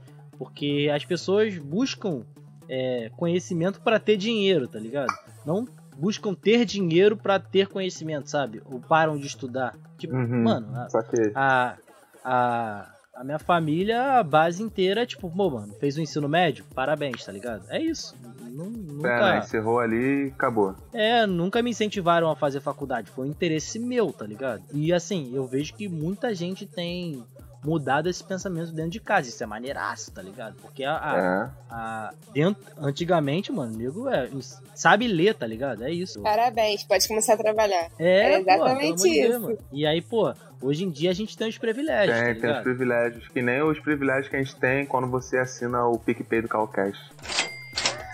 Porque 0.42 0.90
as 0.92 1.04
pessoas 1.04 1.56
buscam 1.56 2.22
é, 2.68 3.10
conhecimento 3.16 3.80
para 3.80 4.00
ter 4.00 4.16
dinheiro, 4.16 4.66
tá 4.66 4.76
ligado? 4.80 5.12
Não 5.46 5.68
buscam 5.96 6.34
ter 6.34 6.64
dinheiro 6.64 7.16
para 7.16 7.38
ter 7.38 7.68
conhecimento, 7.68 8.28
sabe? 8.28 8.60
Ou 8.64 8.80
param 8.80 9.16
de 9.16 9.26
estudar. 9.28 9.76
Tipo, 9.96 10.14
Uhum. 10.14 10.42
mano, 10.42 10.66
a, 10.74 10.88
a, 11.36 11.76
a, 12.24 12.92
a 13.14 13.24
minha 13.24 13.38
família, 13.38 14.18
a 14.18 14.22
base 14.24 14.62
inteira 14.64 15.06
tipo, 15.06 15.30
pô, 15.30 15.48
mano, 15.50 15.72
fez 15.74 15.96
o 15.96 16.00
ensino 16.00 16.28
médio? 16.28 16.64
Parabéns, 16.74 17.24
tá 17.24 17.30
ligado? 17.30 17.62
É 17.68 17.80
isso. 17.80 18.16
Nu- 18.50 18.64
Nunca, 18.70 19.36
É, 19.36 19.38
encerrou 19.38 19.78
ali 19.78 20.26
e 20.26 20.28
acabou. 20.30 20.74
é, 20.92 21.24
nunca 21.26 21.62
me 21.62 21.70
incentivaram 21.70 22.28
a 22.30 22.34
fazer 22.36 22.60
faculdade. 22.60 23.10
Foi 23.10 23.26
um 23.26 23.30
interesse 23.30 23.78
meu, 23.78 24.12
tá 24.12 24.26
ligado? 24.26 24.62
E 24.72 24.92
assim, 24.92 25.30
eu 25.34 25.46
vejo 25.46 25.72
que 25.74 25.88
muita 25.88 26.34
gente 26.34 26.66
tem 26.66 27.22
mudado 27.64 28.08
esse 28.08 28.22
pensamento 28.24 28.72
dentro 28.72 28.90
de 28.90 29.00
casa. 29.00 29.28
Isso 29.28 29.42
é 29.42 29.46
maneiraço, 29.46 30.10
tá 30.10 30.20
ligado? 30.20 30.56
Porque 30.60 30.82
a, 30.84 30.96
a- 30.96 31.18
É. 31.18 31.50
a- 31.70 32.14
dentro, 32.32 32.62
antigamente, 32.78 33.52
mano, 33.52 33.76
nego 33.76 34.08
é, 34.08 34.28
sabe 34.74 35.06
ler, 35.06 35.34
tá 35.34 35.46
ligado? 35.46 35.84
É 35.84 35.90
isso. 35.90 36.20
Parabéns, 36.22 36.82
pode 36.84 37.06
começar 37.06 37.34
a 37.34 37.36
trabalhar. 37.36 37.88
É, 37.98 38.34
É 38.34 38.42
pô, 38.42 38.50
exatamente 38.50 39.02
Deus, 39.02 39.30
isso. 39.30 39.40
mano. 39.40 39.58
E 39.72 39.86
aí, 39.86 40.02
pô, 40.02 40.34
hoje 40.60 40.84
em 40.84 40.90
dia 40.90 41.10
a 41.10 41.14
gente 41.14 41.36
tem 41.38 41.48
os 41.48 41.58
privilégios, 41.58 42.18
tá 42.18 42.24
Tem, 42.24 42.40
tem 42.40 42.52
os 42.52 42.60
privilégios, 42.60 43.28
que 43.28 43.42
nem 43.42 43.62
os 43.62 43.78
privilégios 43.78 44.28
que 44.28 44.36
a 44.36 44.42
gente 44.42 44.56
tem 44.56 44.84
quando 44.84 45.08
você 45.08 45.38
assina 45.38 45.86
o 45.86 45.98
PicPay 45.98 46.42
do 46.42 46.48
Calcast. 46.48 47.00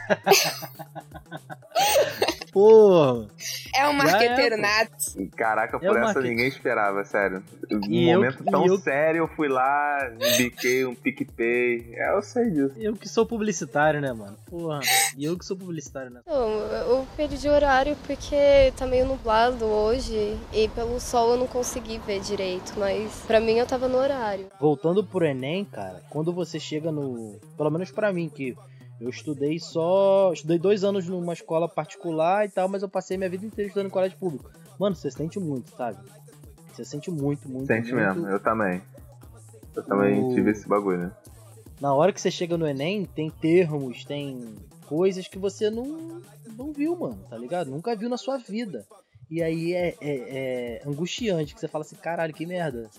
Porra! 2.52 3.28
É 3.74 3.86
um 3.88 3.92
marqueteiro 3.92 4.54
é, 4.56 4.58
pô. 4.58 5.36
Caraca, 5.36 5.78
nato. 5.78 5.80
por 5.80 5.96
É 5.96 6.04
o 6.04 6.08
essa 6.08 6.20
ninguém 6.20 6.48
esperava, 6.48 7.04
sério. 7.04 7.42
E 7.88 8.08
eu- 8.08 8.18
momento 8.20 8.42
e 8.42 8.50
tão 8.50 8.66
eu- 8.66 8.78
sério, 8.78 9.18
eu 9.20 9.28
fui 9.28 9.48
lá, 9.48 10.10
biquei 10.36 10.84
um 10.84 10.94
PicPay. 10.94 11.94
É, 11.94 12.14
eu 12.16 12.22
sei 12.22 12.50
disso. 12.50 12.74
Eu 12.76 12.94
que 12.94 13.08
sou 13.08 13.26
publicitário, 13.26 14.00
né, 14.00 14.12
mano? 14.12 14.36
Porra. 14.48 14.80
E 15.16 15.24
eu 15.24 15.36
que 15.38 15.44
sou 15.44 15.56
publicitário, 15.56 16.10
né? 16.10 16.20
Não, 16.26 16.48
eu 16.48 17.06
perdi 17.16 17.48
horário 17.48 17.96
porque 18.06 18.72
tá 18.76 18.86
meio 18.86 19.06
nublado 19.06 19.64
hoje 19.64 20.36
e 20.52 20.68
pelo 20.68 20.98
sol 21.00 21.32
eu 21.32 21.36
não 21.36 21.46
consegui 21.46 21.98
ver 21.98 22.20
direito, 22.20 22.72
mas 22.76 23.22
pra 23.26 23.40
mim 23.40 23.58
eu 23.58 23.66
tava 23.66 23.88
no 23.88 23.98
horário. 23.98 24.46
Voltando 24.60 25.04
pro 25.04 25.24
Enem, 25.24 25.64
cara, 25.64 26.02
quando 26.10 26.32
você 26.32 26.58
chega 26.58 26.90
no. 26.90 27.38
Pelo 27.56 27.70
menos 27.70 27.90
pra 27.90 28.12
mim, 28.12 28.28
que 28.28 28.56
eu 29.00 29.08
estudei 29.08 29.58
só. 29.58 30.32
Estudei 30.32 30.58
dois 30.58 30.84
anos 30.84 31.06
numa 31.08 31.32
escola 31.32 31.68
particular 31.68 32.46
e 32.46 32.48
tal, 32.50 32.68
mas 32.68 32.82
eu 32.82 32.88
passei 32.88 33.16
minha 33.16 33.30
vida 33.30 33.44
inteira 33.46 33.68
estudando 33.68 33.86
em 33.88 33.90
colégio 33.92 34.18
público. 34.18 34.50
Mano, 34.78 34.94
você 34.94 35.10
sente 35.10 35.38
muito, 35.40 35.70
sabe? 35.76 35.98
Você 36.72 36.84
sente 36.84 37.10
muito, 37.10 37.48
muito. 37.48 37.66
Sente 37.66 37.92
muito. 37.92 38.06
mesmo, 38.14 38.28
eu 38.28 38.40
também. 38.40 38.80
Eu 39.74 39.82
também 39.84 40.22
O- 40.24 40.34
tive 40.34 40.50
esse 40.50 40.68
bagulho. 40.68 41.10
Na 41.80 41.94
hora 41.94 42.12
que 42.12 42.20
você 42.20 42.30
chega 42.30 42.56
no 42.58 42.66
Enem, 42.66 43.04
tem 43.04 43.30
termos, 43.30 44.04
tem 44.04 44.54
coisas 44.86 45.28
que 45.28 45.38
você 45.38 45.70
não, 45.70 46.20
não 46.56 46.72
viu, 46.72 46.96
mano, 46.96 47.18
tá 47.28 47.36
ligado? 47.36 47.70
Nunca 47.70 47.94
viu 47.94 48.08
na 48.08 48.16
sua 48.16 48.36
vida. 48.38 48.84
E 49.30 49.42
aí 49.42 49.74
é, 49.74 49.94
é- 50.00 50.78
é 50.80 50.82
angustiante, 50.86 51.54
que 51.54 51.60
você 51.60 51.68
fala 51.68 51.84
assim, 51.84 51.94
caralho, 51.96 52.32
que 52.34 52.46
merda. 52.46 52.90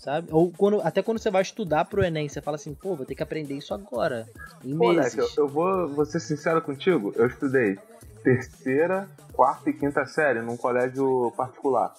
Sabe? 0.00 0.28
Ou 0.32 0.50
quando, 0.50 0.80
até 0.80 1.02
quando 1.02 1.18
você 1.18 1.30
vai 1.30 1.42
estudar 1.42 1.84
pro 1.84 2.02
Enem, 2.02 2.26
você 2.26 2.40
fala 2.40 2.54
assim, 2.54 2.72
pô, 2.74 2.96
vou 2.96 3.04
ter 3.04 3.14
que 3.14 3.22
aprender 3.22 3.54
isso 3.54 3.74
agora. 3.74 4.26
Em 4.64 4.76
Pô, 4.76 4.92
meses. 4.92 5.14
Leque, 5.14 5.38
eu, 5.38 5.44
eu 5.44 5.48
vou, 5.48 5.88
vou 5.88 6.06
ser 6.06 6.20
sincero 6.20 6.62
contigo, 6.62 7.12
eu 7.16 7.26
estudei 7.26 7.78
terceira, 8.24 9.06
quarta 9.34 9.68
e 9.68 9.74
quinta 9.74 10.06
série 10.06 10.40
num 10.40 10.56
colégio 10.56 11.30
particular. 11.36 11.94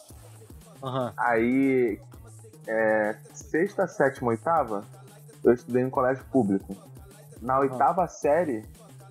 Aham. 0.83 1.13
Aí, 1.15 1.99
é, 2.67 3.17
sexta, 3.33 3.87
sétima, 3.87 4.29
oitava, 4.29 4.83
eu 5.43 5.53
estudei 5.53 5.83
em 5.83 5.89
colégio 5.89 6.25
público. 6.31 6.75
Na 7.39 7.59
oitava 7.59 8.07
série, 8.07 8.65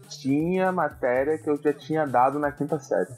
tinha 0.09 0.72
matéria 0.72 1.38
que 1.38 1.48
eu 1.48 1.57
já 1.57 1.72
tinha 1.72 2.05
dado 2.07 2.40
na 2.40 2.50
quinta 2.50 2.81
série, 2.81 3.14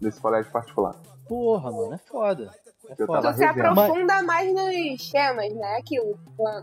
desse 0.00 0.20
colégio 0.20 0.50
particular. 0.50 0.96
Porra, 1.28 1.70
mano, 1.70 1.94
é 1.94 1.98
foda. 1.98 2.50
É 2.98 3.02
Eu 3.02 3.06
tava 3.06 3.32
Tu 3.32 3.36
se 3.38 3.44
revendo. 3.46 3.80
aprofunda 3.80 4.22
mais 4.22 4.52
nos 4.52 5.10
temas, 5.10 5.54
né? 5.54 5.76
Aquilo. 5.78 6.18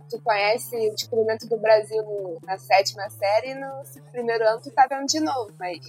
Tu 0.09 0.21
conhece 0.21 0.75
o 0.89 0.95
descobrimento 0.95 1.47
do 1.47 1.57
Brasil 1.57 2.03
na 2.43 2.57
sétima 2.57 3.09
série 3.09 3.51
e 3.51 3.55
no 3.55 3.83
primeiro 4.11 4.43
ano 4.47 4.59
tu 4.61 4.71
tá 4.71 4.87
vendo 4.89 5.05
de 5.05 5.19
novo, 5.19 5.51
mas 5.59 5.79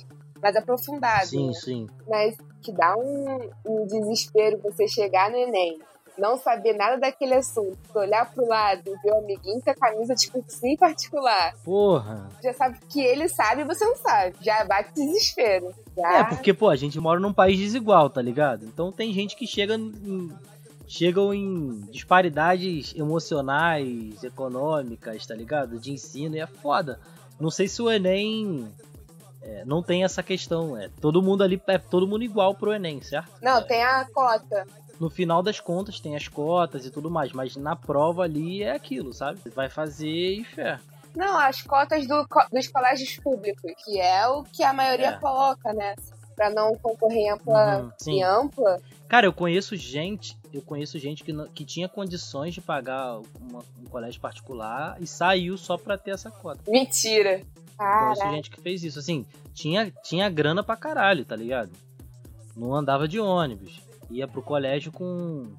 mais 0.43 0.57
aprofundado. 0.57 1.27
Sim, 1.27 1.49
né? 1.49 1.53
sim. 1.55 1.87
Mas 2.09 2.37
que 2.63 2.73
dá 2.73 2.97
um, 2.97 3.51
um 3.67 3.87
desespero 3.87 4.59
você 4.63 4.87
chegar 4.89 5.31
no 5.31 5.37
Enem, 5.37 5.79
não 6.19 6.37
saber 6.37 6.75
nada 6.75 6.97
daquele 6.99 7.35
assunto, 7.35 7.79
olhar 7.95 8.31
pro 8.33 8.47
lado 8.47 8.83
e 8.87 8.97
ver 9.03 9.13
o 9.13 9.19
amiguinho 9.19 9.61
com 9.63 9.71
a 9.71 9.75
camisa 9.75 10.15
de 10.15 10.31
cursinho 10.31 10.77
particular. 10.79 11.55
Porra. 11.65 12.29
Já 12.43 12.53
sabe 12.53 12.79
que 12.89 13.01
ele 13.01 13.29
sabe 13.29 13.63
e 13.63 13.65
você 13.65 13.85
não 13.85 13.97
sabe. 13.97 14.37
Já 14.41 14.65
bate 14.65 14.93
desespero. 14.95 15.75
Já... 15.97 16.19
É, 16.19 16.25
porque, 16.25 16.53
pô, 16.53 16.69
a 16.69 16.77
gente 16.77 16.99
mora 17.01 17.21
num 17.21 17.33
país 17.33 17.59
desigual, 17.59 18.11
tá 18.11 18.21
ligado? 18.21 18.65
Então 18.65 18.93
tem 18.93 19.13
gente 19.13 19.37
que 19.37 19.47
chega 19.47 19.75
em, 19.75 20.31
chegam 20.87 21.33
em 21.33 21.81
disparidades 21.91 22.95
emocionais, 22.97 24.23
econômicas, 24.23 25.27
tá 25.27 25.35
ligado? 25.35 25.79
De 25.79 25.93
ensino, 25.93 26.37
e 26.37 26.41
é 26.41 26.47
foda. 26.47 27.01
Não 27.39 27.51
sei 27.51 27.69
se 27.69 27.81
o 27.81 27.91
Enem 27.91 28.69
é, 29.43 29.65
não 29.65 29.83
tem 29.83 30.05
essa 30.05 30.23
questão. 30.23 30.77
É 30.77 30.89
todo 31.01 31.23
mundo 31.23 31.43
ali, 31.43 31.61
é 31.67 31.79
todo 31.79 32.07
mundo 32.07 32.25
igual 32.25 32.55
pro 32.55 32.73
Enem, 32.73 33.01
certo? 33.01 33.31
Não, 33.41 33.59
É, 33.59 33.63
tem 33.63 33.83
a 33.83 34.05
cota. 34.13 34.67
No 35.01 35.09
final 35.11 35.43
das 35.43 35.59
contas 35.59 35.99
tem 35.99 36.15
as 36.15 36.29
cotas 36.29 36.85
e 36.85 36.91
tudo 36.91 37.11
mais, 37.11 37.33
mas 37.33 37.57
na 37.57 37.75
prova 37.75 38.23
ali 38.23 38.63
é 38.63 38.73
aquilo, 38.73 39.13
sabe? 39.15 39.41
Vai 39.55 39.71
fazer 39.71 40.07
e 40.41 40.45
fé. 40.45 40.79
Não, 41.17 41.39
as 41.39 41.63
cotas 41.63 42.07
do 42.07 42.25
dos 42.53 42.69
colégios 42.69 43.17
públicos, 43.17 43.73
que 43.85 43.99
é 43.99 44.29
o 44.29 44.45
que 44.45 44.63
a 44.63 44.73
maioria 44.75 45.09
É. 45.09 45.17
coloca, 45.19 45.73
né? 45.73 45.97
Pra 46.37 46.51
não 46.51 46.73
concorrer 46.77 47.19
em 47.19 47.31
ampla, 47.31 47.79
Uhum, 48.07 48.13
em 48.13 48.23
ampla. 48.23 48.77
Cara, 49.09 49.27
eu 49.27 49.33
conheço 49.33 49.75
gente 49.75 50.39
eu 50.53 50.61
conheço 50.63 50.99
gente 50.99 51.23
que, 51.23 51.33
que 51.55 51.65
tinha 51.65 51.89
condições 51.89 52.53
de 52.53 52.61
pagar 52.61 53.19
uma- 53.41 53.63
um 53.81 53.85
colégio 53.89 54.21
particular 54.21 54.97
e 55.01 55.07
saiu 55.07 55.57
só 55.57 55.79
pra 55.79 55.97
ter 55.97 56.11
essa 56.11 56.29
cota. 56.31 56.61
Mentira. 56.69 57.41
Conheço 57.79 58.21
Caraca. 58.21 58.31
gente 58.31 58.51
que 58.51 58.61
fez 58.61 58.83
isso. 58.83 58.99
Assim, 58.99 59.25
tinha, 59.55 59.91
tinha 60.03 60.29
grana 60.29 60.63
pra 60.63 60.77
caralho, 60.77 61.25
tá 61.25 61.37
ligado? 61.37 61.71
Não 62.57 62.75
andava 62.75 63.07
de 63.07 63.19
ônibus. 63.21 63.81
Ia 64.11 64.27
pro 64.29 64.43
colégio 64.43 64.91
com. 64.93 65.53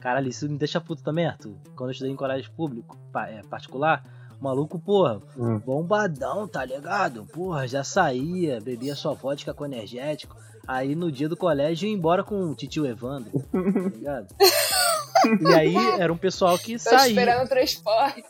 Caralho, 0.00 0.28
isso 0.28 0.48
me 0.48 0.58
deixa 0.58 0.80
puto 0.80 1.02
também, 1.02 1.26
Arthur. 1.26 1.54
Quando 1.76 1.90
eu 1.90 1.92
estudei 1.92 2.12
em 2.12 2.16
colégio 2.16 2.50
público, 2.52 2.96
pa- 3.12 3.28
é, 3.28 3.40
particular, 3.42 4.04
o 4.40 4.42
maluco, 4.42 4.78
porra, 4.80 5.20
Hum. 5.38 5.58
bombadão, 5.60 6.48
tá 6.48 6.64
ligado? 6.64 7.24
Porra, 7.26 7.68
já 7.68 7.84
saía, 7.84 8.60
bebia 8.60 8.96
só 8.96 9.14
vodka 9.14 9.54
com 9.54 9.64
energético. 9.64 10.36
Aí 10.66 10.94
no 10.96 11.10
dia 11.12 11.28
do 11.28 11.36
colégio 11.36 11.88
ia 11.88 11.94
embora 11.94 12.22
com 12.24 12.40
o 12.50 12.54
titio 12.54 12.84
Evandro, 12.86 13.30
tá 13.50 13.58
ligado? 13.96 14.26
E 15.40 15.54
aí 15.54 15.76
era 16.00 16.12
um 16.12 16.16
pessoal 16.16 16.58
que 16.58 16.72
Tô 16.72 16.78
saía. 16.80 17.10
esperando 17.10 17.44
o 17.44 17.48
transporte. 17.48 18.22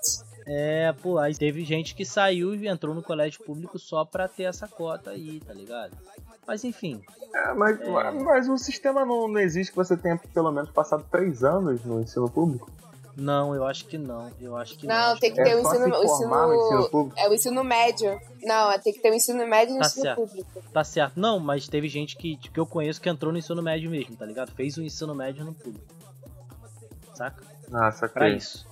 É, 0.47 0.93
pô, 1.03 1.19
aí 1.19 1.35
teve 1.35 1.65
gente 1.65 1.95
que 1.95 2.05
saiu 2.05 2.55
e 2.55 2.67
entrou 2.69 2.95
no 2.95 3.03
colégio 3.03 3.43
público 3.45 3.79
só 3.79 4.05
pra 4.05 4.27
ter 4.29 4.45
essa 4.45 4.67
cota 4.67 5.11
aí, 5.11 5.41
tá 5.41 5.53
ligado? 5.53 5.97
Mas 6.47 6.65
enfim, 6.65 7.01
É, 7.35 7.53
mas, 7.55 7.81
É. 7.81 8.11
mas 8.11 8.49
o 8.49 8.59
sistema 8.59 9.05
não, 9.07 9.29
não 9.29 9.39
existe 9.41 9.71
que 9.71 9.77
você 9.77 9.97
tenha 9.97 10.19
pelo 10.35 10.51
menos 10.51 10.71
passado 10.71 11.05
três 11.11 11.45
anos 11.45 11.85
no 11.85 12.01
ensino 12.01 12.29
público. 12.29 12.71
não, 13.17 13.55
eu 13.55 13.65
acho 13.67 13.85
que 13.87 13.97
não. 13.99 14.31
Eu 14.41 14.57
acho 14.57 14.77
que 14.79 14.87
não. 14.87 14.95
Não, 14.95 15.19
tem 15.19 15.33
que 15.33 15.41
é- 15.41 15.45
ter 15.45 15.55
o 15.55 15.59
é 15.59 15.63
só 15.63 15.69
ensino, 15.75 15.85
o 15.85 16.05
ensino 16.05 16.55
ensino. 16.55 16.91
público. 16.91 17.21
É 17.21 17.29
o 17.29 17.35
ensino 17.35 17.63
médio. 17.65 18.21
Não, 18.43 18.79
tem 18.81 18.93
que 18.93 19.01
ter 19.01 19.11
o 19.11 19.15
ensino 19.15 19.47
médio 19.47 19.75
e 19.75 19.77
o 19.77 19.81
Tá 19.81 19.87
ensino 19.87 20.03
certo. 20.03 20.17
público. 20.17 20.63
Tá 20.73 20.83
certo. 20.85 21.13
Não, 21.21 21.39
mas 21.39 21.69
teve 21.69 21.89
gente 21.89 22.17
que, 22.17 22.37
que 22.37 22.59
eu 22.59 22.67
conheço 22.67 23.01
que 23.01 23.09
entrou 23.09 23.31
no 23.33 23.39
ensino 23.39 23.63
médio 23.63 23.89
mesmo, 23.91 24.17
tá 24.17 24.27
ligado? 24.27 24.51
Fez 24.53 24.77
o 24.79 24.83
ensino 24.83 25.15
médio 25.15 25.45
no 25.45 25.55
público. 25.55 25.87
Saca? 27.15 27.43
Ah, 27.73 27.91
Pra 28.13 28.29
isso. 28.31 28.67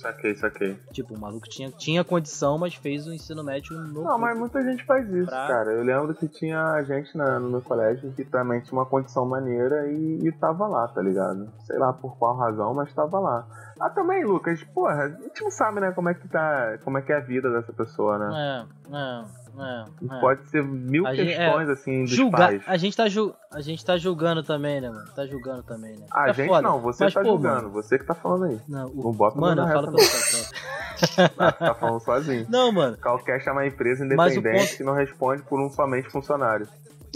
Saquei, 0.00 0.34
saquei. 0.34 0.78
Tipo, 0.92 1.14
o 1.14 1.20
maluco 1.20 1.46
tinha, 1.48 1.70
tinha 1.70 2.02
condição, 2.02 2.56
mas 2.58 2.74
fez 2.74 3.06
o 3.06 3.12
ensino 3.12 3.44
médio 3.44 3.76
no 3.76 4.02
Não, 4.02 4.18
mas 4.18 4.38
muita 4.38 4.62
gente 4.62 4.84
faz 4.84 5.08
isso, 5.10 5.26
Pra- 5.28 5.46
cara. 5.46 5.72
Eu 5.72 5.84
lembro 5.84 6.14
que 6.14 6.26
tinha 6.28 6.82
gente 6.84 7.16
na- 7.16 7.38
no 7.38 7.50
meu 7.50 7.60
colégio 7.62 8.10
que 8.12 8.24
também 8.24 8.60
tinha 8.60 8.78
uma 8.78 8.86
condição 8.86 9.26
maneira 9.26 9.86
e, 9.92 10.18
e 10.26 10.32
tava 10.32 10.66
lá, 10.66 10.88
tá 10.88 11.02
ligado? 11.02 11.52
Sei 11.64 11.78
lá 11.78 11.92
por 11.92 12.16
qual 12.16 12.36
razão, 12.36 12.72
mas 12.74 12.92
tava 12.94 13.18
lá. 13.20 13.46
Ah, 13.78 13.88
também, 13.90 14.24
Lucas, 14.24 14.62
porra, 14.64 15.04
a 15.04 15.08
gente 15.08 15.42
não 15.42 15.50
sabe, 15.50 15.80
né, 15.80 15.90
como 15.92 16.08
é 16.08 16.14
que 16.14 16.28
tá. 16.28 16.78
Como 16.84 16.98
é 16.98 17.02
que 17.02 17.12
é 17.12 17.16
a 17.16 17.20
vida 17.20 17.50
dessa 17.50 17.72
pessoa, 17.72 18.18
né? 18.18 18.66
É, 18.92 18.96
é, 18.96 19.24
é. 19.58 19.86
é. 20.16 20.20
Pode 20.20 20.48
ser 20.48 20.62
mil 20.62 21.06
A 21.06 21.14
gente- 21.14 21.34
questões, 21.34 21.68
assim, 21.68 22.02
dos 22.04 22.10
Julgar, 22.12 22.48
pais. 22.48 22.62
a 22.66 22.76
gente 22.76 22.96
tá 22.96 23.08
ju... 23.08 23.34
a 23.52 23.60
gente 23.60 23.84
tá 23.84 23.96
julgando 23.96 24.42
também, 24.42 24.80
né, 24.80 24.88
mano? 24.90 25.10
Tá 25.14 25.26
julgando 25.26 25.62
também, 25.62 25.96
né? 25.96 26.06
A 26.12 26.30
É 26.30 26.32
gente 26.34 26.48
foda. 26.48 26.62
não, 26.62 26.80
você 26.80 27.04
Mas, 27.04 27.14
tá 27.14 27.20
pô, 27.22 27.28
julgando, 27.30 27.54
mano, 27.62 27.70
você 27.70 27.98
que 27.98 28.04
tá 28.04 28.14
falando 28.14 28.44
aí. 28.44 28.60
Não, 28.68 28.86
o- 28.88 29.04
Não 29.04 29.12
bota 29.12 29.40
mano, 29.40 29.62
eu 29.62 29.68
falo 29.68 29.86
pelo 29.92 29.98
não. 29.98 31.40
Tá 31.58 31.74
falando 31.80 32.00
sozinho. 32.00 32.46
Não, 32.48 32.70
mano. 32.72 32.96
Qualquer 32.98 33.40
chama 33.40 33.60
uma 33.60 33.66
empresa 33.66 34.04
independente 34.04 34.42
ponto- 34.66 34.76
que 34.76 34.82
não 34.84 34.92
responde 34.94 35.42
por 35.42 35.60
um 35.60 35.70
somente 35.70 36.08
funcionário. 36.10 36.68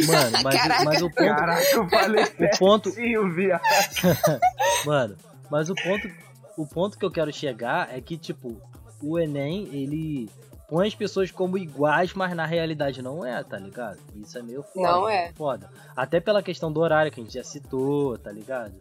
Mano, 0.07 0.39
mas, 0.43 0.57
Caraca. 0.57 0.85
mas 0.85 1.03
o 1.03 1.09
ponto. 1.11 1.14
Caraca, 1.37 1.62
eu 1.72 1.89
falei 1.89 2.24
O 2.41 2.59
ponto. 2.59 2.91
viado. 2.91 3.62
Mano, 4.87 5.16
mas 5.51 5.70
o 5.70 5.74
ponto. 5.74 6.09
O 6.57 6.66
ponto 6.66 6.97
que 6.99 7.05
eu 7.05 7.11
quero 7.11 7.32
chegar 7.32 7.89
é 7.97 8.01
que, 8.01 8.16
tipo, 8.16 8.61
o 9.03 9.18
Enem, 9.18 9.68
ele 9.72 10.28
põe 10.75 10.89
as 10.89 10.95
pessoas 10.95 11.31
como 11.31 11.57
iguais, 11.57 12.12
mas 12.14 12.35
na 12.35 12.45
realidade 12.45 13.01
não 13.01 13.25
é, 13.25 13.41
tá 13.45 13.57
ligado? 13.57 13.97
Isso 14.16 14.37
é 14.37 14.43
meio 14.43 14.61
foda. 14.64 14.89
Não 14.91 15.09
é. 15.09 15.33
Foda. 15.35 15.70
Até 15.97 16.18
pela 16.18 16.43
questão 16.43 16.72
do 16.72 16.81
horário 16.81 17.12
que 17.12 17.20
a 17.20 17.22
gente 17.22 17.35
já 17.35 17.45
citou, 17.45 18.18
tá 18.18 18.33
ligado? 18.33 18.75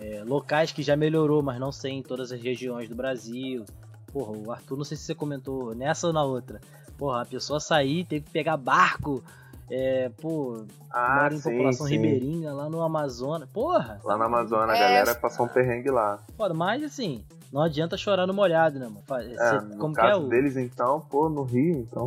É, 0.00 0.22
locais 0.24 0.72
que 0.72 0.82
já 0.82 0.96
melhorou, 0.96 1.42
mas 1.42 1.60
não 1.60 1.70
sei 1.70 1.92
em 1.92 2.02
todas 2.02 2.32
as 2.32 2.40
regiões 2.40 2.88
do 2.88 2.94
Brasil. 2.94 3.66
Porra, 4.10 4.32
o 4.32 4.50
Arthur, 4.50 4.78
não 4.78 4.84
sei 4.84 4.96
se 4.96 5.02
você 5.04 5.14
comentou 5.14 5.74
nessa 5.74 6.06
ou 6.06 6.12
na 6.14 6.24
outra. 6.24 6.60
Porra, 6.96 7.20
a 7.20 7.26
pessoa 7.26 7.60
sair, 7.60 8.04
teve 8.06 8.24
que 8.24 8.30
pegar 8.30 8.56
barco. 8.56 9.22
É, 9.70 10.10
pô, 10.20 10.64
Ah, 10.90 11.16
mora 11.22 11.34
em 11.34 11.38
sim, 11.38 11.50
população 11.52 11.86
sim. 11.86 11.92
ribeirinha, 11.96 12.52
lá 12.54 12.70
no 12.70 12.80
Amazonas. 12.82 13.48
Porra, 13.50 14.00
Lá 14.02 14.16
na 14.16 14.24
Amazônia, 14.24 14.72
a 14.74 14.76
É. 14.76 14.80
galera 14.80 15.14
passou 15.14 15.44
um 15.44 15.48
perrengue 15.48 15.90
lá. 15.90 16.20
foda. 16.38 16.54
Mas 16.54 16.82
assim, 16.82 17.22
não 17.54 17.62
adianta 17.62 17.96
chorar 17.96 18.26
no 18.26 18.34
molhado, 18.34 18.80
né, 18.80 18.86
mano? 18.88 19.02
É, 19.32 19.36
cê- 19.48 19.60
no 19.60 19.78
como 19.78 19.94
que 19.94 20.00
é 20.00 20.02
caso 20.02 20.22
o. 20.24 20.28
deles, 20.28 20.56
então, 20.56 21.00
pô, 21.08 21.28
no 21.28 21.44
Rio, 21.44 21.78
então, 21.78 22.04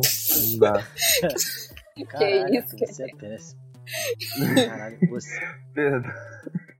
não 0.52 0.58
dá. 0.58 0.72
Caralho, 2.10 2.54
isso, 2.54 2.74
Arthur, 2.74 2.86
você 2.86 3.02
é 3.02 3.16
péssimo. 3.16 3.60
Caralho, 4.68 4.98
você. 5.08 5.40
Perdão. 5.72 6.12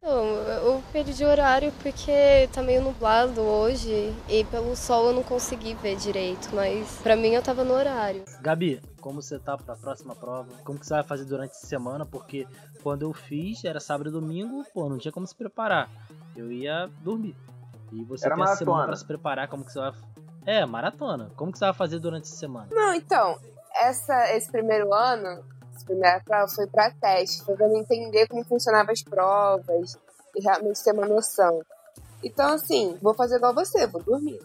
Não, 0.02 0.24
eu 0.26 0.82
perdi 0.92 1.24
o 1.24 1.28
horário 1.28 1.72
porque 1.82 2.48
tá 2.52 2.62
meio 2.62 2.82
nublado 2.82 3.40
hoje 3.40 4.14
e 4.28 4.44
pelo 4.44 4.76
sol 4.76 5.08
eu 5.08 5.12
não 5.14 5.22
consegui 5.22 5.74
ver 5.74 5.96
direito, 5.96 6.48
mas 6.54 6.98
pra 7.02 7.16
mim 7.16 7.30
eu 7.30 7.42
tava 7.42 7.64
no 7.64 7.74
horário. 7.74 8.22
Gabi, 8.40 8.80
como 9.00 9.20
você 9.20 9.38
tá 9.38 9.56
pra 9.56 9.74
próxima 9.76 10.14
prova? 10.14 10.48
Como 10.64 10.78
que 10.78 10.86
você 10.86 10.94
vai 10.94 11.02
fazer 11.02 11.24
durante 11.24 11.50
a 11.52 11.66
semana? 11.66 12.06
Porque 12.06 12.46
quando 12.82 13.02
eu 13.02 13.12
fiz, 13.12 13.64
era 13.64 13.80
sábado 13.80 14.08
e 14.10 14.12
domingo, 14.12 14.64
pô, 14.72 14.88
não 14.88 14.98
tinha 14.98 15.10
como 15.12 15.26
se 15.26 15.34
preparar. 15.34 15.90
Eu 16.36 16.52
ia 16.52 16.88
dormir. 17.02 17.34
E 17.92 18.04
você 18.04 18.26
Era 18.26 18.34
tem 18.34 18.44
essa 18.44 18.56
semana 18.56 18.76
maratona. 18.78 18.86
pra 18.86 18.96
se 18.96 19.04
preparar, 19.06 19.48
como 19.48 19.64
que 19.64 19.72
você 19.72 19.78
vai. 19.80 19.92
É, 20.46 20.64
maratona. 20.66 21.30
Como 21.36 21.52
que 21.52 21.58
você 21.58 21.64
vai 21.66 21.74
fazer 21.74 21.98
durante 21.98 22.24
essa 22.24 22.36
semana? 22.36 22.68
Não, 22.70 22.94
então, 22.94 23.38
essa, 23.76 24.34
esse 24.34 24.50
primeiro 24.50 24.92
ano, 24.94 25.42
essa 25.74 25.84
primeira 25.84 26.20
prova 26.20 26.48
foi 26.48 26.66
pra 26.66 26.90
teste, 26.90 27.44
foi 27.44 27.54
pra 27.56 27.66
eu 27.66 27.76
entender 27.76 28.26
como 28.28 28.44
funcionavam 28.44 28.92
as 28.92 29.02
provas 29.02 29.98
e 30.36 30.42
realmente 30.42 30.82
ter 30.82 30.92
uma 30.92 31.06
noção. 31.06 31.60
Então, 32.22 32.54
assim, 32.54 32.96
vou 33.00 33.14
fazer 33.14 33.36
igual 33.36 33.54
você, 33.54 33.86
vou 33.86 34.02
dormir. 34.02 34.40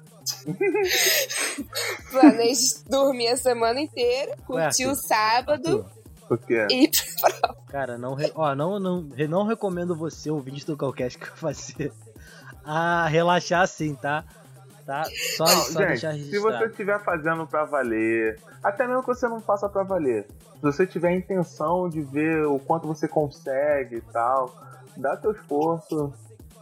Planejo 2.11 2.83
dormir 2.87 3.27
a 3.29 3.37
semana 3.37 3.79
inteira, 3.79 4.35
curtir 4.45 4.87
o 4.87 4.95
sábado 4.95 5.79
Arthur, 5.83 5.85
Por 6.27 6.37
quê? 6.39 6.67
e 6.71 6.89
Cara, 7.67 7.97
não, 7.97 8.13
re- 8.13 8.31
ó, 8.35 8.53
não, 8.55 8.79
não, 8.79 9.01
não 9.29 9.43
recomendo 9.45 9.95
você, 9.95 10.29
ouvinte 10.29 10.65
do 10.65 10.77
Calcast, 10.77 11.17
que 11.17 11.27
fazer 11.37 11.91
a 12.65 13.07
relaxar 13.07 13.61
assim, 13.61 13.95
tá? 13.95 14.23
Tá? 14.85 15.03
Só, 15.37 15.45
Não, 15.45 15.51
só 15.61 15.79
gente, 15.79 15.87
deixar 15.87 16.13
se 16.13 16.39
você 16.39 16.65
estiver 16.65 17.01
fazendo 17.03 17.47
pra 17.47 17.63
valer, 17.63 18.37
até 18.61 18.85
mesmo 18.85 19.01
que 19.01 19.07
você 19.07 19.27
não 19.29 19.39
faça 19.39 19.69
pra 19.69 19.83
valer, 19.83 20.27
se 20.55 20.61
você 20.61 20.85
tiver 20.85 21.07
a 21.09 21.15
intenção 21.15 21.87
de 21.87 22.01
ver 22.01 22.45
o 22.45 22.59
quanto 22.59 22.85
você 22.87 23.07
consegue 23.07 23.95
e 23.97 24.01
tal, 24.01 24.53
dá 24.97 25.15
teu 25.15 25.31
esforço, 25.31 26.11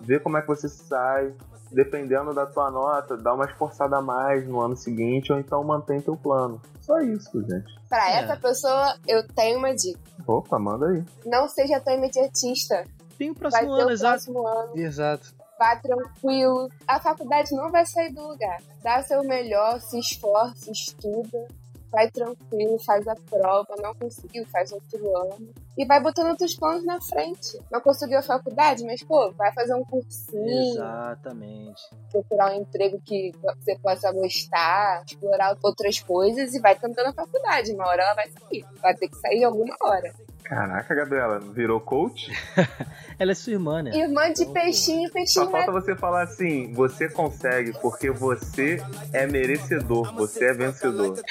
vê 0.02 0.20
como 0.20 0.38
é 0.38 0.41
que 0.41 0.47
você 0.47 0.70
sai, 0.70 1.34
dependendo 1.72 2.32
da 2.32 2.45
tua 2.45 2.70
nota, 2.70 3.18
dá 3.18 3.34
uma 3.34 3.45
esforçada 3.45 3.97
a 3.97 4.02
mais 4.04 4.47
no 4.47 4.62
ano 4.62 4.76
seguinte, 4.76 5.34
ou 5.34 5.39
então 5.39 5.64
mantém 5.64 5.99
teu 5.99 6.16
plano. 6.16 6.62
Só 6.82 6.99
isso, 6.99 7.41
gente. 7.41 7.74
pra 7.89 8.08
É. 8.12 8.24
essa 8.24 8.38
pessoa 8.38 8.97
eu 9.08 9.28
tenho 9.30 9.58
uma 9.58 9.74
dica. 9.74 9.99
Opa, 10.28 10.60
manda 10.60 10.88
aí. 10.89 11.04
Não 11.26 11.47
seja 11.49 11.80
tão 11.80 11.93
imediatista. 11.95 12.84
Tem 13.18 13.32
o 13.32 13.34
Vai 13.34 13.49
próximo 13.49 13.76
ter 13.76 13.82
ano, 13.82 13.89
o 13.89 13.91
exato. 13.91 14.12
próximo 14.14 14.47
ano. 14.47 14.78
Exato. 14.78 15.41
Vá 15.62 15.76
tranquilo. 15.76 16.72
A 16.88 16.99
faculdade 16.99 17.55
não 17.55 17.70
vai 17.70 17.86
sair 17.86 18.12
do 18.12 18.30
lugar. 18.30 18.57
Dá 18.82 19.03
seu 19.03 19.24
melhor, 19.24 19.80
se 19.80 19.99
esforça, 19.99 20.72
estuda. 20.72 21.47
Vai 21.91 22.09
tranquilo, 22.09 22.80
faz 22.80 23.07
a 23.07 23.14
prova. 23.30 23.76
Não 23.80 23.93
conseguiu, 23.93 24.43
faz 24.47 24.72
outro 24.72 25.16
ano. 25.16 25.53
E 25.78 25.86
vai 25.86 26.01
botando 26.01 26.30
outros 26.30 26.55
planos 26.55 26.84
na 26.84 26.99
frente. 26.99 27.59
Não 27.72 27.80
conseguiu 27.80 28.18
a 28.18 28.24
faculdade, 28.24 28.84
mas, 28.84 29.03
pô, 29.03 29.32
vai 29.34 29.53
fazer 29.53 29.76
um 29.76 29.84
cursinho. 29.84 30.74
Exatamente. 30.74 31.84
Procurar 32.09 32.53
um 32.53 32.62
emprego 32.62 32.99
que 33.05 33.32
você 33.43 33.78
possa 33.78 34.12
gostar. 34.12 35.03
Explorar 35.05 35.55
outras 35.62 35.99
coisas 35.99 36.55
e 36.55 36.59
vai 36.59 36.74
tentando 36.74 37.09
a 37.09 37.14
faculdade. 37.14 37.72
Uma 37.74 37.88
hora 37.88 38.01
ela 38.01 38.16
vai 38.16 38.32
sair. 38.32 38.66
Vai 38.82 38.95
ter 38.95 39.07
que 39.07 39.18
sair 39.18 39.43
alguma 39.43 39.76
hora. 39.80 40.12
Caraca, 40.52 40.93
Gabriela, 40.93 41.39
virou 41.39 41.80
coach? 41.80 42.30
Ela 43.18 43.32
é 43.32 43.34
sua 43.34 43.54
irmã, 43.54 43.82
né? 43.82 43.91
Irmã 43.95 44.34
de 44.34 44.45
peixinho, 44.47 45.08
Só 45.08 45.14
peixinho 45.14 45.49
vai 45.49 45.64
falta 45.64 45.72
você 45.72 45.95
falar 45.95 46.24
assim: 46.24 46.74
você 46.74 47.08
consegue, 47.08 47.72
porque 47.80 48.12
você 48.12 48.84
é 49.14 49.26
merecedor, 49.26 50.14
você 50.14 50.47
é 50.47 50.54
vencedor. 50.54 51.18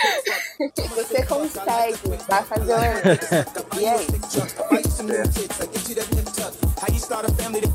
Você 0.95 1.25
consegue. 1.27 1.99
Vai 2.29 2.45
fazer 2.45 2.75
um. 2.75 3.79
E 3.81 3.87
aí? 3.87 4.07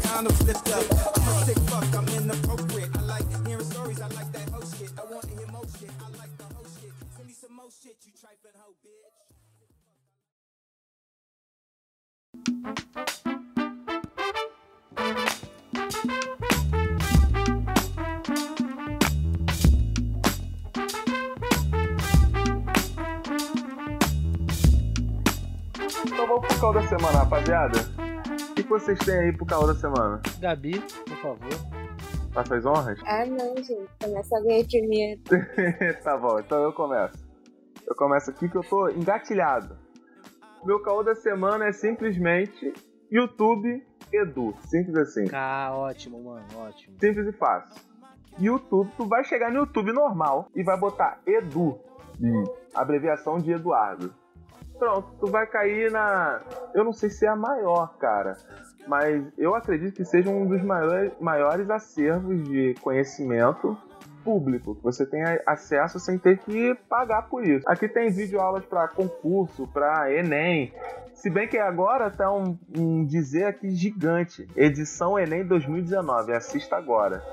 How 0.05 0.21
Então 26.05 26.27
vamos 26.27 26.47
pro 26.47 26.59
call 26.59 26.73
da 26.73 26.87
semana, 26.87 27.19
rapaziada. 27.19 27.77
O 28.51 28.53
que 28.55 28.63
vocês 28.63 28.97
têm 28.99 29.15
aí 29.15 29.31
pro 29.35 29.45
caô 29.45 29.67
da 29.67 29.75
semana? 29.75 30.21
Gabi, 30.39 30.79
por 30.79 31.17
favor. 31.17 31.49
Faça 32.33 32.55
as 32.55 32.65
honras? 32.65 32.99
Ah, 33.05 33.25
não, 33.25 33.55
gente. 33.57 33.87
Começa 34.01 34.37
alguém 34.37 34.65
primeiro. 34.67 35.21
tá 36.03 36.17
bom, 36.17 36.39
então 36.39 36.63
eu 36.63 36.73
começo. 36.73 37.25
Eu 37.87 37.95
começo 37.95 38.29
aqui 38.31 38.49
que 38.49 38.57
eu 38.57 38.63
tô 38.63 38.89
engatilhado. 38.89 39.77
Meu 40.65 40.79
caô 40.79 41.03
da 41.03 41.13
semana 41.13 41.67
é 41.67 41.71
simplesmente 41.71 42.73
YouTube 43.11 43.85
Edu. 44.11 44.55
Simples 44.61 44.97
assim. 44.97 45.25
Cá, 45.25 45.71
ótimo, 45.71 46.23
mano, 46.23 46.45
ótimo. 46.57 46.97
Simples 46.99 47.27
e 47.27 47.31
fácil. 47.31 47.83
YouTube, 48.39 48.91
tu 48.97 49.07
vai 49.07 49.23
chegar 49.23 49.51
no 49.51 49.59
YouTube 49.59 49.93
normal 49.93 50.49
e 50.55 50.63
vai 50.63 50.75
botar 50.77 51.19
Edu, 51.25 51.79
abreviação 52.73 53.37
de 53.37 53.51
Eduardo. 53.51 54.11
Pronto, 54.79 55.07
tu 55.19 55.27
vai 55.27 55.45
cair 55.45 55.91
na. 55.91 56.41
Eu 56.73 56.83
não 56.83 56.91
sei 56.91 57.11
se 57.11 57.27
é 57.27 57.29
a 57.29 57.35
maior, 57.35 57.95
cara, 57.97 58.35
mas 58.87 59.23
eu 59.37 59.55
acredito 59.55 59.93
que 59.93 60.03
seja 60.03 60.31
um 60.31 60.47
dos 60.47 60.63
maiores, 60.63 61.13
maiores 61.19 61.69
acervos 61.69 62.43
de 62.43 62.73
conhecimento 62.81 63.77
público, 64.25 64.75
que 64.75 64.81
você 64.81 65.05
tem 65.05 65.21
acesso 65.45 65.99
sem 65.99 66.17
ter 66.17 66.39
que 66.39 66.73
pagar 66.89 67.29
por 67.29 67.45
isso. 67.45 67.63
Aqui 67.69 67.87
tem 67.87 68.09
videoaulas 68.09 68.65
para 68.65 68.87
concurso, 68.87 69.67
para 69.67 70.11
Enem. 70.11 70.73
Se 71.13 71.29
bem 71.29 71.47
que 71.47 71.59
agora 71.59 72.09
tá 72.09 72.33
um, 72.33 72.57
um 72.75 73.05
dizer 73.05 73.45
aqui 73.45 73.69
gigante. 73.69 74.47
Edição 74.55 75.17
Enem 75.19 75.45
2019. 75.45 76.33
Assista 76.33 76.75
agora. 76.75 77.23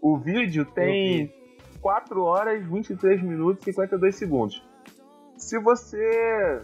O 0.00 0.18
vídeo 0.18 0.66
tem 0.66 1.32
4 1.80 2.22
horas, 2.22 2.62
23 2.66 3.22
minutos 3.22 3.66
e 3.66 3.72
52 3.72 4.14
segundos. 4.14 4.62
Se 5.38 5.58
você 5.58 6.62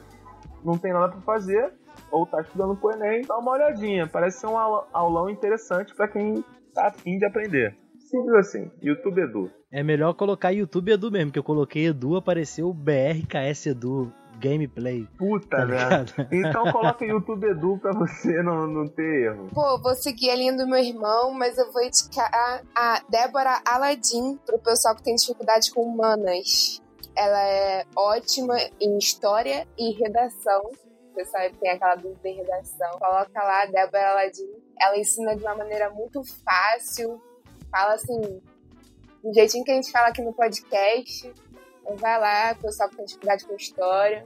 não 0.62 0.76
tem 0.76 0.92
nada 0.92 1.12
para 1.12 1.22
fazer 1.22 1.72
ou 2.10 2.26
tá 2.26 2.42
estudando 2.42 2.76
pro 2.76 2.92
Enem, 2.92 3.22
dá 3.22 3.38
uma 3.38 3.52
olhadinha. 3.52 4.06
Parece 4.06 4.40
ser 4.40 4.46
um 4.48 4.56
aulão 4.56 5.30
interessante 5.30 5.94
para 5.94 6.08
quem 6.08 6.44
tá 6.74 6.88
afim 6.88 7.16
de 7.16 7.24
aprender. 7.24 7.74
Simples 7.98 8.34
assim. 8.36 8.70
YouTube 8.82 9.22
Edu. 9.22 9.61
É 9.72 9.82
melhor 9.82 10.12
colocar 10.12 10.50
YouTube 10.50 10.92
Edu 10.92 11.10
mesmo, 11.10 11.32
que 11.32 11.38
eu 11.38 11.42
coloquei 11.42 11.86
Edu, 11.86 12.14
apareceu 12.16 12.68
o 12.68 12.74
BRKS 12.74 13.70
Edu 13.70 14.12
Gameplay. 14.38 15.08
Puta 15.16 15.66
Tá? 15.66 16.04
Então 16.30 16.70
coloca 16.70 17.02
YouTube 17.02 17.46
Edu 17.46 17.78
pra 17.78 17.92
você 17.94 18.42
não, 18.42 18.66
não 18.66 18.86
ter 18.86 19.28
erro. 19.28 19.48
Pô, 19.54 19.78
vou 19.80 19.94
seguir 19.94 20.28
a 20.28 20.34
linha 20.34 20.54
do 20.54 20.66
meu 20.66 20.78
irmão, 20.78 21.32
mas 21.32 21.56
eu 21.56 21.72
vou 21.72 21.82
indicar 21.82 22.30
a 22.74 23.02
Débora 23.08 23.62
Aladim 23.64 24.38
pro 24.44 24.58
pessoal 24.58 24.94
que 24.94 25.02
tem 25.02 25.14
dificuldade 25.14 25.72
com 25.72 25.80
humanas. 25.80 26.82
Ela 27.16 27.42
é 27.42 27.84
ótima 27.96 28.56
em 28.78 28.98
história 28.98 29.66
e 29.78 29.92
redação. 29.92 30.70
Você 31.14 31.24
sabe 31.24 31.50
que 31.50 31.60
tem 31.60 31.70
aquela 31.70 31.94
dúvida 31.94 32.28
em 32.28 32.36
redação. 32.36 32.90
Coloca 32.98 33.42
lá, 33.42 33.64
Débora 33.64 34.10
Aladim. 34.10 34.50
Ela 34.78 34.98
ensina 34.98 35.34
de 35.34 35.42
uma 35.42 35.56
maneira 35.56 35.88
muito 35.88 36.22
fácil. 36.44 37.22
Fala 37.70 37.94
assim, 37.94 38.42
do 39.22 39.32
jeitinho 39.32 39.64
que 39.64 39.70
a 39.70 39.74
gente 39.74 39.90
fala 39.90 40.08
aqui 40.08 40.22
no 40.22 40.32
podcast. 40.32 41.32
Então 41.80 41.96
vai 41.96 42.18
lá, 42.18 42.54
pessoal 42.54 42.88
que 42.88 42.96
tem 42.96 43.04
dificuldade 43.04 43.44
com 43.44 43.54
história. 43.54 44.24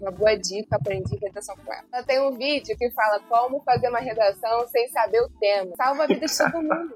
Uma 0.00 0.10
boa 0.10 0.36
dica, 0.36 0.76
aprendi 0.76 1.16
redação 1.16 1.56
com 1.56 1.72
ela. 1.72 1.84
Ela 1.92 2.02
tem 2.02 2.20
um 2.20 2.36
vídeo 2.36 2.76
que 2.76 2.90
fala 2.90 3.20
como 3.20 3.60
fazer 3.62 3.88
uma 3.88 4.00
redação 4.00 4.66
sem 4.68 4.88
saber 4.88 5.20
o 5.22 5.28
tema. 5.40 5.70
Salva 5.76 6.04
a 6.04 6.06
vida 6.06 6.26
de 6.26 6.36
todo 6.36 6.62
mundo. 6.62 6.94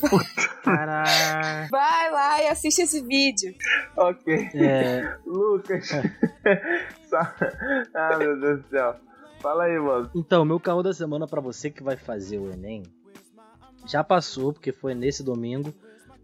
Caralho. 0.64 1.68
Vai 1.70 2.10
lá 2.10 2.42
e 2.42 2.48
assiste 2.48 2.82
esse 2.82 3.00
vídeo. 3.02 3.54
Ok. 3.96 4.48
É, 4.54 5.16
Lucas. 5.26 5.88
Ah, 7.94 8.16
meu 8.18 8.40
Deus 8.40 8.62
do 8.62 8.68
céu. 8.70 8.96
Fala 9.40 9.64
aí, 9.64 9.78
mano. 9.78 10.10
então, 10.16 10.44
meu 10.44 10.58
caô 10.58 10.82
da 10.82 10.92
semana 10.92 11.28
pra 11.28 11.40
você 11.40 11.70
que 11.70 11.80
vai 11.80 11.96
fazer 11.96 12.38
o 12.38 12.50
Enem 12.50 12.82
já 13.86 14.02
passou, 14.02 14.52
porque 14.52 14.72
foi 14.72 14.94
nesse 14.94 15.22
domingo. 15.22 15.72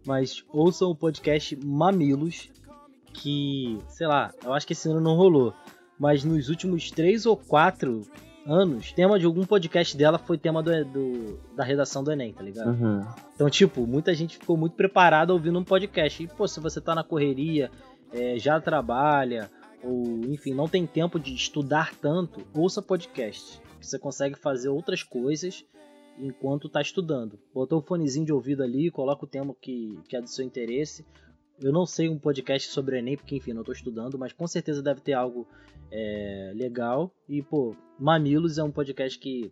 Mas 0.05 0.43
ouçam 0.51 0.89
o 0.89 0.95
podcast 0.95 1.55
Mamilos, 1.63 2.49
que, 3.13 3.77
sei 3.87 4.07
lá, 4.07 4.31
eu 4.43 4.53
acho 4.53 4.65
que 4.65 4.73
esse 4.73 4.89
ano 4.89 4.99
não 5.01 5.15
rolou. 5.15 5.53
Mas 5.99 6.23
nos 6.23 6.49
últimos 6.49 6.89
três 6.89 7.25
ou 7.25 7.37
quatro 7.37 8.01
anos, 8.45 8.91
tema 8.91 9.19
de 9.19 9.25
algum 9.25 9.45
podcast 9.45 9.95
dela 9.95 10.17
foi 10.17 10.37
tema 10.37 10.63
do, 10.63 10.83
do- 10.85 11.39
da 11.55 11.63
redação 11.63 12.03
do 12.03 12.11
Enem, 12.11 12.33
tá 12.33 12.41
ligado? 12.41 12.69
Então, 13.35 13.49
tipo, 13.49 13.85
muita 13.85 14.13
gente 14.15 14.37
ficou 14.37 14.57
muito 14.57 14.75
preparada 14.75 15.31
ouvindo 15.31 15.59
um 15.59 15.63
podcast. 15.63 16.23
E, 16.23 16.27
pô, 16.27 16.47
se 16.47 16.59
você 16.59 16.81
tá 16.81 16.95
na 16.95 17.03
correria, 17.03 17.69
é, 18.11 18.39
já 18.39 18.59
trabalha, 18.59 19.51
ou 19.83 20.21
enfim, 20.27 20.55
não 20.55 20.67
tem 20.67 20.87
tempo 20.87 21.19
de 21.19 21.35
estudar 21.35 21.93
tanto, 21.95 22.41
ouça 22.53 22.81
podcast. 22.81 23.61
Você 23.79 23.99
consegue 23.99 24.35
fazer 24.35 24.69
outras 24.69 25.03
coisas 25.03 25.63
enquanto 26.17 26.69
tá 26.69 26.81
estudando. 26.81 27.39
Botou 27.53 27.79
o 27.79 27.81
fonezinho 27.81 28.25
de 28.25 28.33
ouvido 28.33 28.63
ali, 28.63 28.89
coloca 28.91 29.25
o 29.25 29.27
tema 29.27 29.55
que, 29.59 29.97
que 30.07 30.15
é 30.15 30.21
do 30.21 30.29
seu 30.29 30.45
interesse. 30.45 31.05
Eu 31.61 31.71
não 31.71 31.85
sei 31.85 32.09
um 32.09 32.17
podcast 32.17 32.69
sobre 32.69 32.95
o 32.95 32.97
Enem, 32.99 33.15
porque 33.17 33.35
enfim, 33.35 33.53
não 33.53 33.63
tô 33.63 33.71
estudando, 33.71 34.17
mas 34.17 34.33
com 34.33 34.47
certeza 34.47 34.81
deve 34.81 35.01
ter 35.01 35.13
algo 35.13 35.47
é, 35.91 36.51
legal. 36.55 37.11
E, 37.29 37.41
pô, 37.41 37.75
Mamilos 37.99 38.57
é 38.57 38.63
um 38.63 38.71
podcast 38.71 39.17
que 39.19 39.51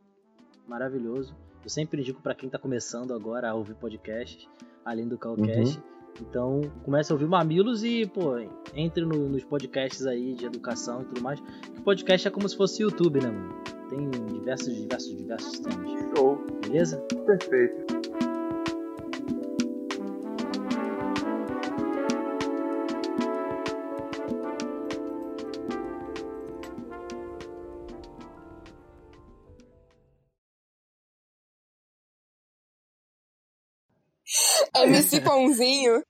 maravilhoso. 0.67 1.35
Eu 1.63 1.69
sempre 1.69 2.01
indico 2.01 2.21
pra 2.21 2.33
quem 2.33 2.49
tá 2.49 2.57
começando 2.57 3.13
agora 3.13 3.49
a 3.49 3.53
ouvir 3.53 3.75
podcasts, 3.75 4.47
além 4.83 5.07
do 5.07 5.17
Calcast. 5.17 5.79
Então, 6.21 6.61
comece 6.83 7.11
a 7.11 7.15
ouvir 7.15 7.27
Mamilos 7.27 7.83
e, 7.83 8.05
pô, 8.07 8.37
entre 8.73 9.05
no- 9.05 9.29
nos 9.29 9.43
podcasts 9.43 10.05
aí 10.05 10.33
de 10.33 10.45
educação 10.45 11.01
e 11.01 11.05
tudo 11.05 11.21
mais. 11.21 11.39
Que 11.39 11.81
podcast 11.81 12.27
é 12.27 12.31
como 12.31 12.47
se 12.49 12.57
fosse 12.57 12.81
YouTube, 12.81 13.21
né, 13.21 13.29
mano? 13.29 13.78
Tem 13.89 14.09
diversos, 14.11 14.75
diversos, 14.75 15.17
diversos 15.17 15.59
temas. 15.61 15.89
Show. 16.15 16.37
Beleza? 16.61 16.97
Perfeito. 17.25 17.85
MC 34.75 35.21
Pãozinho. 35.21 36.03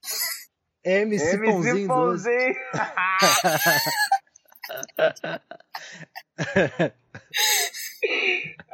MC, 0.84 1.38
Pãozinho 1.38 1.88
12. 1.88 1.88
Pãozinho. 1.88 2.56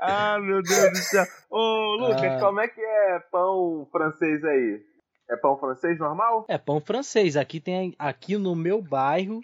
ah, 0.01 0.37
meu 0.39 0.61
Deus 0.61 0.91
do 0.91 0.97
céu. 0.97 1.25
Ô, 1.49 1.95
Lucas, 1.99 2.23
Ah. 2.33 2.39
como 2.39 2.59
é 2.59 2.67
que 2.67 2.81
é 2.81 3.19
pão 3.31 3.87
francês 3.91 4.43
aí? 4.43 4.85
É 5.29 5.35
pão 5.37 5.57
francês 5.57 5.97
normal? 5.97 6.45
É 6.47 6.57
pão 6.57 6.79
francês. 6.79 7.35
Aqui 7.35 7.59
tem 7.59 7.95
aqui 7.97 8.37
no 8.37 8.55
meu 8.55 8.81
bairro 8.81 9.41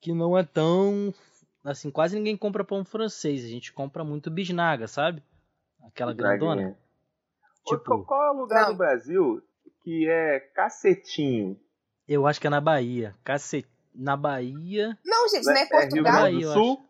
que 0.00 0.12
não 0.12 0.36
é 0.36 0.42
tão 0.44 1.14
assim, 1.64 1.90
quase 1.90 2.16
ninguém 2.16 2.36
compra 2.36 2.64
pão 2.64 2.84
francês. 2.84 3.44
A 3.44 3.48
gente 3.48 3.72
compra 3.72 4.04
muito 4.04 4.30
bisnaga, 4.30 4.86
sabe? 4.88 5.22
Aquela 5.86 6.12
grandona. 6.12 6.54
Draguinha. 6.56 6.78
Ô, 7.66 7.76
Tipo, 7.76 8.04
Qual 8.04 8.22
é 8.24 8.30
o 8.32 8.40
lugar 8.40 8.64
Não. 8.64 8.72
do 8.72 8.78
Brasil 8.78 9.42
que 9.84 10.08
é 10.08 10.40
cacetinho? 10.54 11.58
eu 12.08 12.26
acho 12.26 12.40
que 12.40 12.46
é 12.46 12.50
na 12.50 12.60
Bahia. 12.60 13.14
Cacete, 13.24 13.68
na 13.94 14.16
Bahia. 14.16 14.98
Não, 15.04 15.28
gente, 15.28 15.44
não 15.46 15.52
é 15.52 15.60
É 15.60 15.60
Rio 15.62 15.70
Portugal? 15.70 16.22
Grande 16.22 16.36
do 16.38 16.42
eu 16.42 16.52
Sul? 16.52 16.84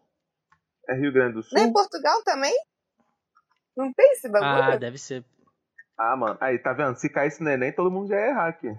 É 0.88 0.94
Rio 0.94 1.12
Grande 1.12 1.34
do 1.34 1.42
Sul? 1.42 1.58
Não 1.58 1.68
é 1.68 1.72
Portugal 1.72 2.22
também? 2.24 2.54
Não 3.76 3.92
tem 3.92 4.12
esse 4.12 4.28
bagulho? 4.28 4.74
Ah, 4.74 4.76
deve 4.76 4.98
ser. 4.98 5.24
Ah, 5.96 6.16
mano. 6.16 6.36
Aí, 6.40 6.58
tá 6.58 6.72
vendo? 6.72 6.96
Se 6.96 7.08
caísse 7.08 7.42
no 7.42 7.50
Enem, 7.50 7.72
todo 7.72 7.90
mundo 7.90 8.08
já 8.08 8.16
ia 8.16 8.28
errar 8.30 8.48
aqui. 8.48 8.76